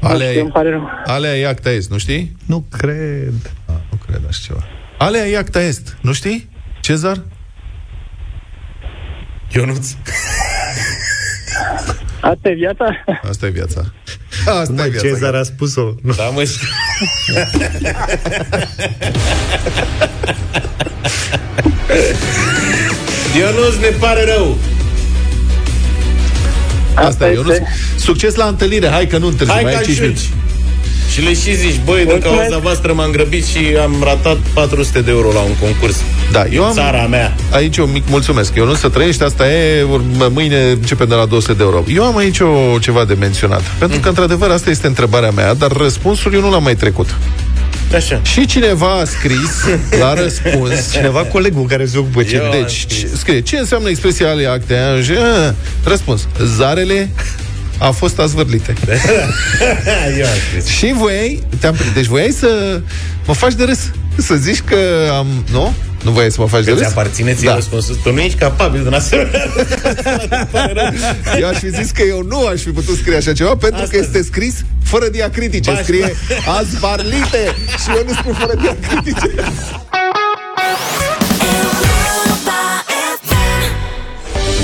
Alea, 0.00 0.28
știu, 0.28 0.40
îmi 0.40 0.50
pare 0.50 0.70
rău. 0.70 0.88
alea 1.06 1.34
Iacta 1.34 1.70
Est, 1.70 1.90
nu 1.90 1.98
știi? 1.98 2.36
Nu 2.46 2.64
cred. 2.70 3.34
A, 3.66 3.72
nu 3.90 3.98
cred 4.06 4.20
așa 4.28 4.40
ceva. 4.46 4.64
Alea 4.98 5.24
Iacta 5.24 5.62
Est, 5.62 5.96
nu 6.00 6.12
știi? 6.12 6.48
Cezar? 6.80 7.22
Ionuț. 9.54 9.92
Asta 12.20 12.48
e 12.48 12.52
viața? 12.52 13.04
Asta 13.28 13.46
e 13.46 13.50
viața. 13.50 13.92
Asta 14.46 14.72
Mă, 14.76 14.82
e 14.84 14.88
viața. 14.88 15.06
Cezar 15.06 15.34
a 15.34 15.42
spus-o. 15.42 15.94
Nu. 16.02 16.12
Da, 16.12 16.24
mă, 16.24 16.44
știu. 16.44 16.68
Ionuț, 23.38 23.74
ne 23.80 23.88
pare 23.98 24.24
rău. 24.36 24.56
Asta 26.94 27.28
e, 27.30 27.32
Ionuț. 27.32 27.52
este. 27.52 27.66
Succes 27.98 28.34
la 28.34 28.44
întâlnire. 28.44 28.88
Hai 28.88 29.06
că 29.06 29.18
nu 29.18 29.26
întârzi, 29.26 29.52
Hai 29.52 29.62
mai 29.62 29.72
că 29.72 29.78
ai 29.78 29.84
5 29.84 30.00
minute. 30.00 30.18
ajungi. 30.18 30.41
Și 31.12 31.20
le 31.20 31.34
și 31.34 31.56
zici, 31.56 31.80
băi, 31.84 31.96
din 31.96 32.06
Mulțumesc. 32.10 32.40
cauza 32.40 32.58
voastră 32.58 32.92
m-am 32.92 33.10
grăbit 33.10 33.44
și 33.46 33.58
am 33.82 33.94
ratat 34.04 34.36
400 34.54 35.00
de 35.00 35.10
euro 35.10 35.32
la 35.32 35.40
un 35.40 35.54
concurs. 35.60 35.96
Da, 36.32 36.44
eu 36.50 36.64
am... 36.64 36.72
Țara 36.74 37.06
mea. 37.06 37.34
Aici 37.50 37.78
o 37.78 37.84
mic 37.86 38.02
mulțumesc. 38.08 38.54
Eu 38.56 38.64
nu 38.66 38.74
să 38.74 38.88
trăiești, 38.88 39.22
asta 39.22 39.52
e, 39.52 39.82
urmă, 39.82 40.30
mâine 40.32 40.70
începem 40.70 41.08
de 41.08 41.14
la 41.14 41.24
200 41.26 41.52
de 41.52 41.62
euro. 41.62 41.84
Eu 41.94 42.04
am 42.04 42.16
aici 42.16 42.40
o, 42.40 42.78
ceva 42.80 43.04
de 43.04 43.14
menționat. 43.14 43.62
Pentru 43.78 44.00
că, 44.00 44.08
într-adevăr, 44.08 44.50
asta 44.50 44.70
este 44.70 44.86
întrebarea 44.86 45.30
mea, 45.30 45.54
dar 45.54 45.70
răspunsul 45.72 46.34
eu 46.34 46.40
nu 46.40 46.50
l-am 46.50 46.62
mai 46.62 46.74
trecut. 46.76 47.14
Așa. 47.94 48.20
Și 48.22 48.46
cineva 48.46 48.92
a 49.00 49.04
scris 49.04 49.64
la 50.00 50.14
răspuns... 50.14 50.92
Cineva 50.92 51.20
colegul 51.24 51.66
care 51.66 51.86
se 51.86 51.98
ocupă 51.98 52.22
ce. 52.22 52.34
Eu 52.36 52.44
am 52.44 52.50
Deci, 52.50 52.80
scris. 52.80 52.98
ce- 53.00 53.08
scrie, 53.16 53.40
ce 53.40 53.56
înseamnă 53.58 53.88
expresia 53.88 54.30
ale 54.30 54.46
acte? 54.46 54.76
Ah, 54.76 55.50
Răspuns. 55.84 56.26
Zarele 56.56 57.10
a 57.82 57.90
fost 57.90 58.18
azvârlite. 58.18 58.74
Eu 60.18 60.26
am 60.26 60.32
scris. 60.48 60.66
Și 60.66 60.92
voiai, 60.96 61.42
te-am 61.60 61.74
prins, 61.74 61.92
deci 61.92 62.06
voiai 62.06 62.30
să 62.30 62.80
mă 63.26 63.32
faci 63.34 63.52
de 63.54 63.64
râs. 63.64 63.90
Să 64.16 64.34
zici 64.34 64.60
că 64.60 64.76
am... 65.18 65.26
Nu? 65.52 65.72
Nu 66.04 66.10
voiai 66.10 66.30
să 66.30 66.40
mă 66.40 66.46
faci 66.48 66.64
de 66.64 66.70
Că 66.70 66.76
ți 66.76 66.82
râs? 66.82 66.90
aparține 66.90 67.32
ție 67.34 67.48
Da. 67.48 67.54
răspunsul. 67.54 67.98
Tu 68.02 68.12
nu 68.12 68.20
ești 68.20 68.38
capabil 68.38 68.82
de 68.82 68.88
un 68.88 68.94
asemenea. 68.94 69.40
Eu 71.40 71.48
aș 71.48 71.58
fi 71.58 71.68
zis 71.70 71.90
că 71.90 72.02
eu 72.02 72.22
nu 72.28 72.46
aș 72.46 72.60
fi 72.60 72.70
putut 72.70 72.96
scrie 72.96 73.16
așa 73.16 73.32
ceva 73.32 73.56
Pentru 73.56 73.80
Asta 73.82 73.96
că 73.96 74.02
este 74.02 74.22
scris 74.22 74.54
fără 74.84 75.08
diacritice 75.08 75.70
Baș, 75.70 75.82
Scrie 75.82 76.14
azvarlite 76.58 77.54
Și 77.82 77.88
eu 77.96 78.02
nu 78.06 78.12
scriu 78.12 78.32
fără 78.32 78.52
diacritice 78.60 79.30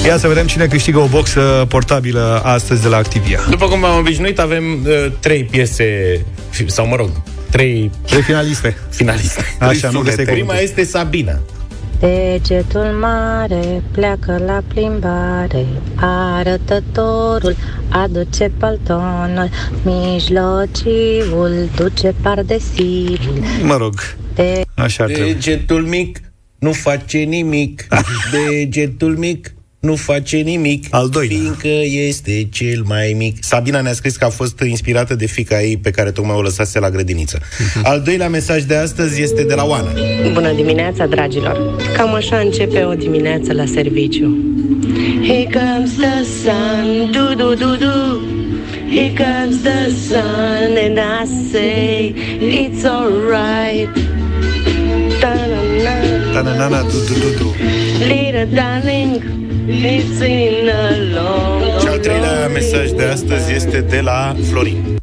Ia 0.07 0.19
să 0.19 0.29
vedem 0.29 0.47
cine 0.47 0.67
câștigă 0.67 0.99
o 0.99 1.07
boxă 1.07 1.65
portabilă 1.69 2.41
astăzi 2.45 2.83
de 2.83 2.89
la 2.89 2.97
Activia. 2.97 3.41
După 3.51 3.67
cum 3.69 3.81
v-am 3.81 3.99
obișnuit, 3.99 4.39
avem 4.39 4.65
uh, 4.87 5.07
trei 5.21 5.45
piese, 5.45 6.21
fi- 6.51 6.71
sau 6.71 6.87
mă 6.87 6.97
rog, 6.97 7.11
trei 7.51 7.91
Trei 8.07 8.23
finaliste. 8.23 8.77
finaliste. 8.91 9.43
Așa, 9.59 9.89
nu 9.91 10.01
găseai 10.01 10.25
Prima 10.25 10.39
cuvântul. 10.41 10.65
este 10.65 10.85
Sabina. 10.85 11.39
Degetul 12.01 12.81
mare 13.01 13.83
pleacă 13.93 14.43
la 14.47 14.61
plimbare 14.69 15.67
Arătătorul 15.95 17.57
aduce 17.89 18.51
paltonul 18.59 19.49
Mijlociul 19.85 21.69
duce 21.77 22.15
pardesivul 22.23 23.43
Mă 23.63 23.77
rog, 23.77 23.95
De 24.35 24.63
așa 24.75 25.05
ar 25.05 25.11
trebui. 25.11 25.33
Degetul 25.33 25.83
mic 25.83 26.21
nu 26.59 26.73
face 26.73 27.19
nimic. 27.19 27.87
Degetul 28.33 29.17
mic 29.17 29.53
nu 29.81 29.95
face 29.95 30.37
nimic. 30.37 30.87
Al 30.91 31.09
doilea. 31.09 31.37
Fiindcă 31.39 31.69
este 32.09 32.49
cel 32.51 32.83
mai 32.87 33.15
mic. 33.17 33.37
Sabina 33.41 33.81
ne-a 33.81 33.93
scris 33.93 34.17
că 34.17 34.25
a 34.25 34.29
fost 34.29 34.61
inspirată 34.61 35.15
de 35.15 35.27
fica 35.27 35.63
ei 35.63 35.77
pe 35.77 35.91
care 35.91 36.11
tocmai 36.11 36.37
o 36.37 36.43
lăsase 36.43 36.79
la 36.79 36.91
grădiniță. 36.91 37.39
Al 37.83 38.01
doilea 38.01 38.29
mesaj 38.29 38.63
de 38.63 38.75
astăzi 38.77 39.23
este 39.23 39.43
de 39.43 39.55
la 39.55 39.65
Oana. 39.65 39.93
Bună 40.33 40.53
dimineața, 40.53 41.07
dragilor! 41.07 41.77
Cam 41.97 42.15
așa 42.15 42.39
începe 42.39 42.85
o 42.85 42.95
dimineață 42.95 43.53
la 43.53 43.65
serviciu. 43.67 44.37
Here 45.23 45.49
comes 45.53 45.91
the 45.91 46.25
sun, 46.43 47.11
du 47.11 47.35
du 47.35 47.55
du 47.55 47.77
du. 47.77 48.21
Here 48.91 49.13
comes 49.25 49.57
the 49.63 49.91
sun 50.09 50.77
and 50.87 50.99
I 50.99 51.51
say 51.53 52.15
it's 52.41 52.85
alright. 52.85 53.89
Ta-na-na. 55.21 56.33
Ta-na-na-na, 56.33 56.83
du, 56.83 56.99
du, 57.09 57.15
du, 57.21 57.31
du. 57.39 57.55
Little 57.99 58.47
darling, 58.55 59.23
it's 59.69 60.21
in 60.27 60.69
a 60.69 60.91
long, 61.15 61.81
Și 61.81 61.87
al 61.87 61.99
treilea 61.99 62.49
mesaj 62.49 62.91
de 62.91 63.05
astăzi 63.05 63.53
este 63.53 63.81
de 63.81 64.01
la 64.01 64.37
Florin. 64.51 64.97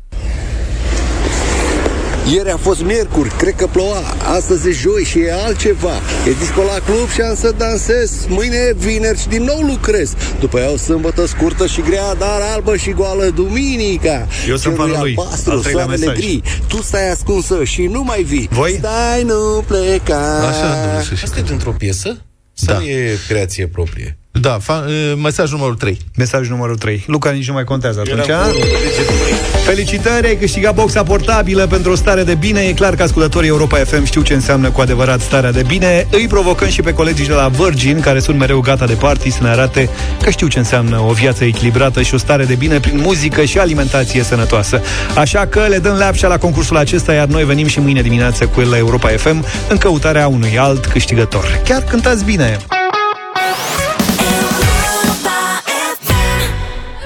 Ieri 2.33 2.49
a 2.51 2.57
fost 2.57 2.81
miercuri, 2.83 3.29
cred 3.29 3.53
că 3.55 3.67
ploua 3.67 4.01
Astăzi 4.35 4.67
e 4.67 4.71
joi 4.71 5.03
și 5.03 5.19
e 5.19 5.33
altceva 5.33 5.93
E 6.27 6.31
disco 6.39 6.61
la 6.61 6.79
club 6.85 7.09
și 7.09 7.21
am 7.21 7.35
să 7.35 7.53
dansez 7.57 8.25
Mâine 8.29 8.55
e 8.55 8.73
vineri 8.77 9.19
și 9.19 9.27
din 9.27 9.43
nou 9.43 9.59
lucrez 9.61 10.13
După 10.39 10.59
ea 10.59 10.71
o 10.71 10.77
sâmbătă 10.77 11.25
scurtă 11.25 11.67
și 11.67 11.81
grea 11.81 12.13
Dar 12.13 12.41
albă 12.53 12.75
și 12.75 12.91
goală 12.91 13.25
duminica 13.35 14.27
Eu 14.47 14.55
sunt 14.55 14.75
Cerul 14.75 14.89
e 14.89 14.91
fanul 14.91 14.97
lui. 15.01 15.15
albastru, 15.17 15.51
Al 15.51 15.59
treilea 15.59 15.83
soarele 15.83 16.05
mesaj. 16.05 16.19
gri 16.23 16.41
Tu 16.67 16.81
stai 16.81 17.09
ascunsă 17.11 17.63
și 17.63 17.81
nu 17.81 18.03
mai 18.03 18.21
vii 18.23 18.47
Voi? 18.51 18.75
Stai, 18.79 19.23
nu 19.23 19.63
pleca 19.67 20.47
Așa, 20.49 20.79
domnule 20.83 21.03
Sușică. 21.03 21.19
Asta 21.23 21.39
e 21.39 21.43
dintr-o 21.47 21.71
piesă? 21.71 22.17
Sau 22.53 22.75
Da. 22.75 22.83
e 22.83 23.17
creație 23.27 23.67
proprie? 23.67 24.17
Da, 24.39 24.57
fa- 24.57 24.83
uh, 24.87 25.13
mesaj 25.23 25.51
numărul 25.51 25.75
3 25.75 25.97
Mesaj 26.17 26.49
numărul 26.49 26.77
3. 26.77 27.03
Luca 27.07 27.29
nici 27.31 27.47
nu 27.47 27.53
mai 27.53 27.63
contează 27.63 27.99
atunci. 27.99 28.27
Era 28.27 28.37
a? 28.37 28.45
cu 28.45 28.51
degetul 28.53 29.15
mic. 29.25 29.35
Felicitări, 29.65 30.27
ai 30.27 30.35
câștigat 30.35 30.73
boxa 30.73 31.03
portabilă 31.03 31.67
pentru 31.67 31.91
o 31.91 31.95
stare 31.95 32.23
de 32.23 32.33
bine. 32.33 32.59
E 32.61 32.73
clar 32.73 32.95
că 32.95 33.03
ascultătorii 33.03 33.49
Europa 33.49 33.77
FM 33.77 34.03
știu 34.03 34.21
ce 34.21 34.33
înseamnă 34.33 34.69
cu 34.69 34.81
adevărat 34.81 35.21
starea 35.21 35.51
de 35.51 35.63
bine. 35.67 36.07
Îi 36.11 36.27
provocăm 36.27 36.67
și 36.67 36.81
pe 36.81 36.93
colegii 36.93 37.25
de 37.25 37.33
la 37.33 37.47
Virgin, 37.47 37.99
care 37.99 38.19
sunt 38.19 38.37
mereu 38.37 38.59
gata 38.59 38.85
de 38.85 38.93
party, 38.93 39.29
să 39.29 39.37
ne 39.41 39.49
arate 39.49 39.89
că 40.21 40.29
știu 40.29 40.47
ce 40.47 40.59
înseamnă 40.59 40.99
o 41.07 41.11
viață 41.11 41.43
echilibrată 41.43 42.01
și 42.01 42.13
o 42.13 42.17
stare 42.17 42.45
de 42.45 42.55
bine 42.55 42.79
prin 42.79 42.99
muzică 42.99 43.43
și 43.43 43.57
alimentație 43.59 44.23
sănătoasă. 44.23 44.81
Așa 45.15 45.45
că 45.45 45.65
le 45.69 45.77
dăm 45.77 45.95
lapșa 45.95 46.27
la 46.27 46.37
concursul 46.37 46.77
acesta, 46.77 47.13
iar 47.13 47.27
noi 47.27 47.43
venim 47.43 47.67
și 47.67 47.79
mâine 47.79 48.01
dimineață 48.01 48.45
cu 48.45 48.61
el 48.61 48.69
la 48.69 48.77
Europa 48.77 49.09
FM 49.09 49.45
în 49.69 49.77
căutarea 49.77 50.27
unui 50.27 50.57
alt 50.57 50.85
câștigător. 50.85 51.61
Chiar 51.63 51.83
cântați 51.83 52.23
bine! 52.23 52.57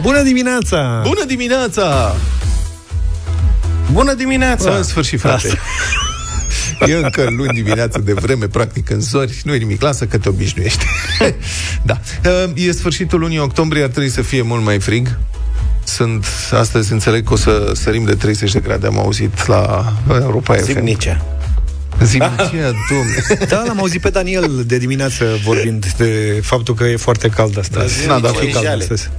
Bună 0.09 0.21
dimineața! 0.21 1.01
Bună 1.03 1.25
dimineața! 1.25 2.15
Bună 3.91 4.13
dimineața! 4.13 4.75
În 4.75 4.83
sfârșit, 4.83 5.19
frate 5.19 5.47
E 6.87 6.95
încă 6.95 7.27
luni 7.29 7.53
dimineață 7.53 7.99
de 7.99 8.13
vreme, 8.13 8.47
practic 8.47 8.89
în 8.89 8.99
zori 8.99 9.41
Nu 9.43 9.53
e 9.53 9.57
nimic, 9.57 9.81
lasă 9.81 10.05
că 10.05 10.17
te 10.17 10.29
obișnuiești 10.29 10.85
Da, 11.89 11.99
e 12.53 12.71
sfârșitul 12.71 13.19
lunii 13.19 13.39
octombrie 13.39 13.83
Ar 13.83 13.89
trebui 13.89 14.09
să 14.09 14.21
fie 14.21 14.41
mult 14.41 14.63
mai 14.63 14.79
frig 14.79 15.17
sunt, 15.83 16.25
astăzi 16.51 16.91
înțeleg 16.91 17.27
că 17.27 17.33
o 17.33 17.35
să 17.35 17.71
sărim 17.75 18.03
de 18.03 18.15
30 18.15 18.51
de 18.51 18.59
grade, 18.59 18.87
am 18.87 18.99
auzit 18.99 19.47
la 19.47 19.93
Europa 20.07 20.53
FM. 20.53 20.63
Zimnicea. 22.03 22.43
Zimnicea, 22.49 22.71
domne. 22.89 23.45
Da, 23.49 23.63
l-am 23.67 23.79
auzit 23.79 24.01
pe 24.01 24.09
Daniel 24.09 24.63
de 24.65 24.77
dimineață 24.77 25.39
vorbind 25.43 25.85
de 25.97 26.39
faptul 26.43 26.73
că 26.75 26.83
e 26.83 26.95
foarte 26.95 27.27
cald 27.29 27.57
astăzi. 27.59 28.07
Da, 28.07 28.19
da, 28.19 28.29
E 28.29 28.31
cald 28.47 28.51
jale. 28.65 28.81
astăzi. 28.81 29.09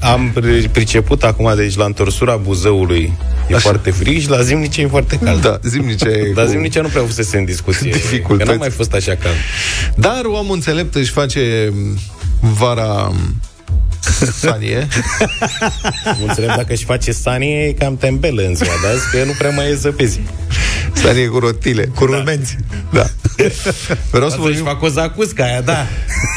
Am 0.00 0.32
pri- 0.40 0.70
priceput 0.72 1.22
acum, 1.22 1.52
deci 1.56 1.76
la 1.76 1.84
întorsura 1.84 2.36
Buzăului 2.36 3.12
e 3.48 3.54
Așa. 3.54 3.58
foarte 3.58 3.90
frig 3.90 4.20
și 4.20 4.28
la 4.28 4.42
Zimnice 4.42 4.80
e 4.80 4.86
foarte 4.86 5.18
cald. 5.24 5.40
Da, 5.40 5.58
Zimnicea 5.62 6.08
e 6.08 6.32
Dar 6.34 6.44
cu- 6.44 6.50
Zimnicea 6.50 6.80
nu 6.80 6.88
prea 6.88 7.02
fusese 7.02 7.36
în 7.38 7.44
discuție. 7.44 7.90
Dificultăți. 7.90 8.48
Că 8.48 8.52
n-a 8.54 8.58
mai 8.58 8.70
fost 8.70 8.92
așa 8.94 9.14
cald. 9.22 9.36
Dar 9.96 10.20
omul 10.24 10.54
înțelept 10.54 10.94
își 10.94 11.10
face 11.10 11.72
vara 12.40 13.12
sanie. 14.40 14.86
Nu 16.18 16.24
înțeleg 16.26 16.48
dacă 16.48 16.72
își 16.72 16.84
face 16.84 17.12
sanie, 17.12 17.66
e 17.66 17.72
cam 17.72 17.96
tembelă 17.96 18.42
în 18.42 18.54
ziua 18.54 18.72
de 18.82 18.88
azi, 18.88 19.10
că 19.10 19.24
nu 19.24 19.32
prea 19.38 19.50
mai 19.50 19.70
e 19.70 19.74
zăpezi. 19.74 20.20
Sanie 20.92 21.26
cu 21.26 21.38
rotile. 21.38 21.90
Cu 21.94 22.04
rulmenți. 22.04 22.56
Da. 22.92 23.06
Vreau 24.10 24.28
să 24.28 24.34
Asta 24.34 24.34
își 24.34 24.36
vorbim 24.36 24.64
fac 24.64 24.82
o 24.82 24.88
zacuscă 24.88 25.42
aia, 25.42 25.60
da. 25.60 25.86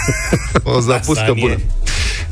o 0.64 0.80
zapuscă 0.80 1.24
Sanie. 1.28 1.42
bună. 1.42 1.58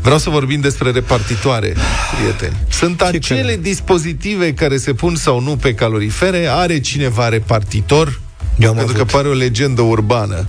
Vreau 0.02 0.18
să 0.18 0.30
vorbim 0.30 0.60
despre 0.60 0.92
repartitoare, 0.92 1.76
prieteni. 2.18 2.56
Sunt 2.70 3.02
acele 3.02 3.58
dispozitive 3.62 4.54
care 4.54 4.78
se 4.78 4.94
pun 4.94 5.16
sau 5.16 5.40
nu 5.40 5.56
pe 5.56 5.74
calorifere. 5.74 6.48
Are 6.48 6.80
cineva 6.80 7.30
repartitor? 7.30 8.20
Eu 8.58 8.70
am 8.70 8.76
Pentru 8.76 8.96
avut. 8.96 9.08
că 9.08 9.16
pare 9.18 9.28
o 9.28 9.34
legendă 9.34 9.82
urbană. 9.82 10.48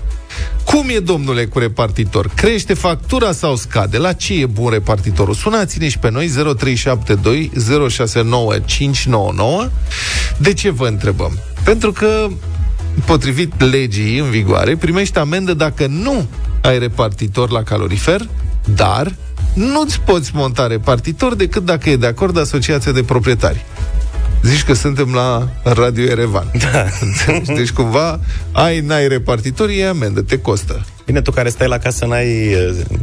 Cum 0.64 0.88
e, 0.88 0.98
domnule, 0.98 1.44
cu 1.44 1.58
repartitor? 1.58 2.30
Crește 2.34 2.74
factura 2.74 3.32
sau 3.32 3.56
scade? 3.56 3.98
La 3.98 4.12
ce 4.12 4.34
e 4.40 4.46
bun 4.46 4.70
repartitorul? 4.70 5.34
Sunați-ne 5.34 5.88
și 5.88 5.98
pe 5.98 6.10
noi 6.10 6.28
0372 6.28 7.50
069 7.88 8.58
599. 8.58 9.68
De 10.36 10.52
ce 10.52 10.70
vă 10.70 10.86
întrebăm? 10.86 11.38
Pentru 11.64 11.92
că, 11.92 12.28
potrivit 13.04 13.60
legii 13.70 14.18
în 14.18 14.30
vigoare, 14.30 14.76
primești 14.76 15.18
amendă 15.18 15.54
dacă 15.54 15.86
nu 15.86 16.26
ai 16.62 16.78
repartitor 16.78 17.50
la 17.50 17.62
calorifer, 17.62 18.28
dar 18.74 19.14
nu-ți 19.54 20.00
poți 20.00 20.30
monta 20.34 20.66
repartitor 20.66 21.34
decât 21.34 21.64
dacă 21.64 21.90
e 21.90 21.96
de 21.96 22.06
acord 22.06 22.38
asociația 22.38 22.92
de 22.92 23.02
proprietari. 23.02 23.64
Zici 24.42 24.62
că 24.62 24.74
suntem 24.74 25.14
la 25.14 25.48
Radio 25.62 26.04
Erevan. 26.04 26.50
Da. 26.72 26.86
Deci 27.56 27.70
cumva 27.70 28.20
ai, 28.52 28.80
n-ai 28.80 29.08
repartitor, 29.08 29.68
e 29.68 29.86
amendă, 29.86 30.20
te 30.22 30.38
costă. 30.38 30.84
Bine, 31.06 31.20
tu 31.20 31.30
care 31.30 31.48
stai 31.48 31.68
la 31.68 31.78
casă 31.78 32.06
n-ai, 32.06 32.56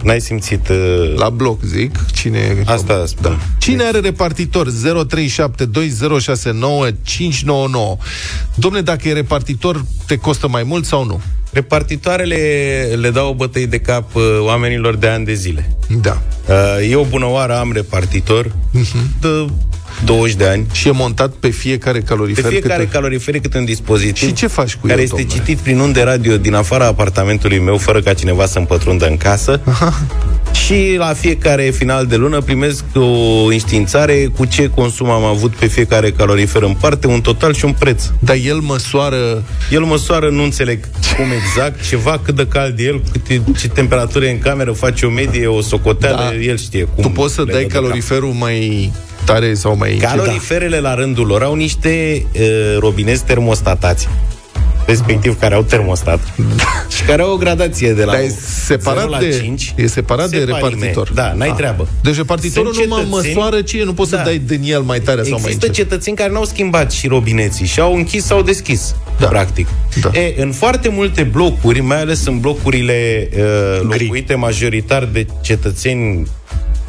n-ai 0.04 0.22
simțit... 0.22 0.70
Uh... 0.70 1.14
La 1.18 1.30
bloc, 1.30 1.64
zic. 1.64 2.06
Cine 2.14 2.64
Asta 2.66 3.04
spun. 3.06 3.22
Da. 3.22 3.38
Cine 3.58 3.84
are 3.84 4.00
repartitor? 4.00 4.68
0372069599. 4.68 4.74
Domne, 8.56 8.82
dacă 8.82 9.08
e 9.08 9.14
repartitor, 9.14 9.86
te 10.06 10.18
costă 10.18 10.48
mai 10.48 10.64
mult 10.64 10.86
sau 10.86 11.06
nu? 11.06 11.22
Repartitoarele 11.52 12.36
le 12.96 13.10
dau 13.10 13.34
bătăi 13.34 13.68
de 13.68 13.80
cap 13.80 14.16
uh, 14.16 14.24
oamenilor 14.40 14.96
de 14.96 15.08
ani 15.08 15.26
de 15.26 15.34
zile. 15.34 15.78
Da. 16.02 16.22
Uh, 16.48 16.90
e 16.92 16.96
o 16.96 17.04
bună 17.04 17.26
oară, 17.26 17.58
am 17.58 17.72
repartitor 17.72 18.46
uh-huh. 18.46 19.22
de 19.22 19.48
20 20.06 20.36
de 20.36 20.46
ani. 20.48 20.66
Și 20.72 20.88
e 20.88 20.92
montat 20.92 21.32
pe 21.40 21.50
fiecare 21.50 22.00
calorifer. 22.02 22.44
Pe 22.44 22.50
fiecare 22.50 22.84
câte... 22.84 22.92
calorifer 22.92 23.40
cât 23.40 23.54
un 23.54 23.66
dispozitiv. 23.66 24.28
Și 24.28 24.34
ce 24.34 24.48
faci 24.48 24.76
cu 24.76 24.88
Care 24.88 25.00
el, 25.00 25.04
este 25.04 25.16
domnule? 25.22 25.40
citit 25.40 25.58
prin 25.64 25.80
unde 25.80 26.02
radio 26.04 26.38
din 26.38 26.54
afara 26.54 26.86
apartamentului 26.86 27.60
meu, 27.60 27.78
fără 27.78 28.02
ca 28.02 28.14
cineva 28.14 28.46
să-mi 28.46 28.66
pătrundă 28.66 29.08
în 29.08 29.18
casă. 29.18 29.62
și 30.66 30.96
la 30.98 31.14
fiecare 31.14 31.64
final 31.64 32.06
de 32.06 32.16
lună 32.16 32.42
primesc 32.42 32.84
o 32.96 33.44
înștiințare 33.46 34.30
cu 34.36 34.46
ce 34.46 34.70
consum 34.70 35.10
am 35.10 35.24
avut 35.24 35.56
pe 35.56 35.66
fiecare 35.68 36.12
calorifer 36.12 36.62
în 36.62 36.74
parte, 36.74 37.08
un 37.08 37.22
total 37.22 37.54
și 37.54 37.66
un 37.66 37.72
preț. 37.80 38.04
Dar 38.20 38.36
el 38.46 38.58
măsoară... 38.58 39.44
El 39.72 39.82
măsoară, 39.82 40.30
nu 40.30 40.44
înțeleg 40.44 40.80
cum 41.18 41.26
exact, 41.42 41.88
ceva, 41.88 42.20
cât 42.24 42.36
de 42.36 42.48
cald 42.48 42.80
e 42.80 42.84
el, 42.84 43.02
câte, 43.12 43.42
ce 43.60 43.68
temperatură 43.68 44.26
e 44.26 44.32
în 44.32 44.40
cameră, 44.40 44.72
face 44.72 45.06
o 45.06 45.10
medie, 45.10 45.48
o 45.48 45.62
socoteală, 45.62 46.16
Da. 46.18 46.36
el 46.36 46.58
știe 46.58 46.84
cum. 46.84 47.04
Tu 47.04 47.10
poți 47.10 47.34
să 47.34 47.42
le 47.46 47.52
dai 47.52 47.62
dă 47.62 47.68
de 47.68 47.74
cap. 47.74 47.82
caloriferul 47.82 48.32
mai 48.34 48.92
tare 49.28 49.54
sau 49.54 49.76
mai... 49.78 49.92
Caloriferele 50.02 50.80
la 50.80 50.94
rândul 50.96 51.26
lor 51.28 51.44
au 51.44 51.56
niște 51.56 52.26
uh, 52.34 52.42
robinezi 52.80 53.24
termostatați 53.24 54.08
respectiv 54.86 55.40
care 55.40 55.56
au 55.56 55.62
termostat 55.62 56.20
și 56.96 57.04
care 57.04 57.22
au 57.22 57.32
o 57.34 57.36
gradație 57.38 57.94
de 57.94 58.04
la 58.04 58.12
Dar 58.12 58.22
e 58.22 58.28
0 58.28 58.40
separat 58.66 59.10
la 59.10 59.20
de, 59.20 59.40
5 59.42 59.74
e 59.78 59.88
separat 59.88 60.30
de 60.30 60.38
separime. 60.38 60.68
repartitor. 60.70 61.12
Da, 61.14 61.34
n-ai 61.34 61.50
Ah. 61.50 61.56
treabă. 61.56 61.88
Deci 62.02 62.16
repartitorul 62.16 62.74
Sunt 62.74 62.86
numai 62.88 63.04
cetățeni- 63.04 63.34
măsoară 63.36 63.62
ce 63.62 63.80
e, 63.80 63.84
nu 63.84 63.94
poți 63.94 64.12
Da. 64.12 64.18
să 64.18 64.24
dai 64.24 64.38
din 64.46 64.62
el 64.64 64.82
mai 64.82 65.00
tare 65.00 65.22
sau 65.24 65.32
mai 65.32 65.42
Există 65.42 65.66
încet. 65.66 65.84
cetățeni 65.84 66.16
care 66.16 66.32
n-au 66.32 66.46
schimbat 66.46 66.92
și 66.92 67.08
robineții 67.08 67.66
și 67.66 67.80
au 67.80 67.96
închis 67.96 68.24
sau 68.26 68.42
deschis, 68.42 68.96
da. 69.20 69.28
practic. 69.28 69.68
Da. 70.02 70.20
E, 70.20 70.34
în 70.42 70.52
foarte 70.52 70.90
multe 70.90 71.24
blocuri, 71.24 71.80
mai 71.80 72.00
ales 72.02 72.26
în 72.26 72.40
blocurile 72.40 73.30
uh, 73.38 73.98
locuite 74.00 74.36
majoritar 74.36 75.06
de 75.06 75.26
cetățeni 75.42 76.28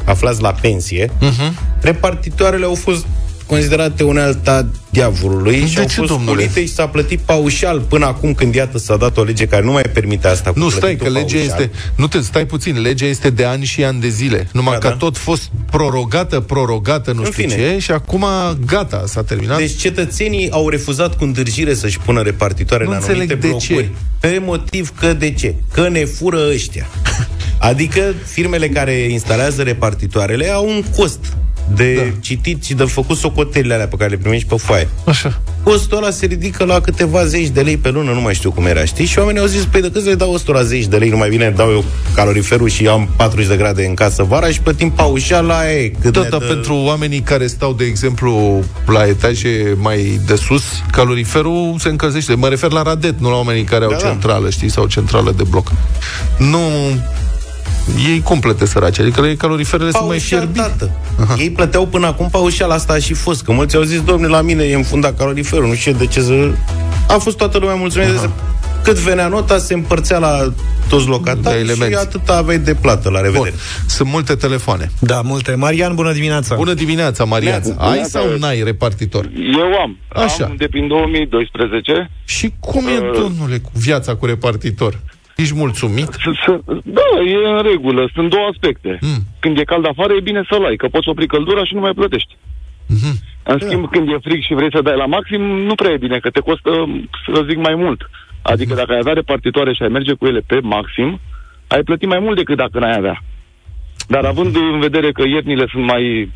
aflați 0.09 0.41
la 0.41 0.51
pensie, 0.51 1.09
Mhm. 1.19 1.57
repartitoarele 1.81 2.65
au 2.65 2.75
fost 2.75 3.05
considerate 3.49 4.03
unealta 4.03 4.65
diavolului 4.89 5.65
și 5.67 5.73
De 5.73 5.79
au 5.81 5.87
ce, 5.87 5.93
fost 5.95 6.09
domnule? 6.11 6.31
pulite 6.35 6.61
și 6.65 6.73
s-a 6.73 6.87
plătit 6.87 7.19
paușal 7.19 7.79
până 7.79 8.05
acum 8.05 8.33
când 8.33 8.55
iată 8.55 8.77
s-a 8.77 8.95
dat 8.97 9.17
o 9.17 9.23
lege 9.23 9.45
care 9.45 9.63
nu 9.63 9.71
mai 9.71 9.81
permite 9.93 10.27
asta. 10.27 10.51
cu 10.51 10.59
Nu, 10.59 10.69
stai, 10.69 10.79
plătitul 10.95 11.05
că 11.05 11.11
legea 11.19 11.37
paușal. 11.37 11.61
este... 11.61 11.71
Nu 11.95 12.07
te 12.07 12.19
stai 12.19 12.45
puțin, 12.45 12.81
legea 12.81 13.05
este 13.05 13.29
de 13.29 13.43
ani 13.43 13.65
și 13.65 13.83
ani 13.83 13.99
de 14.01 14.07
zile. 14.09 14.47
Numai 14.51 14.73
Da, 14.73 14.79
că 14.79 14.87
da. 14.87 14.93
a 14.93 14.97
tot 14.97 15.17
fost 15.17 15.49
prorogată, 15.71 16.39
prorogată, 16.39 17.11
nu 17.11 17.23
În 17.23 17.31
știu 17.31 17.47
fine. 17.47 17.55
ce, 17.55 17.79
și 17.79 17.91
acum 17.91 18.25
gata, 18.65 19.03
s-a 19.07 19.23
terminat. 19.23 19.57
Deci 19.57 19.75
cetățenii 19.77 20.51
au 20.51 20.69
refuzat 20.69 21.17
cu 21.17 21.23
îndârjire 21.23 21.73
să-și 21.73 21.99
pună 21.99 22.21
repartitoare 22.21 22.83
Nu 22.83 22.89
în 22.89 22.95
anumite 22.95 23.19
înțeleg 23.21 23.39
de 23.41 23.47
blocuri. 23.47 23.67
ce. 23.67 23.89
Pe 24.19 24.41
motiv 24.45 24.91
că 24.99 25.13
de 25.13 25.31
ce? 25.31 25.55
Că 25.73 25.89
ne 25.89 26.05
fură 26.05 26.39
ăștia. 26.53 26.87
Adică 27.57 28.13
firmele 28.25 28.69
care 28.69 28.91
instalează 28.93 29.61
repartitoarele 29.61 30.47
au 30.49 30.67
un 30.67 30.83
cost 30.97 31.19
de 31.75 31.93
da. 31.95 32.01
citit 32.19 32.63
și 32.63 32.73
de 32.73 32.83
făcut 32.83 33.17
socotelile 33.17 33.73
alea 33.73 33.87
pe 33.87 33.95
care 33.95 34.09
le 34.09 34.17
primești 34.17 34.47
pe 34.47 34.55
foaie. 34.57 34.87
Așa. 35.05 35.41
Costul 35.63 35.97
ăla 35.97 36.09
se 36.09 36.25
ridică 36.25 36.63
la 36.65 36.79
câteva 36.81 37.25
zeci 37.25 37.47
de 37.47 37.61
lei 37.61 37.77
pe 37.77 37.89
lună, 37.89 38.11
nu 38.11 38.21
mai 38.21 38.33
știu 38.33 38.51
cum 38.51 38.65
era, 38.65 38.85
știi? 38.85 39.05
Și 39.05 39.19
oamenii 39.19 39.41
au 39.41 39.47
zis, 39.47 39.63
păi 39.65 39.81
de 39.81 39.89
cât 39.91 40.01
să 40.03 40.09
le 40.09 40.15
dau 40.15 40.33
ăstora 40.33 40.63
zeci 40.63 40.85
de 40.85 40.97
lei, 40.97 41.09
nu 41.09 41.17
mai 41.17 41.29
bine 41.29 41.53
dau 41.55 41.71
eu 41.71 41.83
caloriferul 42.15 42.69
și 42.69 42.87
am 42.87 43.09
40 43.15 43.47
de 43.49 43.55
grade 43.57 43.85
în 43.85 43.93
casă 43.93 44.23
vara 44.23 44.47
și 44.47 44.59
plătim 44.61 44.89
paușal 44.91 45.45
la 45.45 45.57
aia. 45.57 45.71
e, 45.81 45.89
Cât 46.01 46.13
Da, 46.13 46.21
ne 46.21 46.27
dar 46.29 46.39
dă- 46.41 46.47
pentru 46.47 46.75
oamenii 46.75 47.19
care 47.19 47.47
stau, 47.47 47.73
de 47.73 47.83
exemplu, 47.83 48.63
la 48.87 49.05
etaje 49.07 49.75
mai 49.77 50.19
de 50.27 50.35
sus, 50.35 50.63
caloriferul 50.91 51.75
se 51.79 51.89
încălzește. 51.89 52.33
Mă 52.35 52.47
refer 52.47 52.71
la 52.71 52.81
radet, 52.81 53.19
nu 53.19 53.29
la 53.29 53.35
oamenii 53.35 53.63
care 53.63 53.83
au 53.83 53.91
Da, 53.91 53.97
da. 53.97 54.07
centrală, 54.07 54.49
știi, 54.49 54.69
sau 54.69 54.85
centrală 54.85 55.33
de 55.37 55.43
bloc. 55.49 55.71
Nu... 56.37 56.57
Ei 58.11 58.21
complete 58.21 58.65
săraci, 58.65 58.99
adică 58.99 59.21
ei 59.21 59.35
caloriferele 59.35 59.91
sunt 59.91 60.07
mai 60.07 60.17
Paușal, 60.17 60.37
fierbinte. 60.39 60.69
tată. 60.77 60.91
Ei 61.41 61.49
plăteau 61.51 61.85
până 61.87 62.07
acum 62.07 62.27
paușal, 62.29 62.69
asta 62.71 62.93
a 62.93 62.97
și 62.99 63.13
fost. 63.13 63.43
Că 63.43 63.51
mulți 63.51 63.75
au 63.75 63.81
zis, 63.81 64.01
domnule, 64.03 64.31
la 64.31 64.41
mine 64.41 64.63
e 64.63 64.75
înfundat 64.75 65.17
caloriferul, 65.17 65.67
nu 65.67 65.73
știu 65.73 65.91
de 65.93 66.05
ce 66.05 66.21
să... 66.21 66.51
A 67.07 67.13
fost 67.17 67.37
toată 67.37 67.57
lumea 67.57 67.75
mulțumită. 67.75 68.11
de- 68.21 68.29
Cât 68.83 68.95
venea 68.97 69.27
nota, 69.27 69.57
se 69.57 69.73
împărțea 69.73 70.17
la 70.17 70.53
toți 70.89 71.05
Da, 71.05 71.11
locatarii 71.11 71.65
și 71.65 71.71
elemente. 71.71 71.95
atât 71.97 72.29
aveai 72.29 72.57
de 72.59 72.73
plată, 72.73 73.09
la 73.09 73.21
revedere. 73.21 73.49
Bun. 73.49 73.59
Sunt 73.87 74.09
multe 74.09 74.35
telefoane. 74.35 74.91
Da, 74.99 75.21
multe. 75.21 75.55
Marian, 75.55 75.95
bună 75.95 76.13
dimineața! 76.13 76.55
Bună 76.55 76.73
dimineața, 76.73 77.23
Marian. 77.23 77.61
Bună 77.63 77.75
Ai 77.77 77.85
dimineața. 77.87 78.19
sau 78.19 78.37
n-ai 78.37 78.63
repartitor? 78.63 79.29
Eu 79.35 79.73
am. 79.81 79.97
Așa. 80.23 80.45
Am 80.45 80.55
de 80.57 80.67
prin 80.69 80.87
2012. 80.87 82.09
Și 82.25 82.53
cum 82.59 82.87
e, 82.87 82.91
Uh. 82.91 83.19
domnule, 83.21 83.57
cu 83.57 83.71
viața 83.73 84.15
cu 84.15 84.25
repartitor? 84.25 84.99
Ești 85.41 85.55
mulțumit? 85.55 86.07
S- 86.23 86.39
s- 86.45 86.63
Da, 86.83 87.07
e 87.33 87.35
în 87.57 87.61
regulă. 87.71 88.09
Sunt 88.13 88.29
două 88.29 88.47
aspecte. 88.51 88.97
Mm. 89.01 89.19
Când 89.39 89.57
e 89.57 89.63
cald 89.63 89.85
afară, 89.87 90.13
e 90.13 90.19
bine 90.29 90.43
să-l 90.49 90.65
ai, 90.65 90.75
că 90.75 90.87
poți 90.87 91.09
opri 91.09 91.27
căldura 91.27 91.63
și 91.65 91.73
nu 91.73 91.79
mai 91.79 91.91
plătești. 91.99 92.35
Mhm. 92.87 93.11
În 93.43 93.59
schimb, 93.59 93.89
când 93.91 94.07
e 94.09 94.17
frig 94.21 94.41
și 94.43 94.53
vrei 94.53 94.73
să 94.75 94.81
dai 94.81 94.95
la 94.97 95.05
maxim, 95.05 95.41
nu 95.41 95.75
prea 95.75 95.91
e 95.91 95.97
bine, 95.97 96.17
că 96.19 96.29
te 96.29 96.39
costă, 96.39 96.71
să 97.33 97.45
zic, 97.49 97.57
mai 97.57 97.75
mult. 97.75 98.09
Adică 98.41 98.73
dacă 98.73 98.91
ai 98.91 98.97
avea 99.01 99.13
repartitoare 99.13 99.73
și 99.73 99.81
ai 99.83 99.89
merge 99.89 100.13
cu 100.13 100.25
ele 100.25 100.39
pe 100.39 100.59
maxim, 100.59 101.19
ai 101.67 101.83
plăti 101.83 102.05
mai 102.05 102.19
mult 102.19 102.35
decât 102.35 102.57
dacă 102.57 102.79
n-ai 102.79 102.95
avea. 102.97 103.23
Dar 104.07 104.25
având 104.25 104.55
în 104.55 104.79
vedere 104.79 105.11
că 105.11 105.23
iernile 105.27 105.65
sunt 105.71 105.83
mai... 105.85 106.31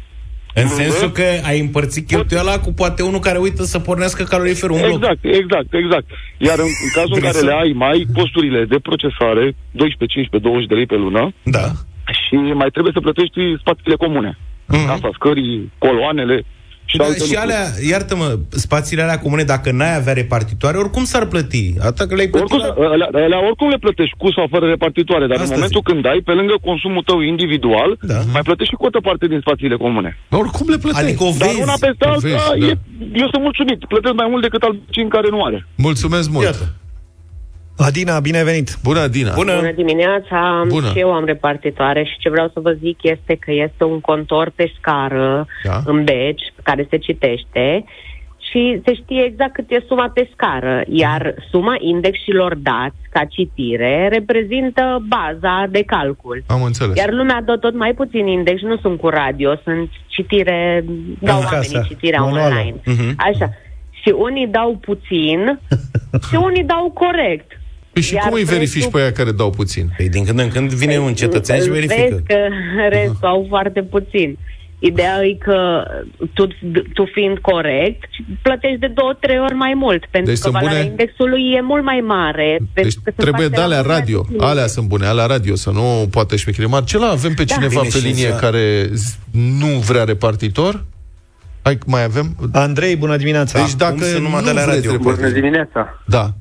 În 0.56 0.68
sensul 0.68 1.10
că 1.12 1.24
ai 1.46 1.60
împărțit 1.60 2.08
cheltuiala 2.08 2.60
cu 2.60 2.74
poate 2.74 3.02
unul 3.04 3.20
care 3.20 3.38
uită 3.38 3.64
să 3.64 3.80
pornească 3.80 4.24
caloriferul 4.24 4.76
în 4.76 4.82
bloc. 4.82 4.96
Exact, 5.02 5.20
exact, 5.24 5.74
exact. 5.74 6.06
Iar 6.38 6.58
în, 6.60 6.66
în 6.86 6.90
cazul 6.94 7.14
în 7.14 7.20
Vrei 7.20 7.32
care 7.32 7.38
să- 7.44 7.46
le 7.46 7.54
ai, 7.62 7.72
mai 7.76 7.90
ai 7.92 8.06
costurile 8.14 8.66
de 8.66 8.80
procesare, 8.90 9.44
12, 9.72 10.06
15, 10.20 10.50
20 10.50 10.68
de 10.72 10.76
lei 10.80 10.86
pe 10.94 10.96
lună, 10.96 11.34
Da. 11.44 11.66
și 12.22 12.36
mai 12.62 12.70
trebuie 12.76 12.94
să 12.98 13.06
plătești 13.08 13.40
spațiile 13.64 13.96
comune. 13.96 14.32
Mhm. 14.68 14.86
Casa 14.88 15.10
scării, 15.14 15.72
coloanele 15.78 16.38
și 16.86 16.98
Da, 16.98 17.04
alte 17.04 17.16
și 17.16 17.34
lucruri. 17.34 17.42
alea, 17.46 17.64
iartă-mă, 17.92 18.28
spațiile 18.66 19.02
alea 19.06 19.20
comune, 19.20 19.44
dacă 19.44 19.72
n-ai 19.72 19.96
avea 19.96 20.14
repartitoare, 20.14 20.78
oricum 20.78 21.04
s-ar 21.04 21.26
plăti. 21.26 21.74
Atât 21.90 22.08
că 22.10 22.16
le-ai 22.16 22.28
plătit 22.28 22.52
Oricum, 22.52 22.84
la... 22.84 22.90
alea, 22.94 23.10
alea 23.28 23.46
oricum 23.50 23.68
le 23.70 23.78
plătești 23.86 24.16
cu 24.18 24.28
sau 24.32 24.46
fără 24.54 24.66
repartitoare, 24.68 25.26
dar 25.28 25.38
Asta 25.38 25.48
în 25.54 25.54
momentul 25.60 25.82
zic. 25.86 25.90
când 25.92 26.04
ai, 26.12 26.20
pe 26.30 26.32
lângă 26.40 26.56
consumul 26.70 27.04
tău 27.10 27.20
individual, 27.34 27.90
Da. 28.12 28.20
mai 28.36 28.42
plătești 28.50 28.72
și 28.74 28.80
cu 28.82 28.86
o 29.00 29.02
parte 29.10 29.26
din 29.28 29.40
spațiile 29.46 29.76
comune. 29.86 30.10
Oricum 30.42 30.66
le 30.74 30.78
plătești. 30.84 31.06
Adică 31.08 31.24
o 31.24 31.32
Dar 31.38 31.48
vezi. 31.48 31.62
una 31.68 31.78
peste 31.86 32.04
alta, 32.12 32.28
vezi, 32.28 32.36
da. 32.60 32.66
e, 32.68 32.72
eu 33.24 33.28
sunt 33.34 33.44
mulțumit. 33.48 33.80
Plătesc 33.94 34.14
mai 34.22 34.28
mult 34.32 34.42
decât 34.48 34.62
al 34.68 34.74
cin 34.96 35.08
care 35.16 35.28
nu 35.36 35.40
are. 35.48 35.60
Mulțumesc 35.88 36.28
mult. 36.36 36.46
Iată. 36.46 36.66
Adina, 37.78 38.20
bine 38.20 38.38
ai 38.38 38.44
venit! 38.44 38.78
Bună, 38.84 39.00
Adina. 39.00 39.34
Bună. 39.34 39.56
Bună 39.56 39.72
dimineața, 39.72 40.64
Bună. 40.68 40.88
și 40.92 41.00
eu 41.00 41.14
am 41.14 41.26
repartitoare 41.26 42.04
și 42.04 42.18
ce 42.20 42.30
vreau 42.30 42.50
să 42.54 42.60
vă 42.60 42.72
zic 42.72 42.98
este 43.02 43.36
că 43.40 43.52
este 43.52 43.84
un 43.84 44.00
contor 44.00 44.52
pe 44.56 44.72
scară 44.78 45.48
Da. 45.64 45.80
în 45.86 46.04
beci 46.04 46.42
care 46.64 46.88
se 46.90 46.98
citește 46.98 47.84
și 48.52 48.82
se 48.86 48.94
știe 48.94 49.24
exact 49.24 49.54
cât 49.54 49.66
e 49.72 49.84
suma 49.88 50.10
pe 50.14 50.30
scară, 50.34 50.84
iar 50.88 51.34
suma 51.52 51.76
indexilor 51.80 52.56
dați 52.56 52.96
ca 53.10 53.26
citire 53.26 54.08
reprezintă 54.12 55.04
baza 55.08 55.66
de 55.70 55.84
calcul. 55.84 56.44
Am 56.48 56.64
înțeles. 56.64 56.98
Iar 56.98 57.12
lumea 57.12 57.42
dă 57.46 57.58
tot 57.58 57.74
mai 57.76 57.94
puțin 57.94 58.28
index, 58.28 58.62
nu 58.62 58.78
sunt 58.78 59.00
cu 59.00 59.08
radio, 59.10 59.56
sunt 59.64 59.90
citire, 60.08 60.84
dau 61.20 61.38
În 61.40 61.44
oamenii 61.46 61.74
casă, 61.74 61.86
citirea 61.88 62.22
manuală. 62.22 62.44
online. 62.56 62.76
Mhm. 62.86 63.14
Așa. 63.18 63.50
Și 64.02 64.14
unii 64.18 64.48
dau 64.48 64.78
puțin 64.82 65.60
și 66.30 66.36
unii 66.36 66.64
dau 66.64 66.92
corect. 66.92 67.52
Păi 67.94 68.02
și 68.02 68.14
Iar 68.14 68.24
cum 68.24 68.34
îi 68.34 68.44
verifici 68.44 68.74
restul- 68.74 68.92
pe 68.92 69.00
aia 69.02 69.12
care 69.12 69.32
dau 69.32 69.50
puțin? 69.50 69.90
Păi 69.98 70.10
din 70.10 70.26
când 70.26 70.40
în 70.40 70.48
când 70.50 70.72
vine 70.74 70.98
un 70.98 71.14
cetățean 71.14 71.60
și 71.62 71.70
verifică. 71.70 72.08
Vezi 72.10 72.24
că 72.24 72.38
restul 72.90 73.28
au 73.28 73.46
foarte 73.50 73.82
puțin. 73.84 74.38
Ideea 74.80 75.20
e 75.24 75.34
că 75.40 75.84
tu, 76.34 76.48
tu 76.94 77.06
fiind 77.14 77.38
corect, 77.38 78.04
plătești 78.42 78.78
de 78.80 78.88
două, 78.88 79.14
trei 79.20 79.40
ori 79.40 79.54
mai 79.54 79.74
mult, 79.76 80.06
pentru 80.12 80.32
Deci 80.32 80.40
că 80.42 80.48
sunt 80.50 80.54
valoarea 80.54 80.78
bune- 80.80 80.90
indexului 80.90 81.52
e 81.58 81.62
mult 81.62 81.84
mai 81.84 82.00
mare. 82.06 82.58
Deci 82.60 82.68
pentru 82.74 83.02
că 83.04 83.12
se 83.16 83.22
trebuie 83.22 83.48
face 83.48 83.56
de 83.56 83.62
alea 83.62 83.78
la 83.82 83.84
mult 83.86 83.98
radio. 83.98 84.18
mai 84.22 84.28
puțin. 84.32 84.48
Alea 84.50 84.68
sunt 84.68 84.88
bune, 84.88 85.06
alea 85.06 85.26
radio, 85.26 85.56
să 85.56 85.70
nu 85.70 86.08
poate 86.12 86.36
șmechire. 86.36 86.66
Marcela, 86.66 87.10
avem 87.10 87.34
pe 87.34 87.44
Da. 87.44 87.54
cineva 87.54 87.80
Bine, 87.82 87.92
pe 87.94 87.98
și 87.98 88.06
linie 88.06 88.28
să- 88.30 88.36
care 88.40 88.88
z- 88.88 89.18
nu 89.60 89.68
vrea 89.68 90.04
repartitor? 90.04 90.84
Hai, 91.62 91.78
mai 91.86 92.04
avem? 92.04 92.36
Andrei, 92.52 92.96
bună 92.96 93.18
dimineața! 93.18 93.60
Deci 93.60 93.74
dacă 93.76 94.04
să 94.04 94.18
nu 94.18 94.24
nu 94.24 94.30
mă 94.30 94.42
dea 94.44 94.52
la 94.54 94.62
vreți 94.62 94.76
radio? 94.76 94.92
repartitor- 94.92 95.16
Bună 95.16 95.30
dimineața! 95.30 96.02
Da. 96.08 96.34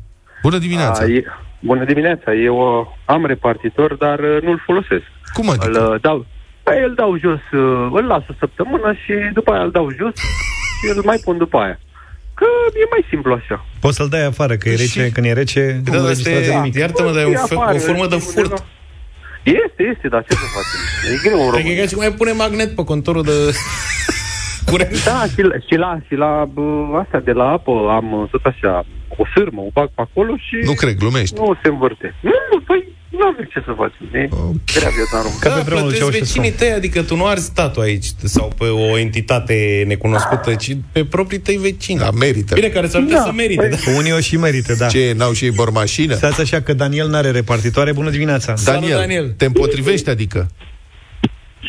Bună 0.43 0.59
dimineața. 0.59 1.03
A, 1.03 1.07
e, 1.07 1.25
bună 1.61 1.85
dimineața! 1.85 2.33
Eu 2.35 2.57
uh, 2.57 2.87
am 3.05 3.27
repartitor, 3.27 3.95
dar 3.95 4.19
uh, 4.19 4.43
nu-l 4.43 4.63
folosesc. 4.67 5.03
Cum 5.33 5.49
adică? 5.51 5.67
Îl 5.69 5.93
uh, 5.93 6.01
dau, 6.01 6.27
păi, 6.63 6.83
îl 6.87 6.95
dau 6.95 7.19
jos, 7.19 7.41
uh, 7.53 7.89
îl 7.99 8.05
las 8.07 8.23
o 8.29 8.33
săptămână 8.39 8.93
și 9.05 9.13
după 9.33 9.53
aia 9.53 9.63
îl 9.63 9.71
dau 9.71 9.91
jos 9.99 10.15
și 10.79 10.97
îl 10.97 11.03
mai 11.05 11.19
pun 11.25 11.37
după 11.39 11.59
aia. 11.59 11.79
Că 12.35 12.45
e 12.83 12.87
mai 12.91 13.05
simplu 13.09 13.33
așa. 13.33 13.65
Poți 13.81 13.97
să-l 13.97 14.09
dai 14.09 14.25
afară, 14.25 14.55
că 14.57 14.69
e 14.69 14.75
rece, 14.75 15.11
când 15.15 15.27
e 15.27 15.33
rece, 15.33 15.61
Da, 15.67 15.77
nu 15.77 15.83
dar 15.91 16.01
înregistrează 16.01 16.41
asta 16.41 16.53
e- 16.53 16.57
nimic. 16.61 16.75
Iartă-mă, 16.75 17.11
dar 17.13 17.23
e 17.25 17.27
E 17.31 17.35
o, 17.43 17.47
fe- 17.47 17.55
afară, 17.55 17.75
o 17.75 17.79
formă 17.79 18.07
de 18.07 18.15
undeva. 18.15 18.33
furt. 18.35 18.65
Este, 19.43 19.83
este, 19.93 20.09
dar 20.09 20.23
ce 20.29 20.35
să 20.35 20.47
facem? 20.57 20.79
E 21.13 21.29
greu 21.29 21.45
în 21.45 21.51
Cred 21.51 21.63
că 21.63 21.69
e 21.69 21.71
România. 21.71 21.83
ca 21.83 21.89
și 21.89 21.95
mai 21.95 22.13
pune 22.13 22.33
magnet 22.33 22.75
pe 22.75 22.85
contorul 22.85 23.23
de 23.23 23.37
curent. 24.71 25.05
Da, 25.05 25.25
și 25.35 25.41
la, 25.43 25.55
și 25.67 25.75
la, 25.77 25.99
și 26.07 26.15
la 26.15 26.45
bă, 26.53 26.63
astea 27.03 27.21
de 27.21 27.33
la 27.33 27.45
apă 27.49 27.73
am 27.99 28.13
uh, 28.13 28.29
tot 28.31 28.45
așa, 28.45 28.85
o 29.17 29.25
sârmă, 29.35 29.61
o 29.61 29.71
bag 29.73 29.89
pe 29.95 30.03
acolo 30.09 30.33
și 30.37 30.57
Nu 30.65 30.73
cred, 30.73 30.95
glumești. 30.97 31.35
nu 31.39 31.55
se 31.63 31.69
învârte. 31.69 32.15
Nu, 32.21 32.31
nu, 32.53 32.61
păi 32.61 32.81
nu 33.11 33.27
avem 33.27 33.49
ce 33.53 33.63
să 33.67 33.73
facem. 33.77 34.05
E 34.13 34.29
grea 34.75 34.91
viața 34.99 35.17
în 35.17 35.23
România. 35.27 35.41
Ca 35.41 35.49
Da, 35.49 35.55
pe 35.55 35.63
vremul 35.63 35.83
plătesc 35.83 35.99
Ceaușescu. 36.01 36.25
vecinii 36.27 36.51
tăi, 36.59 36.71
adică 36.73 37.03
tu 37.03 37.17
nu 37.17 37.27
arzi 37.27 37.45
statul 37.45 37.83
aici 37.83 38.07
sau 38.25 38.53
pe 38.59 38.65
o 38.65 38.99
entitate 38.99 39.85
necunoscută, 39.87 40.55
ci 40.55 40.77
pe 40.93 41.05
proprii 41.05 41.39
tăi 41.39 41.57
vecini. 41.57 41.99
Da, 41.99 42.11
merită. 42.11 42.55
Bine, 42.55 42.69
care 42.69 42.87
s-ar 42.89 43.01
putea 43.03 43.17
Da, 43.19 43.23
să 43.25 43.33
merite, 43.33 43.67
păi- 43.69 43.71
da. 43.85 43.91
Unii 43.99 44.13
o 44.13 44.21
și 44.21 44.37
merită, 44.37 44.75
da. 44.75 44.87
Ce, 44.87 45.13
n-au 45.17 45.33
și 45.33 45.45
ei 45.45 45.51
bormașină? 45.51 46.15
Stați 46.15 46.41
așa 46.41 46.61
că 46.61 46.73
Daniel 46.73 47.09
n-are 47.09 47.31
repartitoare. 47.31 47.93
Bună 47.93 48.11
dimineața! 48.11 48.55
Daniel, 48.65 48.97
Daniel. 48.99 49.35
te 49.37 49.45
împotrivești, 49.45 50.09
adică? 50.11 50.51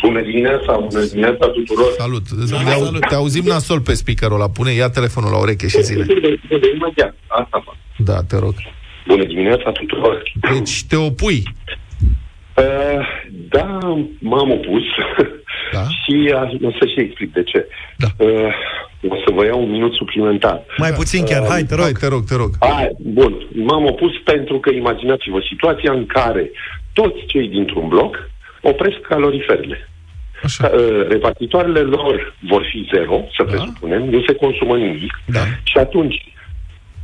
Bună 0.01 0.21
dimineața, 0.21 0.77
bună 0.77 1.03
dimineața 1.05 1.47
tuturor. 1.47 1.91
Salut. 1.97 2.23
Te, 2.49 2.73
au, 2.73 2.91
te 3.09 3.15
auzim 3.15 3.43
nasol 3.45 3.79
pe 3.79 3.93
speakerul 3.93 4.35
ăla. 4.35 4.49
Pune, 4.49 4.71
ia 4.71 4.89
telefonul 4.89 5.31
la 5.31 5.37
ureche 5.37 5.67
și 5.67 5.81
zile. 5.81 6.03
De 6.03 6.69
imediat, 6.75 7.15
asta 7.27 7.61
fac. 7.65 7.75
Da, 7.97 8.23
te 8.23 8.37
rog. 8.37 8.53
Bună 9.07 9.23
dimineața 9.23 9.71
tuturor. 9.71 10.23
Deci 10.53 10.83
te 10.83 10.95
opui. 10.95 11.43
Uh, 12.57 13.05
da, 13.49 13.79
m-am 14.19 14.51
opus 14.51 14.83
Da? 15.71 15.83
și 16.01 16.33
aș, 16.41 16.51
o 16.61 16.71
să 16.79 16.85
și 16.93 16.99
explic 16.99 17.33
de 17.33 17.43
ce. 17.43 17.67
Da. 17.97 18.07
Uh, 18.17 18.53
o 19.09 19.15
să 19.15 19.33
vă 19.33 19.45
iau 19.45 19.61
un 19.63 19.71
minut 19.71 19.93
suplimentar. 19.93 20.63
Mai 20.77 20.91
puțin 20.91 21.23
chiar, 21.25 21.47
hai, 21.47 21.63
te 21.63 21.75
rog. 21.75 21.83
Hai, 21.83 21.91
te 21.99 22.07
rog, 22.07 22.23
te 22.23 22.35
rog. 22.35 22.51
Hai, 22.59 22.89
bun, 22.99 23.47
m-am 23.53 23.85
opus 23.85 24.11
pentru 24.23 24.59
că 24.59 24.69
imaginați-vă 24.69 25.39
situația 25.49 25.91
în 25.91 26.05
care 26.05 26.51
toți 26.93 27.25
cei 27.25 27.47
dintr-un 27.47 27.87
bloc 27.87 28.29
opresc 28.63 28.99
caloriferele. 29.01 29.89
Așa. 30.43 30.71
Uh, 30.73 31.07
repartitoarele 31.09 31.79
lor 31.79 32.35
vor 32.39 32.63
fi 32.71 32.87
zero, 32.93 33.27
să 33.37 33.43
Da. 33.43 33.51
presupunem, 33.51 34.03
nu 34.09 34.23
se 34.27 34.35
consumă 34.35 34.75
nimic. 34.77 35.19
Da. 35.25 35.39
Și 35.63 35.77
atunci, 35.77 36.23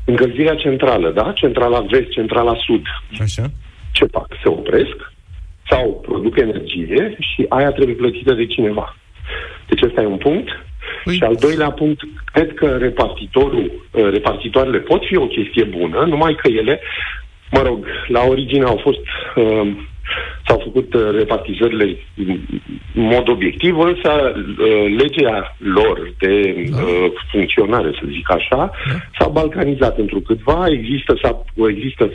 încălzirea 0.06 0.56
centrală, 0.56 1.12
da? 1.12 1.32
Centrala 1.36 1.80
vest, 1.80 2.10
centrala 2.10 2.56
sud, 2.66 2.82
Așa. 3.22 3.44
ce 3.92 4.06
fac? 4.12 4.28
Se 4.44 4.50
opresc 4.50 4.96
sau 5.70 6.04
produc 6.08 6.38
energie 6.38 7.16
și 7.20 7.46
aia 7.50 7.72
trebuie 7.72 7.96
plătită 7.96 8.34
de 8.34 8.46
cineva. 8.46 8.96
Deci 9.68 9.82
ăsta 9.82 10.02
e 10.02 10.06
un 10.06 10.18
punct. 10.18 10.50
Păi- 10.50 11.14
Și 11.14 11.24
al 11.24 11.36
doilea 11.40 11.72
punct, 11.72 12.02
cred 12.34 12.54
că 12.54 12.78
repartitorul, 12.78 13.72
uh, 13.92 14.10
repartitoarele 14.12 14.78
pot 14.78 15.06
fi 15.06 15.16
o 15.18 15.28
chestie 15.28 15.64
bună, 15.64 16.06
numai 16.06 16.36
că 16.36 16.48
ele, 16.52 16.82
mă 17.52 17.62
rog, 17.62 17.86
la 18.08 18.22
origine 18.24 18.64
au 18.66 18.80
fost, 18.84 19.00
uh, 19.36 19.68
s-au 20.48 20.62
făcut 20.64 20.94
uh, 20.94 21.10
repartizările 21.12 21.98
în 22.16 22.40
mod 22.94 23.28
obiectiv, 23.30 23.78
însă 23.80 24.12
uh, 24.36 24.96
legea 24.98 25.56
lor 25.58 26.14
de 26.20 26.66
uh, 26.72 27.12
funcționare, 27.32 27.92
să 27.92 28.06
zic 28.10 28.32
așa, 28.32 28.72
s-a 29.20 29.28
balcanizat 29.28 29.98
într 29.98 30.16
câtva, 30.26 30.66
există, 30.70 31.18
s-a, 31.22 31.46
există 31.68 32.12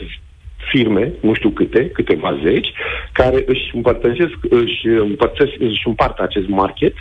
firme, 0.71 1.11
nu 1.21 1.33
știu 1.33 1.49
câte, 1.49 1.89
câteva 1.89 2.39
zeci, 2.43 2.71
care 3.11 3.43
își 3.45 3.71
împărtășesc, 3.73 4.35
își, 4.49 4.87
împărțesc, 4.87 5.51
își 5.59 5.81
împart 5.87 6.19
acest 6.19 6.47
market 6.47 6.93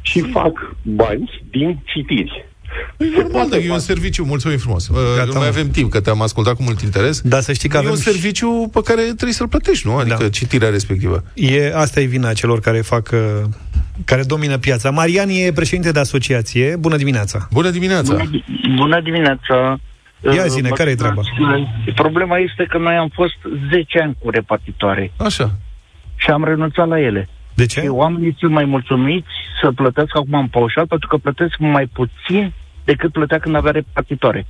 și 0.00 0.20
fac 0.20 0.76
bani 0.82 1.40
din 1.50 1.78
citiri. 1.84 2.49
Păi 2.96 3.12
normal, 3.16 3.48
dar 3.48 3.58
e 3.66 3.70
un 3.70 3.78
serviciu, 3.78 4.24
mulțumim 4.24 4.58
frumos. 4.58 4.88
Uh, 4.88 4.96
Gata, 5.16 5.24
nu 5.24 5.32
mai 5.32 5.42
mă. 5.42 5.46
avem 5.48 5.70
timp, 5.70 5.90
că 5.90 6.00
te-am 6.00 6.22
ascultat 6.22 6.54
cu 6.54 6.62
mult 6.62 6.80
interes. 6.80 7.20
Da, 7.20 7.40
să 7.40 7.52
știi 7.52 7.68
că 7.68 7.76
e 7.76 7.78
avem 7.78 7.90
un 7.90 7.96
și- 7.96 8.02
serviciu 8.02 8.70
pe 8.72 8.80
care 8.84 9.02
trebuie 9.02 9.32
să-l 9.32 9.48
plătești, 9.48 9.86
nu? 9.86 9.96
Adică 9.96 10.16
Da. 10.22 10.28
citirea 10.28 10.68
respectivă. 10.68 11.24
E, 11.34 11.72
asta 11.74 12.00
e 12.00 12.04
vina 12.04 12.32
celor 12.32 12.60
care 12.60 12.80
fac, 12.80 13.08
uh, 13.12 13.18
care 14.04 14.22
domină 14.22 14.58
piața. 14.58 14.90
Marian 14.90 15.28
e 15.28 15.52
președinte 15.52 15.90
de 15.92 15.98
asociație. 16.00 16.76
Bună 16.76 16.96
dimineața! 16.96 17.48
Bună 17.52 17.70
dimineața! 17.70 18.14
Bună, 18.14 18.30
bună 18.76 19.00
dimineața! 19.00 19.80
Ia 20.22 20.30
Uh, 20.44 20.44
zine, 20.48 20.68
mă 20.68 20.74
care-i 20.74 20.96
scuzați, 20.96 21.94
Problema 21.94 22.38
este 22.38 22.66
că 22.68 22.78
noi 22.78 22.94
am 22.94 23.08
fost 23.12 23.34
10 23.72 23.98
ani 24.02 24.16
cu 24.18 24.30
repartitoare 24.30 25.12
Așa. 25.16 25.50
și 26.16 26.30
am 26.30 26.44
renunțat 26.44 26.88
la 26.88 27.00
ele. 27.00 27.28
De 27.60 27.66
ce? 27.66 27.80
Și 27.80 27.86
oamenii 27.86 28.36
sunt 28.38 28.52
mai 28.52 28.64
mulțumiți 28.64 29.34
să 29.60 29.72
plătesc 29.72 30.16
acum 30.16 30.38
în 30.38 30.46
paușal 30.46 30.86
pentru 30.86 31.08
că 31.08 31.16
plătesc 31.16 31.54
mai 31.58 31.86
puțin 31.86 32.52
decât 32.84 33.12
plătea 33.12 33.38
când 33.38 33.54
avea 33.54 33.70
repartitoare. 33.70 34.46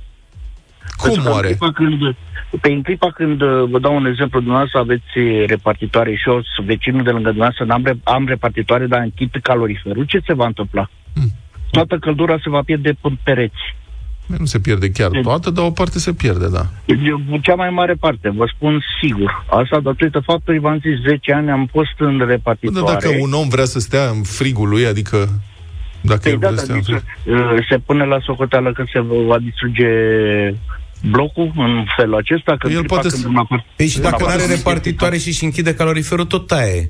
Cum 0.97 1.09
Pentru 1.09 1.23
că 1.23 1.29
oare? 1.29 1.47
În 1.47 1.53
clipa 1.53 1.71
când, 1.71 2.15
pe 2.61 2.71
în 2.71 2.81
clipa 2.81 3.11
când, 3.11 3.41
uh, 3.41 3.63
vă 3.69 3.79
dau 3.79 3.95
un 3.95 4.05
exemplu, 4.05 4.39
dumneavoastră 4.39 4.79
aveți 4.79 5.45
repartitoare 5.45 6.15
și 6.15 6.29
eu 6.29 6.41
sunt 6.55 6.67
vecinul 6.67 7.03
de 7.03 7.09
lângă 7.09 7.29
dumneavoastră, 7.29 7.65
n-am 7.65 7.83
re, 7.85 7.93
am 8.03 8.27
repartitoare, 8.27 8.85
dar 8.87 9.01
închid 9.01 9.31
caloriferul, 9.41 10.05
ce 10.05 10.19
se 10.25 10.33
va 10.33 10.45
întâmpla? 10.45 10.89
Hmm. 11.13 11.31
Toată 11.71 11.97
căldura 11.97 12.37
se 12.43 12.49
va 12.49 12.61
pierde 12.61 12.91
pe 13.01 13.09
pereți. 13.23 13.63
Nu 14.37 14.45
se 14.45 14.59
pierde 14.59 14.89
chiar 14.91 15.09
toată, 15.21 15.49
dar 15.49 15.65
o 15.65 15.71
parte 15.71 15.99
se 15.99 16.13
pierde, 16.13 16.47
da. 16.49 16.65
Eu, 17.05 17.21
Cea 17.41 17.55
mai 17.55 17.69
mare 17.69 17.93
parte, 17.93 18.29
vă 18.29 18.45
spun 18.55 18.81
sigur. 19.01 19.45
Asta 19.49 19.79
datorită 19.79 20.19
faptului, 20.19 20.59
v-am 20.59 20.79
zis, 20.81 20.99
10 21.07 21.33
ani 21.33 21.49
am 21.51 21.65
fost 21.71 21.95
în 21.97 22.17
Bă, 22.17 22.23
repartitoare. 22.23 22.85
dar 22.85 23.01
dacă 23.01 23.15
un 23.21 23.33
om 23.33 23.47
vrea 23.49 23.65
să 23.65 23.79
stea 23.79 24.03
în 24.09 24.23
frigul 24.23 24.69
lui, 24.69 24.85
adică 24.85 25.17
dacă 26.01 26.19
Păi 26.23 26.31
el 26.31 26.37
da, 26.39 26.47
vrea 26.47 26.59
să 26.59 26.65
dar 26.65 26.65
stea 26.65 26.75
în 26.75 26.81
zice, 26.81 27.03
frig... 27.23 27.35
uh, 27.35 27.65
se 27.69 27.77
pune 27.77 28.05
la 28.05 28.19
socoteală 28.19 28.71
că 28.73 28.83
se 28.93 28.99
va 28.99 29.37
distruge 29.39 29.87
blocul 31.09 31.51
în 31.55 31.85
felul 31.97 32.15
acesta. 32.15 32.55
Că 32.59 32.67
El 32.67 32.75
în 32.75 32.77
clipa 32.79 32.93
poate 32.93 33.07
când 33.09 33.21
să- 33.21 33.27
un 33.27 33.35
apart- 33.35 33.65
Păi 33.75 33.87
și 33.87 33.97
un 33.97 34.03
dacă 34.03 34.15
nu 34.19 34.25
are 34.25 34.33
apartament 34.33 34.63
repartitoare 34.65 35.17
și 35.17 35.27
își 35.27 35.43
închide 35.43 35.73
caloriferul, 35.75 36.25
tot 36.25 36.51
aia 36.51 36.65
e. 36.75 36.89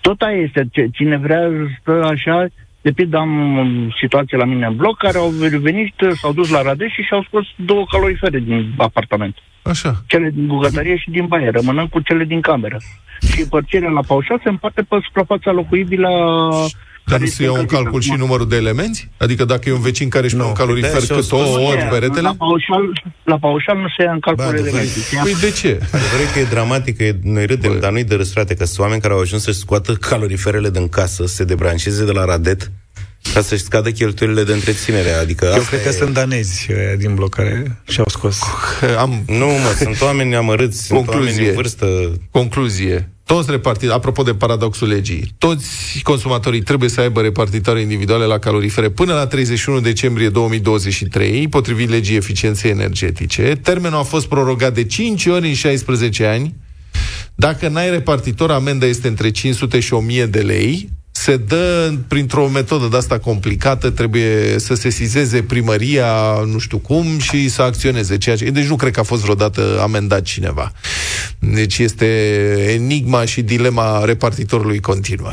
Tot 0.00 0.20
aia 0.20 0.36
este. 0.36 0.68
Ce- 0.72 0.88
Cine 0.92 1.16
vrea 1.16 1.40
stă 1.80 1.92
așa, 2.12 2.46
de 2.80 2.90
pildă 2.90 3.16
am 3.16 3.58
um, 3.58 3.90
situație 4.00 4.36
la 4.36 4.44
mine 4.44 4.66
în 4.66 4.76
bloc 4.76 4.96
care 4.96 5.18
au 5.18 5.28
venit, 5.60 5.94
s-au 6.14 6.32
dus 6.32 6.50
la 6.50 6.62
Radeș 6.62 6.92
și 6.92 7.02
și-au 7.02 7.22
scos 7.22 7.44
două 7.56 7.84
calorifere 7.90 8.38
din 8.38 8.74
apartament. 8.76 9.36
Așa. 9.62 10.02
Cele 10.06 10.30
din 10.30 10.46
bucătărie 10.46 10.96
și 10.96 11.10
din 11.10 11.26
baie, 11.26 11.50
rămânând 11.50 11.88
cu 11.88 12.00
cele 12.00 12.24
din 12.24 12.40
cameră. 12.40 12.76
Și 13.20 13.40
împărțirea 13.40 13.88
la 13.90 14.00
paușal 14.06 14.40
se 14.42 14.48
împarte 14.48 14.82
pe 14.82 14.96
suprafața 15.02 15.50
locuibilă 15.50 16.08
Dar 17.08 17.20
nu 17.20 17.26
se 17.26 17.42
iau 17.42 17.54
în 17.54 17.66
calcul 17.66 18.00
și 18.00 18.12
numărul 18.16 18.48
de 18.48 18.56
elemente? 18.56 19.10
Adică 19.16 19.44
dacă 19.44 19.68
e 19.68 19.72
un 19.72 19.80
vecin 19.80 20.08
care 20.08 20.24
își 20.24 20.34
pune 20.36 20.46
un 20.46 20.52
calorifer 20.54 20.92
Da, 20.92 20.98
și-au 20.98 21.16
cât 21.18 21.26
scos 21.26 21.48
o 21.48 21.60
ori 21.62 21.76
La 21.78 21.84
peretele? 21.84 22.30
paușal, 22.38 23.02
la 23.24 23.38
paușal 23.38 23.76
nu 23.76 23.88
se 23.96 24.02
ia 24.02 24.12
în 24.12 24.20
calcul 24.20 24.44
Ba, 24.44 24.50
elemente. 24.50 24.76
adevărat. 24.78 25.04
Se 25.04 25.14
ia- 25.16 25.22
Păi 25.22 25.34
de 25.40 25.50
ce? 25.50 25.68
Adevărul 25.92 26.26
e 26.28 26.32
că 26.32 26.38
e 26.38 26.44
dramatic, 26.44 26.96
că 26.96 27.04
e, 27.04 27.18
noi 27.22 27.46
râdem, 27.46 27.72
Bă. 27.72 27.78
dar 27.78 27.90
nu-i 27.92 28.04
de 28.04 28.14
râs, 28.14 28.32
frate, 28.32 28.54
că 28.54 28.64
sunt 28.64 28.78
oameni 28.78 29.00
care 29.00 29.12
au 29.14 29.20
ajuns 29.20 29.42
să-și 29.42 29.58
scoată 29.58 29.92
caloriferele 29.92 30.70
din 30.70 30.88
casă, 30.88 31.26
să 31.26 31.34
se 31.34 31.44
debranșeze 31.44 32.04
de 32.04 32.12
la 32.12 32.24
radet, 32.24 32.70
ca 33.34 33.40
să-și 33.40 33.62
scadă 33.62 33.90
cheltuielile 33.90 34.42
de 34.44 34.52
întreținere. 34.52 35.10
Adică 35.10 35.44
Eu 35.44 35.52
asta 35.52 35.66
cred 35.68 35.82
că 35.82 35.88
e... 35.88 35.92
sunt 35.92 36.12
danezi 36.14 36.68
ăia 36.78 36.94
din 36.96 37.14
bloc 37.14 37.34
care 37.34 37.80
și-au 37.88 38.06
scos. 38.08 38.38
Am 38.98 39.22
Nu, 39.26 39.46
mă, 39.46 39.74
sunt 39.78 40.00
oameni 40.00 40.34
amărâți, 40.34 40.84
sunt 40.86 40.98
oameni 40.98 41.16
Concluzie. 41.16 41.48
în 41.48 41.54
vârstă. 41.54 41.86
concluzie. 42.30 43.10
Toți 43.28 43.50
repartit, 43.50 43.90
apropo 43.90 44.22
de 44.22 44.34
paradoxul 44.34 44.88
legii, 44.88 45.34
toți 45.38 46.00
consumatorii 46.02 46.62
trebuie 46.62 46.88
să 46.88 47.00
aibă 47.00 47.20
repartitoare 47.20 47.80
individuale 47.80 48.24
la 48.24 48.38
calorifere 48.38 48.90
până 48.90 49.14
la 49.14 49.26
31 49.26 49.80
decembrie 49.80 50.28
2023, 50.28 51.48
potrivit 51.48 51.88
legii 51.88 52.16
eficienței 52.16 52.70
energetice. 52.70 53.58
Termenul 53.62 53.98
a 53.98 54.02
fost 54.02 54.26
prorogat 54.26 54.74
de 54.74 54.84
5 54.84 55.26
ori 55.26 55.48
în 55.48 55.54
16 55.54 56.24
ani. 56.24 56.54
Dacă 57.34 57.68
n-ai 57.68 57.90
repartitor, 57.90 58.50
amenda 58.50 58.86
este 58.86 59.08
între 59.08 59.30
500 59.30 59.80
și 59.80 59.92
1000 59.92 60.26
de 60.26 60.40
lei. 60.40 60.88
Se 61.22 61.36
dă 61.36 61.92
printr-o 62.08 62.48
metodă 62.48 62.86
de 62.86 62.96
asta 62.96 63.18
complicată, 63.18 63.90
trebuie 63.90 64.58
să 64.58 64.74
se 64.74 64.90
sizeze 64.90 65.42
primăria, 65.42 66.12
nu 66.52 66.58
știu 66.58 66.78
cum, 66.78 67.18
și 67.18 67.48
să 67.48 67.62
acționeze. 67.62 68.18
Ceea 68.18 68.36
ce... 68.36 68.44
Deci 68.44 68.66
nu 68.66 68.76
cred 68.76 68.92
că 68.92 69.00
a 69.00 69.02
fost 69.02 69.22
vreodată 69.22 69.78
amendat 69.82 70.22
cineva. 70.22 70.72
Deci 71.38 71.78
este 71.78 72.06
enigma 72.74 73.24
și 73.24 73.42
dilema 73.42 74.04
repartitorului 74.04 74.80
continuă. 74.80 75.32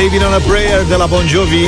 Living 0.00 0.22
on 0.26 0.32
a 0.32 0.38
Prayer 0.38 0.84
de 0.88 0.94
la 0.94 1.06
Bon 1.06 1.26
Jovi 1.26 1.64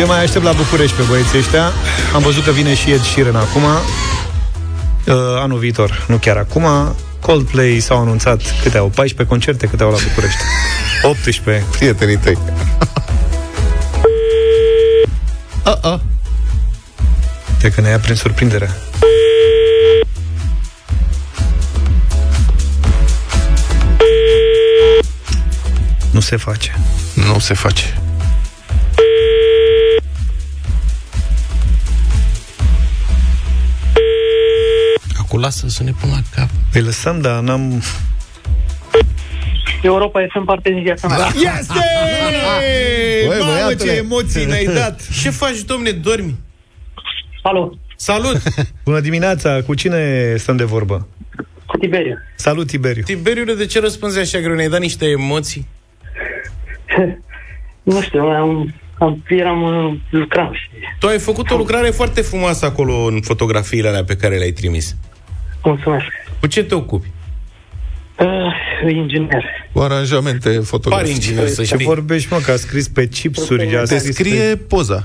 Eu 0.00 0.06
mai 0.06 0.22
aștept 0.22 0.44
la 0.44 0.52
București 0.52 0.96
pe 0.96 1.02
băieții 1.08 1.38
ăștia 1.38 1.72
Am 2.14 2.22
văzut 2.22 2.44
că 2.44 2.50
vine 2.50 2.74
și 2.74 2.90
Ed 2.90 3.00
Sheeran 3.00 3.36
acum 3.36 3.62
uh, 3.62 5.14
Anul 5.42 5.58
viitor, 5.58 6.04
nu 6.08 6.16
chiar 6.16 6.36
acum 6.36 6.64
Coldplay 7.20 7.80
s-au 7.80 7.98
anunțat 8.00 8.42
câte 8.62 8.78
au? 8.78 8.86
14 8.86 9.24
concerte 9.24 9.66
câte 9.66 9.82
au 9.82 9.90
la 9.90 9.96
București. 10.08 10.40
18 11.02 11.64
Prietenii 11.70 12.16
tăi. 12.16 12.38
Uh-uh. 15.64 16.00
Te 17.58 17.70
că 17.70 17.80
ne 17.80 17.88
ia 17.88 17.98
prin 17.98 18.14
surprindere. 18.14 18.70
Nu 26.10 26.20
se 26.20 26.36
face. 26.36 26.78
Nu 27.14 27.38
se 27.38 27.54
face 27.54 28.00
Acum 35.38 35.50
lasă 35.50 35.68
să 35.68 35.82
ne 35.82 35.92
pun 36.00 36.10
la 36.10 36.20
cap. 36.34 36.48
Păi 36.72 36.82
lăsăm, 36.82 37.20
dar 37.20 37.40
n-am... 37.40 37.82
Europa 39.82 40.22
este 40.22 40.38
în 40.38 40.44
parteneriat 40.44 41.08
mea. 41.08 41.26
Este! 41.26 41.72
Băi, 43.26 43.38
Mamă, 43.38 43.52
băiatule. 43.52 43.90
ce 43.90 43.96
emoții 43.96 44.44
ne-ai 44.44 44.64
dat! 44.64 45.08
Ce 45.22 45.30
faci, 45.30 45.58
domne, 45.58 45.90
dormi? 45.90 46.34
Salut! 47.42 47.78
Salut! 47.96 48.42
Bună 48.84 49.00
dimineața! 49.00 49.62
Cu 49.66 49.74
cine 49.74 50.34
stăm 50.36 50.56
de 50.56 50.64
vorbă? 50.64 51.08
Cu 51.66 51.76
Tiberiu. 51.76 52.18
Salut, 52.36 52.66
Tiberiu! 52.66 53.02
Tiberiule, 53.02 53.54
de 53.54 53.66
ce 53.66 53.80
răspunzi 53.80 54.18
așa 54.18 54.38
greu? 54.38 54.54
Ne-ai 54.54 54.68
dat 54.68 54.80
niște 54.80 55.06
emoții? 55.06 55.66
Nu 57.82 58.00
știu, 58.00 58.20
am, 58.20 58.74
am, 58.98 59.24
eram, 59.28 59.62
uh, 59.62 59.98
lucram 60.10 60.52
și... 60.52 60.68
Tu 60.98 61.06
ai 61.06 61.18
făcut 61.18 61.50
o 61.50 61.56
lucrare 61.56 61.90
foarte 61.90 62.20
frumoasă 62.20 62.64
acolo 62.66 62.94
în 62.94 63.20
fotografiile 63.20 63.88
alea 63.88 64.04
pe 64.04 64.16
care 64.16 64.36
le-ai 64.36 64.50
trimis. 64.50 64.96
Mulțumesc. 65.64 66.04
Cu 66.40 66.46
ce 66.46 66.64
te 66.64 66.74
ocupi? 66.74 67.10
Uh, 68.18 68.92
inginer. 68.92 69.44
Cu 69.72 69.78
aranjamente 69.80 70.48
Pari 70.48 70.64
fotografice 70.64 71.10
inginer, 71.12 71.46
să 71.46 71.62
Ce 71.62 71.74
știi. 71.74 71.86
vorbești, 71.86 72.32
mă, 72.32 72.38
că 72.44 72.50
a 72.50 72.56
scris 72.56 72.88
pe 72.88 73.08
chipsuri 73.08 73.76
a 73.76 73.82
Te 73.82 73.98
scris 73.98 74.14
scrie 74.14 74.56
poza 74.56 75.04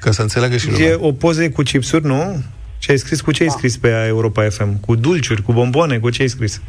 Ca 0.00 0.10
să 0.10 0.22
înțeleagă 0.22 0.56
și 0.56 0.66
pe... 0.66 0.72
lumea 0.72 0.88
E 0.88 0.94
o 1.00 1.12
poză 1.12 1.50
cu 1.50 1.62
chipsuri, 1.62 2.04
nu? 2.06 2.42
Ce 2.78 2.90
ai 2.90 2.96
scris? 2.98 3.20
Cu 3.20 3.32
ce 3.32 3.42
ai 3.42 3.48
scris 3.48 3.76
pe 3.76 4.04
Europa 4.06 4.48
FM? 4.48 4.80
Cu 4.80 4.94
dulciuri, 4.94 5.42
cu 5.42 5.52
bomboane, 5.52 5.98
cu 5.98 6.10
ce 6.10 6.22
ai 6.22 6.28
scris? 6.28 6.62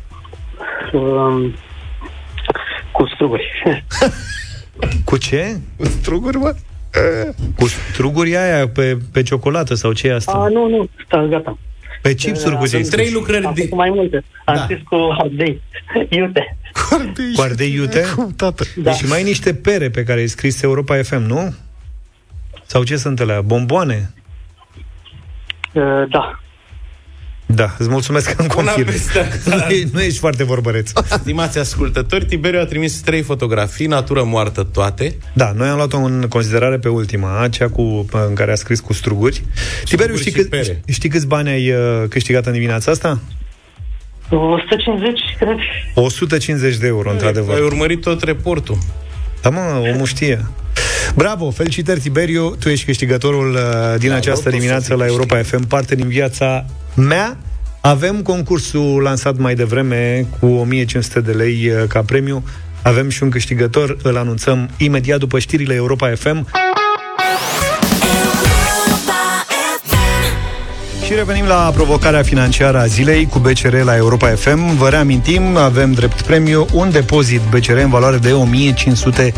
Um, 0.94 1.54
cu 2.92 3.08
struguri. 3.14 3.64
Cu 5.06 5.18
ce? 5.18 5.60
Cu 5.78 5.86
struguri, 5.86 6.38
mă? 6.38 6.56
Cu 7.56 7.68
struguri 7.68 8.38
aia 8.38 8.68
pe, 8.68 8.98
pe 9.12 9.24
ciocolată 9.24 9.74
sau 9.74 9.92
ce 9.94 10.08
e 10.08 10.14
asta? 10.14 10.32
A, 10.32 10.48
nu, 10.48 10.68
nu, 10.68 10.90
sta, 11.06 11.26
gata. 11.30 11.58
Pe 12.02 12.14
chipsuri 12.14 12.56
cu 12.58 12.68
ce 12.68 12.76
ai 12.76 12.82
Sunt 12.82 12.94
trei 12.94 13.06
scris? 13.06 13.20
lucrări 13.20 13.46
Am 13.46 13.54
de... 13.54 13.62
făcut 13.62 13.78
mai 13.78 13.90
multe. 13.90 14.24
Am 14.46 14.56
Da. 14.56 14.64
scris 14.64 14.80
cu 14.90 14.96
ardei. 15.22 15.62
Iute. 16.10 16.58
Cu 17.36 17.42
ardei 17.42 17.74
iute? 17.74 18.04
Cum, 18.16 18.34
tată? 18.36 18.64
Da. 18.76 18.92
Și 18.92 19.06
mai 19.06 19.18
ai 19.18 19.24
niște 19.24 19.54
pere 19.54 19.90
pe 19.90 20.04
care 20.04 20.20
ai 20.20 20.28
scris 20.28 20.62
Europa 20.62 21.02
FM, 21.04 21.22
nu? 21.22 21.54
Sau 22.66 22.84
ce 22.84 22.96
sunt 22.98 23.20
alea? 23.20 23.42
Bomboane? 23.42 24.14
Uh, 25.74 25.84
da. 26.10 26.40
Da, 27.56 27.76
îți 27.78 27.90
mulțumesc 27.90 28.34
că 28.34 28.42
îmi 28.42 28.50
Una 28.58 28.72
confirm. 28.72 28.92
peste 28.92 29.20
alta. 29.20 29.66
Nu, 29.68 29.74
e- 29.74 29.88
nu 29.92 30.02
ești 30.02 30.20
foarte 30.20 30.44
vorbăreț. 30.44 30.92
Stimați 31.06 31.58
ascultători, 31.60 32.26
Tiberiu 32.26 32.60
a 32.60 32.66
trimis 32.66 33.00
trei 33.02 33.22
fotografii, 33.22 33.86
natură 33.86 34.24
moartă 34.24 34.64
toate. 34.64 35.16
Da, 35.34 35.52
noi 35.56 35.68
am 35.68 35.76
luat-o 35.76 35.98
în 35.98 36.26
considerare 36.30 36.78
pe 36.78 36.88
ultima, 36.90 37.48
cea 37.52 37.68
cu, 37.70 38.06
în 38.28 38.34
care 38.34 38.52
a 38.52 38.56
scris 38.56 38.80
cu 38.80 38.94
struguri. 38.94 39.44
Tiberiu, 39.84 40.16
știi, 40.16 40.32
și 40.32 40.38
cât, 40.38 40.50
pere. 40.50 40.82
știi 40.88 41.10
câți 41.10 41.28
bani 41.28 41.50
ai 41.50 41.72
uh, 41.72 41.78
câștigat 42.10 42.46
în 42.46 42.52
dimineața 42.54 42.92
asta? 42.92 43.20
150, 44.30 45.20
cred. 45.40 45.58
150 45.94 46.76
de 46.78 46.88
euro, 46.88 47.12
într-adevăr. 47.12 47.56
Ai 47.56 47.62
urmărit 47.62 48.02
tot 48.02 48.24
reportul. 48.24 48.78
Da, 49.42 49.50
mă, 49.50 49.90
omul 49.94 50.06
știe. 50.06 50.46
Bravo, 51.16 51.52
felicitări, 51.52 52.00
Tiberiu, 52.00 52.56
tu 52.60 52.70
ești 52.70 52.86
câștigătorul 52.86 53.52
uh, 53.54 54.00
din 54.00 54.10
Da, 54.10 54.16
această 54.16 54.44
nu 54.44 54.50
pot 54.50 54.54
dimineață 54.60 54.82
să 54.86 54.90
fiu 54.94 54.98
la 54.98 55.06
Europa 55.06 55.38
FM, 55.42 55.68
parte 55.68 55.96
din 55.96 56.08
viața 56.08 56.66
mea. 57.08 57.38
Avem 57.82 58.22
concursul 58.22 59.02
lansat 59.02 59.38
mai 59.38 59.56
devreme 59.56 60.26
cu 60.40 60.46
1500 60.46 61.20
de 61.20 61.32
lei 61.32 61.70
uh, 61.70 61.84
ca 61.88 62.02
premiu. 62.02 62.44
Avem 62.82 63.10
și 63.10 63.24
un 63.24 63.30
câștigător, 63.30 63.98
îl 64.04 64.18
anunțăm 64.18 64.70
imediat 64.78 65.20
după 65.20 65.40
știrile 65.40 65.74
Europa 65.74 66.12
FM. 66.16 66.48
Și 71.06 71.16
revenim 71.16 71.46
la 71.46 71.72
provocarea 71.76 72.22
financiară 72.22 72.80
a 72.80 72.86
zilei 72.86 73.26
cu 73.26 73.40
BCR 73.40 73.76
la 73.84 73.96
Europa 73.96 74.28
FM. 74.28 74.78
Vă 74.78 74.90
reamintim, 74.90 75.58
avem 75.58 75.92
drept 75.92 76.22
premiu 76.22 76.66
un 76.74 76.92
depozit 76.92 77.42
BCR 77.50 77.78
în 77.78 77.90
valoare 77.90 78.18
de 78.18 78.32
1500 78.32 79.34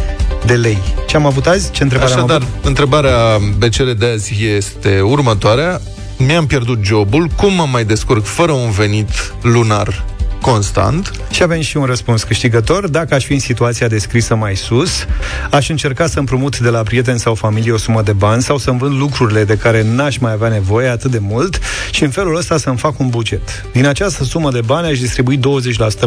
de 0.45 0.53
lei. 0.53 0.77
Ce 1.07 1.15
am 1.15 1.25
avut 1.25 1.45
azi? 1.47 1.71
Ce 1.71 1.83
întrebare 1.83 2.11
am 2.11 2.17
Așadar, 2.17 2.41
avut? 2.41 2.65
întrebarea 2.65 3.15
BCR 3.57 3.89
de 3.97 4.05
azi 4.05 4.45
este 4.45 5.01
următoarea. 5.01 5.81
Mi-am 6.25 6.45
pierdut 6.45 6.83
jobul, 6.83 7.27
cum 7.27 7.53
mă 7.53 7.65
mai 7.65 7.85
descurc 7.85 8.25
fără 8.25 8.51
un 8.51 8.71
venit 8.71 9.33
lunar 9.41 10.10
constant? 10.41 11.11
Și 11.31 11.43
avem 11.43 11.61
și 11.61 11.77
un 11.77 11.85
răspuns 11.85 12.23
câștigător. 12.23 12.87
Dacă 12.87 13.13
aș 13.13 13.25
fi 13.25 13.33
în 13.33 13.39
situația 13.39 13.87
descrisă 13.87 14.35
mai 14.35 14.55
sus, 14.55 15.05
aș 15.51 15.69
încerca 15.69 16.07
să 16.07 16.19
împrumut 16.19 16.59
de 16.59 16.69
la 16.69 16.83
prieteni 16.83 17.19
sau 17.19 17.35
familie 17.35 17.71
o 17.71 17.77
sumă 17.77 18.01
de 18.01 18.13
bani 18.13 18.41
sau 18.41 18.57
să-mi 18.57 18.77
vând 18.77 18.97
lucrurile 18.99 19.43
de 19.43 19.57
care 19.57 19.83
n-aș 19.83 20.17
mai 20.17 20.31
avea 20.31 20.47
nevoie 20.47 20.87
atât 20.87 21.11
de 21.11 21.19
mult 21.19 21.59
și 21.91 22.03
în 22.03 22.09
felul 22.09 22.35
ăsta 22.35 22.57
să-mi 22.57 22.77
fac 22.77 22.99
un 22.99 23.09
buget. 23.09 23.65
Din 23.71 23.85
această 23.85 24.23
sumă 24.23 24.51
de 24.51 24.61
bani 24.61 24.87
aș 24.87 24.99
distribui 24.99 25.39
20% 25.39 25.41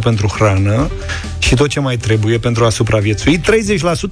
pentru 0.03 0.27
hrană 0.27 0.91
și 1.39 1.55
tot 1.55 1.69
ce 1.69 1.81
mai 1.81 1.97
trebuie 1.97 2.39
pentru 2.39 2.65
a 2.65 2.71
supraviețui. 2.71 3.41
30% 3.41 3.43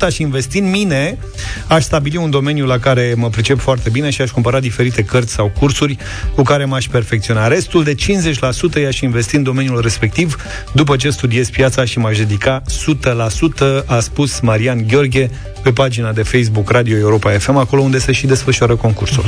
aș 0.01 0.19
investi 0.19 0.59
în 0.59 0.71
mine, 0.71 1.19
aș 1.67 1.83
stabili 1.83 2.17
un 2.17 2.31
domeniu 2.31 2.67
la 2.67 2.79
care 2.79 3.15
mă 3.17 3.29
pricep 3.29 3.59
foarte 3.59 3.91
bine 3.91 4.11
și 4.11 4.23
aș 4.23 4.31
cumpăra 4.31 4.61
diferite 4.61 5.05
cărți 5.05 5.33
sau 5.33 5.53
cursuri 5.59 5.97
cu 6.35 6.43
care 6.43 6.65
m-aș 6.65 6.87
perfecționa. 6.87 7.49
Restul 7.49 7.85
de 7.85 7.95
50% 7.95 8.81
i-aș 8.83 9.01
investi 9.01 9.37
în 9.37 9.43
domeniul 9.43 9.81
respectiv 9.81 10.11
după 10.73 10.97
ce 10.97 11.11
studiez 11.11 11.49
piața 11.49 11.85
și 11.85 11.99
m-aș 11.99 12.19
dedica 12.19 12.63
100%, 13.83 13.87
a 13.87 14.01
spus 14.01 14.41
Marian 14.41 14.85
Gheorghe 14.87 15.31
pe 15.63 15.73
pagina 15.73 16.13
de 16.13 16.23
Facebook 16.23 16.71
Radio 16.71 16.97
Europa 16.97 17.31
FM, 17.31 17.57
acolo 17.57 17.83
unde 17.83 17.99
se 17.99 18.13
și 18.13 18.27
desfășoară 18.27 18.77
concursul. 18.77 19.25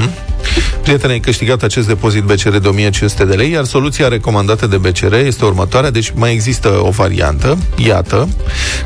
Prietenii 0.82 1.14
ai 1.14 1.20
câștigat 1.20 1.62
acest 1.62 1.86
depozit 1.86 2.22
BCR 2.22 2.56
de 2.56 2.68
1500 2.68 3.24
de 3.24 3.34
lei, 3.34 3.50
iar 3.50 3.64
soluția 3.64 4.08
recomandată 4.08 4.66
de 4.66 4.76
BCR 4.76 5.12
este 5.12 5.44
următoarea, 5.44 5.90
deci 5.90 6.12
mai 6.14 6.32
există 6.32 6.68
o 6.68 6.90
variantă, 6.90 7.58
iată, 7.76 8.28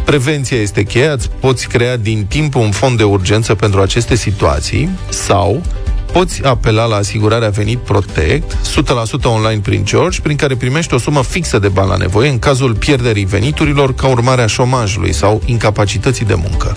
prevenția 0.05 0.57
este 0.57 0.83
cheia, 0.83 1.13
îți 1.13 1.31
poți 1.41 1.69
crea 1.69 1.97
din 1.97 2.25
timp 2.29 2.55
un 2.55 2.71
fond 2.71 2.97
de 2.97 3.05
urgență 3.05 3.55
pentru 3.55 3.81
aceste 3.81 4.15
situații 4.15 4.89
sau 5.09 5.63
poți 6.13 6.45
apela 6.45 6.85
la 6.85 6.97
asigurarea 6.97 7.49
Venit 7.49 7.79
Protect, 7.79 8.57
100% 9.21 9.23
online 9.23 9.61
prin 9.63 9.85
George, 9.85 10.21
prin 10.21 10.37
care 10.37 10.57
primești 10.57 10.95
o 10.95 10.99
sumă 10.99 11.23
fixă 11.23 11.59
de 11.59 11.69
bani 11.69 11.89
la 11.89 11.97
nevoie 11.97 12.29
în 12.29 12.39
cazul 12.39 12.75
pierderii 12.75 13.25
veniturilor 13.25 13.95
ca 13.95 14.07
urmare 14.07 14.43
a 14.43 14.47
șomajului 14.47 15.13
sau 15.13 15.43
incapacității 15.45 16.25
de 16.25 16.35
muncă. 16.35 16.77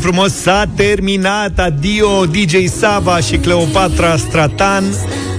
frumos 0.00 0.32
s-a 0.32 0.64
terminat 0.76 1.58
Adio, 1.58 2.26
DJ 2.26 2.66
Sava 2.66 3.18
și 3.18 3.36
Cleopatra 3.36 4.16
Stratan 4.16 4.84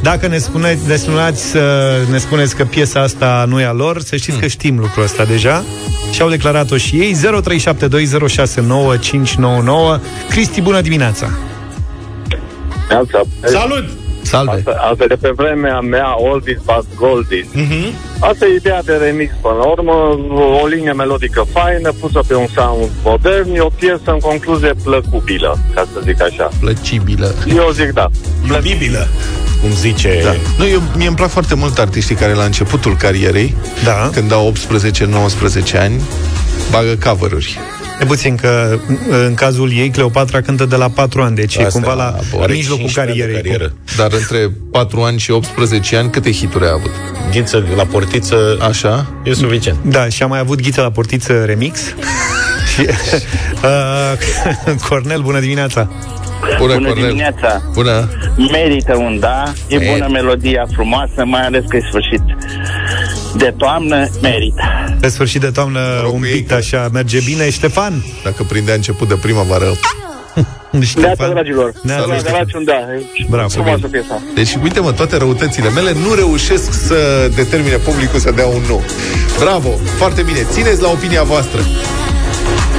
dacă 0.02 0.28
ne, 0.28 0.38
spune, 0.38 0.78
ne 0.88 0.96
sunați 0.96 1.44
să 1.44 1.96
ne 2.12 2.18
spuneți 2.18 2.56
că 2.56 2.64
piesa 2.64 3.02
asta 3.02 3.46
nu 3.48 3.60
e 3.60 3.66
a 3.66 3.72
lor, 3.72 4.02
să 4.02 4.16
știți 4.16 4.40
că 4.40 4.48
știm 4.48 4.80
lucrul 4.80 5.04
ăsta 5.04 5.26
deja 5.26 5.64
și 6.12 6.22
au 6.22 6.30
declarat-o 6.30 6.78
și 6.78 6.96
ei 6.96 7.16
0372069599 7.16 7.20
Cristi, 10.30 10.62
bună 10.62 10.82
dimineața! 10.82 11.30
Salut! 13.44 13.90
Salve! 14.22 14.52
Asta, 14.52 14.78
asta 14.92 15.06
de 15.08 15.16
pe 15.22 15.32
vremea 15.36 15.80
mea, 15.80 16.22
Oldies 16.22 16.60
but 16.66 16.86
Goldies. 16.96 17.48
Mhm. 17.54 17.94
Asta 18.30 18.46
e 18.46 18.56
ideea 18.56 18.82
de 18.84 18.94
remix 18.94 19.34
până 19.42 19.54
la 19.54 19.66
urmă, 19.66 19.92
o 20.62 20.68
linie 20.68 20.92
melodică 20.92 21.46
faină, 21.54 21.92
pusă 22.00 22.20
pe 22.28 22.36
un 22.36 22.48
sound 22.56 22.90
modern, 23.04 23.56
e 23.56 23.60
o 23.60 23.70
piesă 23.70 24.02
în 24.06 24.20
concluzie 24.20 24.74
plăcubilă, 24.84 25.58
ca 25.74 25.86
să 25.94 26.00
zic 26.04 26.22
așa. 26.22 26.50
Plăcibilă. 26.60 27.36
Eu 27.56 27.70
zic 27.72 27.92
da. 27.92 28.10
Iubibilă, 28.48 29.08
cum 29.62 29.70
zice... 29.70 30.22
Da. 30.24 30.36
Nu, 30.58 30.68
eu, 30.68 30.82
mie 30.96 31.08
îmi 31.08 31.16
plac 31.16 31.30
foarte 31.30 31.56
mult 31.56 31.78
artiștii 31.78 32.16
care 32.16 32.34
la 32.34 32.44
începutul 32.44 32.96
carierei, 32.96 33.56
da. 33.84 34.10
când 34.14 34.32
au 34.32 34.54
18-19 35.74 35.78
ani, 35.80 36.02
bagă 36.72 36.98
cover-uri. 37.06 37.60
E 38.02 38.06
puțin 38.06 38.36
că 38.36 38.78
în 39.10 39.34
cazul 39.34 39.72
ei 39.74 39.90
Cleopatra 39.90 40.42
cântă 40.42 40.66
de 40.66 40.76
la 40.76 40.90
4 40.90 41.22
ani, 41.22 41.36
deci 41.36 41.56
e 41.56 41.60
Asta, 41.66 41.72
cumva 41.80 41.94
la 41.94 42.16
are 42.42 42.54
mijlocul 42.54 42.84
15 42.90 43.00
ani 43.00 43.12
de 43.14 43.20
carierei. 43.20 43.42
carieră. 43.42 43.74
Dar 43.98 44.12
între 44.20 44.52
4 44.72 45.02
ani 45.02 45.20
și 45.20 45.32
18 45.32 45.96
ani, 45.98 46.10
câte 46.10 46.32
hituri 46.32 46.64
ai 46.64 46.72
avut? 46.74 46.92
Ghiță 47.32 47.64
la 47.76 47.86
portiță 47.86 48.58
Așa? 48.70 49.06
e 49.24 49.34
suficient. 49.34 49.78
Da, 49.84 50.10
și 50.10 50.24
am 50.24 50.30
mai 50.30 50.40
avut 50.40 50.62
Ghiță 50.62 50.82
la 50.82 50.92
portiță 50.92 51.44
remix. 51.46 51.80
și, 52.74 52.82
uh, 53.64 54.78
Cornel, 54.90 55.22
bună 55.22 55.40
dimineața! 55.40 55.90
Bună, 56.58 56.74
Bună 56.74 56.94
dimineața! 56.94 57.62
Bună! 57.74 58.10
Merită 58.52 58.96
un 58.98 59.18
da, 59.20 59.44
e 59.68 59.78
Mer- 59.78 59.92
bună 59.92 60.08
melodia 60.12 60.66
frumoasă, 60.74 61.26
mai 61.26 61.42
ales 61.42 61.64
că 61.68 61.78
e 61.78 61.82
sfârșit 61.90 62.22
de 63.38 63.54
toamnă, 63.58 64.10
merită. 64.22 64.98
Pe 65.00 65.08
sfârșit 65.10 65.42
de 65.42 65.50
toamnă 65.50 65.80
un 66.14 66.22
pic 66.22 66.52
așa 66.52 66.90
merge 66.94 67.20
bine. 67.26 67.50
Ștefan? 67.50 68.06
Dacă 68.24 68.44
prindea 68.44 68.74
început 68.76 69.08
de 69.08 69.16
primăvară. 69.22 69.66
Neața, 70.96 71.28
dragilor! 71.30 71.74
Neața, 71.84 72.06
Vă 72.06 72.14
Ștefan. 72.16 72.38
dați 72.38 72.56
un 72.56 72.64
da. 72.64 72.74
e 72.74 73.26
Bravo. 73.30 73.48
Frumoasă 73.48 73.88
piesa. 73.88 74.22
Deci, 74.36 74.58
uite-mă, 74.64 74.92
toate 74.92 75.18
răutățile 75.18 75.70
mele 75.70 75.94
nu 76.04 76.14
reușesc 76.14 76.74
să 76.88 77.30
determine 77.36 77.76
publicul 77.76 78.20
să 78.20 78.32
dea 78.32 78.46
un 78.48 78.62
nu. 78.68 78.82
Bravo! 79.40 79.70
Foarte 79.98 80.22
bine! 80.22 80.46
Țineți 80.52 80.82
la 80.82 80.88
opinia 80.90 81.24
voastră! 81.24 81.60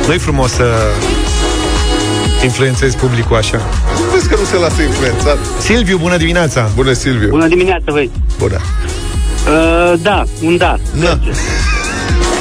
Nu-i 0.06 0.18
frumos 0.18 0.50
să 0.52 0.64
influențezi 2.44 2.96
publicul 2.96 3.36
așa. 3.36 3.56
Nu 3.98 4.10
vezi 4.12 4.28
că 4.28 4.36
nu 4.38 4.44
se 4.44 4.56
lasă 4.56 4.82
influențat? 4.82 5.38
Silviu, 5.60 5.98
bună 5.98 6.16
dimineața! 6.16 6.70
Bună, 6.74 6.92
Silviu! 6.92 7.28
Bună 7.28 7.48
dimineața, 7.48 7.92
băi. 7.92 8.10
Bună! 8.38 8.60
Uh, 9.46 9.92
da, 10.02 10.24
un 10.42 10.56
da. 10.56 10.78
Da. 11.00 11.18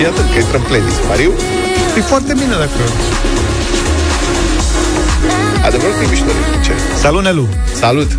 Iată 0.01 0.21
că 0.33 0.39
intră 0.39 0.57
în 0.57 0.63
playlist. 0.63 0.99
Mariu? 1.07 1.31
E 1.97 2.01
foarte 2.01 2.33
bine 2.33 2.55
dacă... 2.63 2.81
Adevărul 5.65 5.95
că 5.97 6.03
e 6.03 6.07
mișto 6.09 6.25
ce? 6.63 6.71
Salut, 6.95 7.23
Nelu! 7.23 7.47
Salut! 7.73 8.11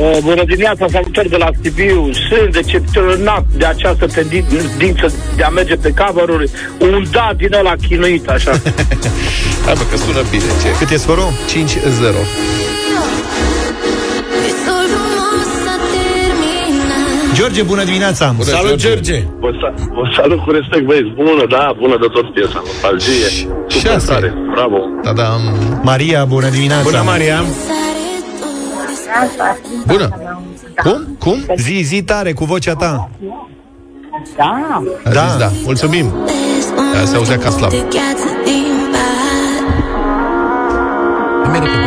Uh, 0.00 0.18
bună 0.22 0.44
dimineața, 0.44 0.86
salutări 0.90 1.28
de 1.28 1.36
la 1.36 1.48
Sibiu. 1.62 2.10
Sunt 2.28 2.52
decepționat 2.52 3.44
de 3.56 3.64
această 3.64 4.06
tendință 4.06 5.12
de 5.36 5.42
a 5.42 5.48
merge 5.48 5.74
pe 5.74 5.94
cover-uri. 5.94 6.50
Un 6.78 7.06
da 7.10 7.32
din 7.36 7.54
ăla 7.54 7.74
chinuit, 7.88 8.28
așa. 8.28 8.50
Hai 9.64 9.74
mă, 9.76 9.84
că 9.90 9.96
sună 9.96 10.22
bine. 10.30 10.44
Ce? 10.62 10.68
Cât 10.78 10.90
e 10.90 10.96
scorul? 10.96 11.32
5-0. 11.48 12.81
George, 17.34 17.62
bună 17.62 17.84
dimineața! 17.84 18.32
Bună, 18.36 18.48
Salut, 18.48 18.74
George! 18.76 19.24
Vă, 19.40 19.50
sa- 19.60 19.74
vă 19.94 20.10
salut 20.16 20.38
cu 20.44 20.50
respect, 20.50 20.84
băieți. 20.86 21.08
Bună, 21.14 21.44
da, 21.48 21.74
bună 21.78 21.96
de 22.00 22.06
tot 22.12 22.32
piesa. 22.34 22.62
Nostalgie. 22.66 23.28
Super 23.68 23.90
Șase. 23.92 24.06
tare. 24.12 24.34
Bravo. 24.54 24.76
Da, 25.02 25.12
da. 25.12 25.28
Maria, 25.82 26.24
bună 26.24 26.48
dimineața! 26.48 26.82
Bună, 26.82 27.02
Maria! 27.04 27.44
Bună! 29.86 30.08
Cum? 30.82 31.16
Cum? 31.18 31.44
Zi, 31.56 31.80
zi 31.82 32.02
tare, 32.02 32.32
cu 32.32 32.44
vocea 32.44 32.74
ta! 32.74 33.10
Da. 34.36 34.82
A 35.04 35.10
Da. 35.12 35.26
zis 35.28 35.36
da. 35.38 35.50
Mulțumim! 35.64 36.06
Da, 36.94 37.04
se 37.04 37.16
auzea 37.16 37.38
ca 37.38 37.50
slab. 37.50 37.70
de 37.70 37.76
gheață 37.76 38.28
din 38.44 38.64
pahar 38.92 39.64
Văd 41.52 41.62
că 41.62 41.78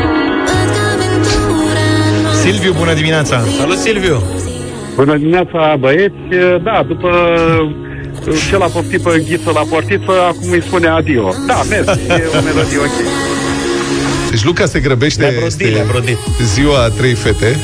aventura 0.93 1.85
noastră 2.23 2.49
Silviu, 2.51 2.73
bună 2.77 2.93
dimineața! 2.93 3.41
Salut, 3.59 3.77
Silviu! 3.77 4.21
Bună 4.95 5.17
dimineața, 5.17 5.75
băieți. 5.79 6.13
Da, 6.63 6.83
după 6.87 7.09
cel 8.49 8.61
a 8.61 8.65
poftit 8.65 9.01
pe 9.01 9.23
ghiță 9.27 9.51
la 9.53 9.61
portiță, 9.69 10.11
acum 10.27 10.51
îi 10.51 10.61
spune 10.61 10.87
adio. 10.87 11.33
Da, 11.47 11.61
mergi, 11.69 11.99
e 12.09 12.37
o 12.37 12.41
melodie 12.41 12.77
ok. 12.77 12.97
Deci 14.29 14.43
Luca 14.43 14.65
se 14.65 14.79
grăbește. 14.79 15.21
Le-a 15.21 15.29
brodit, 15.29 15.45
este 15.47 15.63
le-a 15.65 15.83
brodit. 15.91 16.17
Ziua 16.53 16.83
a 16.83 16.87
trei 16.89 17.13
fete. 17.13 17.57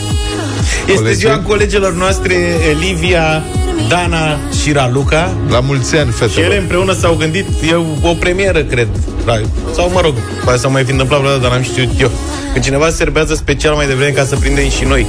Este 0.88 0.94
Colegi? 0.94 1.16
ziua 1.18 1.40
colegilor 1.40 1.94
noastre 1.94 2.36
Livia, 2.80 3.44
Dana 3.90 4.38
și 4.62 4.72
Raluca. 4.72 5.34
La 5.50 5.60
mulți 5.60 5.96
ani, 5.98 6.12
Și 6.12 6.22
ele 6.24 6.30
fetelor. 6.32 6.58
împreună 6.58 6.94
s-au 6.94 7.16
gândit, 7.16 7.46
e 7.72 7.76
o 8.02 8.14
premieră, 8.14 8.64
cred. 8.64 8.88
Da. 9.26 9.42
Sau, 9.74 9.90
mă 9.94 10.02
rog, 10.02 10.14
poate 10.44 10.60
să 10.60 10.70
mai 10.70 10.84
fi 10.84 10.92
întâmplat 10.92 11.20
vreodată, 11.20 11.42
dar 11.42 11.52
n-am 11.52 11.62
știut 11.62 11.90
eu. 12.00 12.12
Când 12.52 12.64
cineva 12.64 12.90
se 12.90 12.96
serbează 12.96 13.36
special 13.36 13.74
mai 13.76 13.88
devreme 13.88 14.12
ca 14.12 14.24
să 14.24 14.36
prindem 14.36 14.70
și 14.70 14.84
noi. 14.84 15.06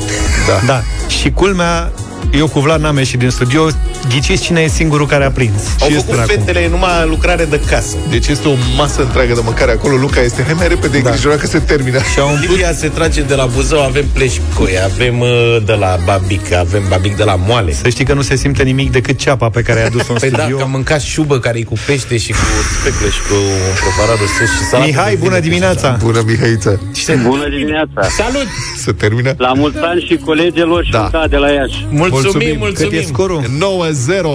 Da. 0.47 0.67
Da. 0.67 0.81
Și 1.09 1.31
culmea, 1.31 1.93
eu 2.31 2.49
cu 2.49 2.61
Vlad 2.61 2.81
n-am 2.81 2.97
ieșit 2.97 3.19
din 3.19 3.31
studio, 3.31 3.67
ghiciți 4.09 4.43
cine 4.43 4.61
e 4.61 4.69
singurul 4.69 5.07
care 5.07 5.25
a 5.25 5.31
prins. 5.31 5.53
Au 5.81 5.89
Și 5.89 5.95
făcut 5.95 6.09
este 6.09 6.13
acum. 6.33 6.45
fetele 6.45 6.69
numai 6.69 7.07
lucrare 7.09 7.45
de 7.45 7.61
casă. 7.71 7.97
Deci 8.11 8.27
este 8.27 8.49
o 8.49 8.53
masă 8.77 9.01
întreagă 9.03 9.35
de 9.35 9.41
mâncare 9.45 9.71
acolo. 9.73 9.97
Luca 9.97 10.21
este, 10.21 10.43
hai 10.43 10.53
mai 10.53 10.69
repede, 10.69 10.99
da. 11.01 11.09
îngrijorat 11.09 11.39
că 11.39 11.47
se 11.47 11.59
termină. 11.59 11.99
Și 12.13 12.19
au 12.19 12.29
umplut 12.29 12.51
Livia 12.51 12.73
se 12.73 12.89
trage 12.89 13.23
de 13.23 13.35
la 13.35 13.47
Buzău, 13.47 13.83
avem 13.83 14.05
pleșcoi, 14.13 14.73
avem 14.85 15.21
uh, 15.21 15.57
de 15.67 15.73
la 15.73 15.99
Babic, 16.05 16.53
avem 16.53 16.83
Babic 16.89 17.17
de 17.17 17.25
la 17.25 17.35
Moale. 17.47 17.73
Să 17.73 17.89
știi 17.89 18.05
că 18.05 18.13
nu 18.15 18.23
se 18.23 18.37
simte 18.37 18.63
nimic 18.63 18.91
decât 18.93 19.19
ceapa 19.19 19.49
pe 19.49 19.63
care 19.63 19.81
ai 19.81 19.87
adus-o 19.87 20.13
în 20.13 20.19
Păi 20.19 20.31
da, 20.31 20.39
studio. 20.39 20.57
că 20.57 20.63
am 20.63 20.71
mâncat 20.71 21.01
șubă 21.01 21.39
care 21.39 21.59
e 21.59 21.63
cu 21.63 21.75
pește 21.87 22.17
și 22.17 22.33
cu 22.33 22.39
specle 22.81 23.09
și 23.11 23.21
cu 23.29 23.35
preparat 23.81 24.19
rusesc 24.21 24.53
și 24.59 24.65
salată. 24.71 24.89
Mihai, 24.89 25.11
de 25.11 25.17
bună 25.17 25.35
vine. 25.35 25.41
dimineața! 25.49 25.97
Bună, 26.03 26.23
Mihaiță. 26.27 26.81
Bună 27.27 27.49
dimineața! 27.49 28.03
Salut! 28.17 28.47
Se 28.77 28.93
termină? 28.93 29.35
La 29.39 29.53
mulți 29.53 29.79
ani 29.79 30.01
și 30.09 30.17
colegilor 30.17 30.85
și 30.85 30.91
Da. 30.91 31.09
da. 31.13 31.25
de 31.29 31.37
la 31.37 31.51
Iași. 31.51 31.87
Mulțumim, 32.13 32.57
mulțumim! 32.59 32.91
Cât 32.91 33.01
e 33.01 33.03
scorul? 33.05 33.41
9-0. 33.43 33.47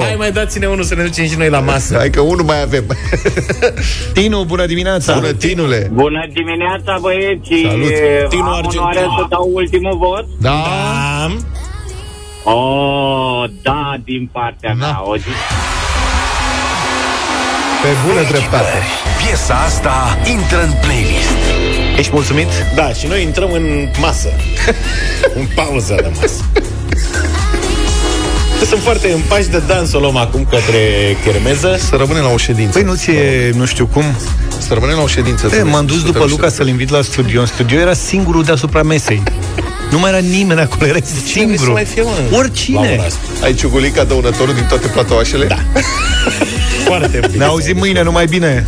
Hai 0.01 0.15
mai 0.17 0.31
dați-ne 0.31 0.67
unul 0.67 0.83
să 0.83 0.95
ne 0.95 1.03
ducem 1.03 1.25
și 1.25 1.37
noi 1.37 1.49
la 1.49 1.59
masă. 1.59 1.95
Hai 1.97 2.09
că 2.09 2.21
unul 2.21 2.43
mai 2.45 2.61
avem. 2.61 2.83
Tinu, 4.13 4.43
bună 4.43 4.65
dimineața! 4.65 5.13
Bună, 5.13 5.31
Tinule. 5.31 5.89
Bună 5.93 6.27
dimineața, 6.33 6.97
băieți! 7.01 7.67
Salut. 7.69 8.29
Tinu 8.29 8.41
Am 8.43 8.53
Argentin. 8.53 8.79
onoarea 8.79 9.01
să 9.17 9.25
dau 9.29 9.49
ultimul 9.53 9.97
vot? 9.97 10.25
Da. 10.39 10.49
Da. 10.49 11.35
Oh, 12.51 13.49
da, 13.61 13.95
din 14.03 14.29
partea 14.31 14.73
mea. 14.73 15.01
O 15.05 15.17
zi... 15.17 15.23
Pe 17.81 17.87
bună 18.07 18.27
dreptate. 18.29 18.77
Piesa 19.25 19.53
asta 19.55 20.17
intră 20.31 20.63
în 20.63 20.71
playlist. 20.81 21.37
Ești 21.97 22.11
mulțumit? 22.13 22.47
Da, 22.75 22.93
și 22.93 23.07
noi 23.07 23.21
intrăm 23.21 23.51
în 23.51 23.87
masă. 23.99 24.29
în 25.39 25.45
pauză 25.55 25.95
de 26.01 26.11
masă. 26.19 26.43
Sunt 28.69 28.81
foarte 28.81 29.11
în 29.11 29.19
pași 29.27 29.47
de 29.47 29.61
dans 29.67 29.93
o 29.93 29.99
luăm 29.99 30.15
acum 30.17 30.47
către 30.49 30.79
chermeză. 31.23 31.77
Să 31.89 31.95
rămânem 31.95 32.23
la 32.23 32.29
o 32.29 32.37
ședință. 32.37 32.71
Păi 32.77 32.87
nu 32.87 32.95
ți-e, 32.95 33.51
nu 33.55 33.65
știu 33.65 33.85
cum. 33.85 34.03
Să 34.57 34.73
rămânem 34.73 34.95
la 34.95 35.01
o 35.01 35.07
ședință. 35.07 35.49
E, 35.55 35.61
m-am 35.61 35.85
dus 35.85 35.99
Să 35.99 36.05
după 36.05 36.19
te 36.19 36.25
Luca 36.25 36.49
să-l 36.49 36.67
invit 36.67 36.89
la 36.89 37.01
studio. 37.01 37.39
În 37.39 37.45
studio 37.45 37.79
era 37.79 37.93
singurul 37.93 38.43
deasupra 38.43 38.83
mesei. 38.83 39.23
Nu 39.91 39.99
mai 39.99 40.09
era 40.09 40.19
nimeni 40.19 40.59
acolo, 40.59 40.85
era 40.85 40.99
Cine 40.99 41.19
să 41.21 41.25
singurul. 41.31 41.73
mai 41.73 41.85
fie, 41.85 42.01
mă, 42.01 42.09
la 42.09 42.25
ora 42.27 42.37
Oricine. 42.37 43.01
asta? 43.05 43.19
Ai 43.43 43.53
ciugulica 43.53 44.03
dăunătorul 44.03 44.53
din 44.53 44.65
toate 44.69 44.87
platoașele? 44.87 45.45
Da. 45.45 45.57
Foarte 46.85 47.19
bine. 47.31 47.37
Ne 47.37 47.43
auzim 47.43 47.77
mâine, 47.77 48.03
numai 48.03 48.25
bine. 48.25 48.65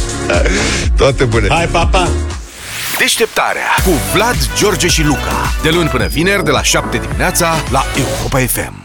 Toate 0.98 1.24
bune. 1.24 1.48
Hai, 1.50 1.68
papa! 1.72 2.10
Deșteptarea 2.98 3.68
cu 3.84 3.90
Vlad, 4.14 4.36
George 4.58 4.88
și 4.88 5.04
Luca. 5.04 5.54
De 5.62 5.70
luni 5.70 5.90
până 5.90 6.08
vineri, 6.08 6.44
de 6.44 6.52
la 6.52 6.64
7 6.64 6.98
dimineața, 6.98 7.56
la 7.72 7.86
Europa 7.98 8.40
FM. 8.40 8.79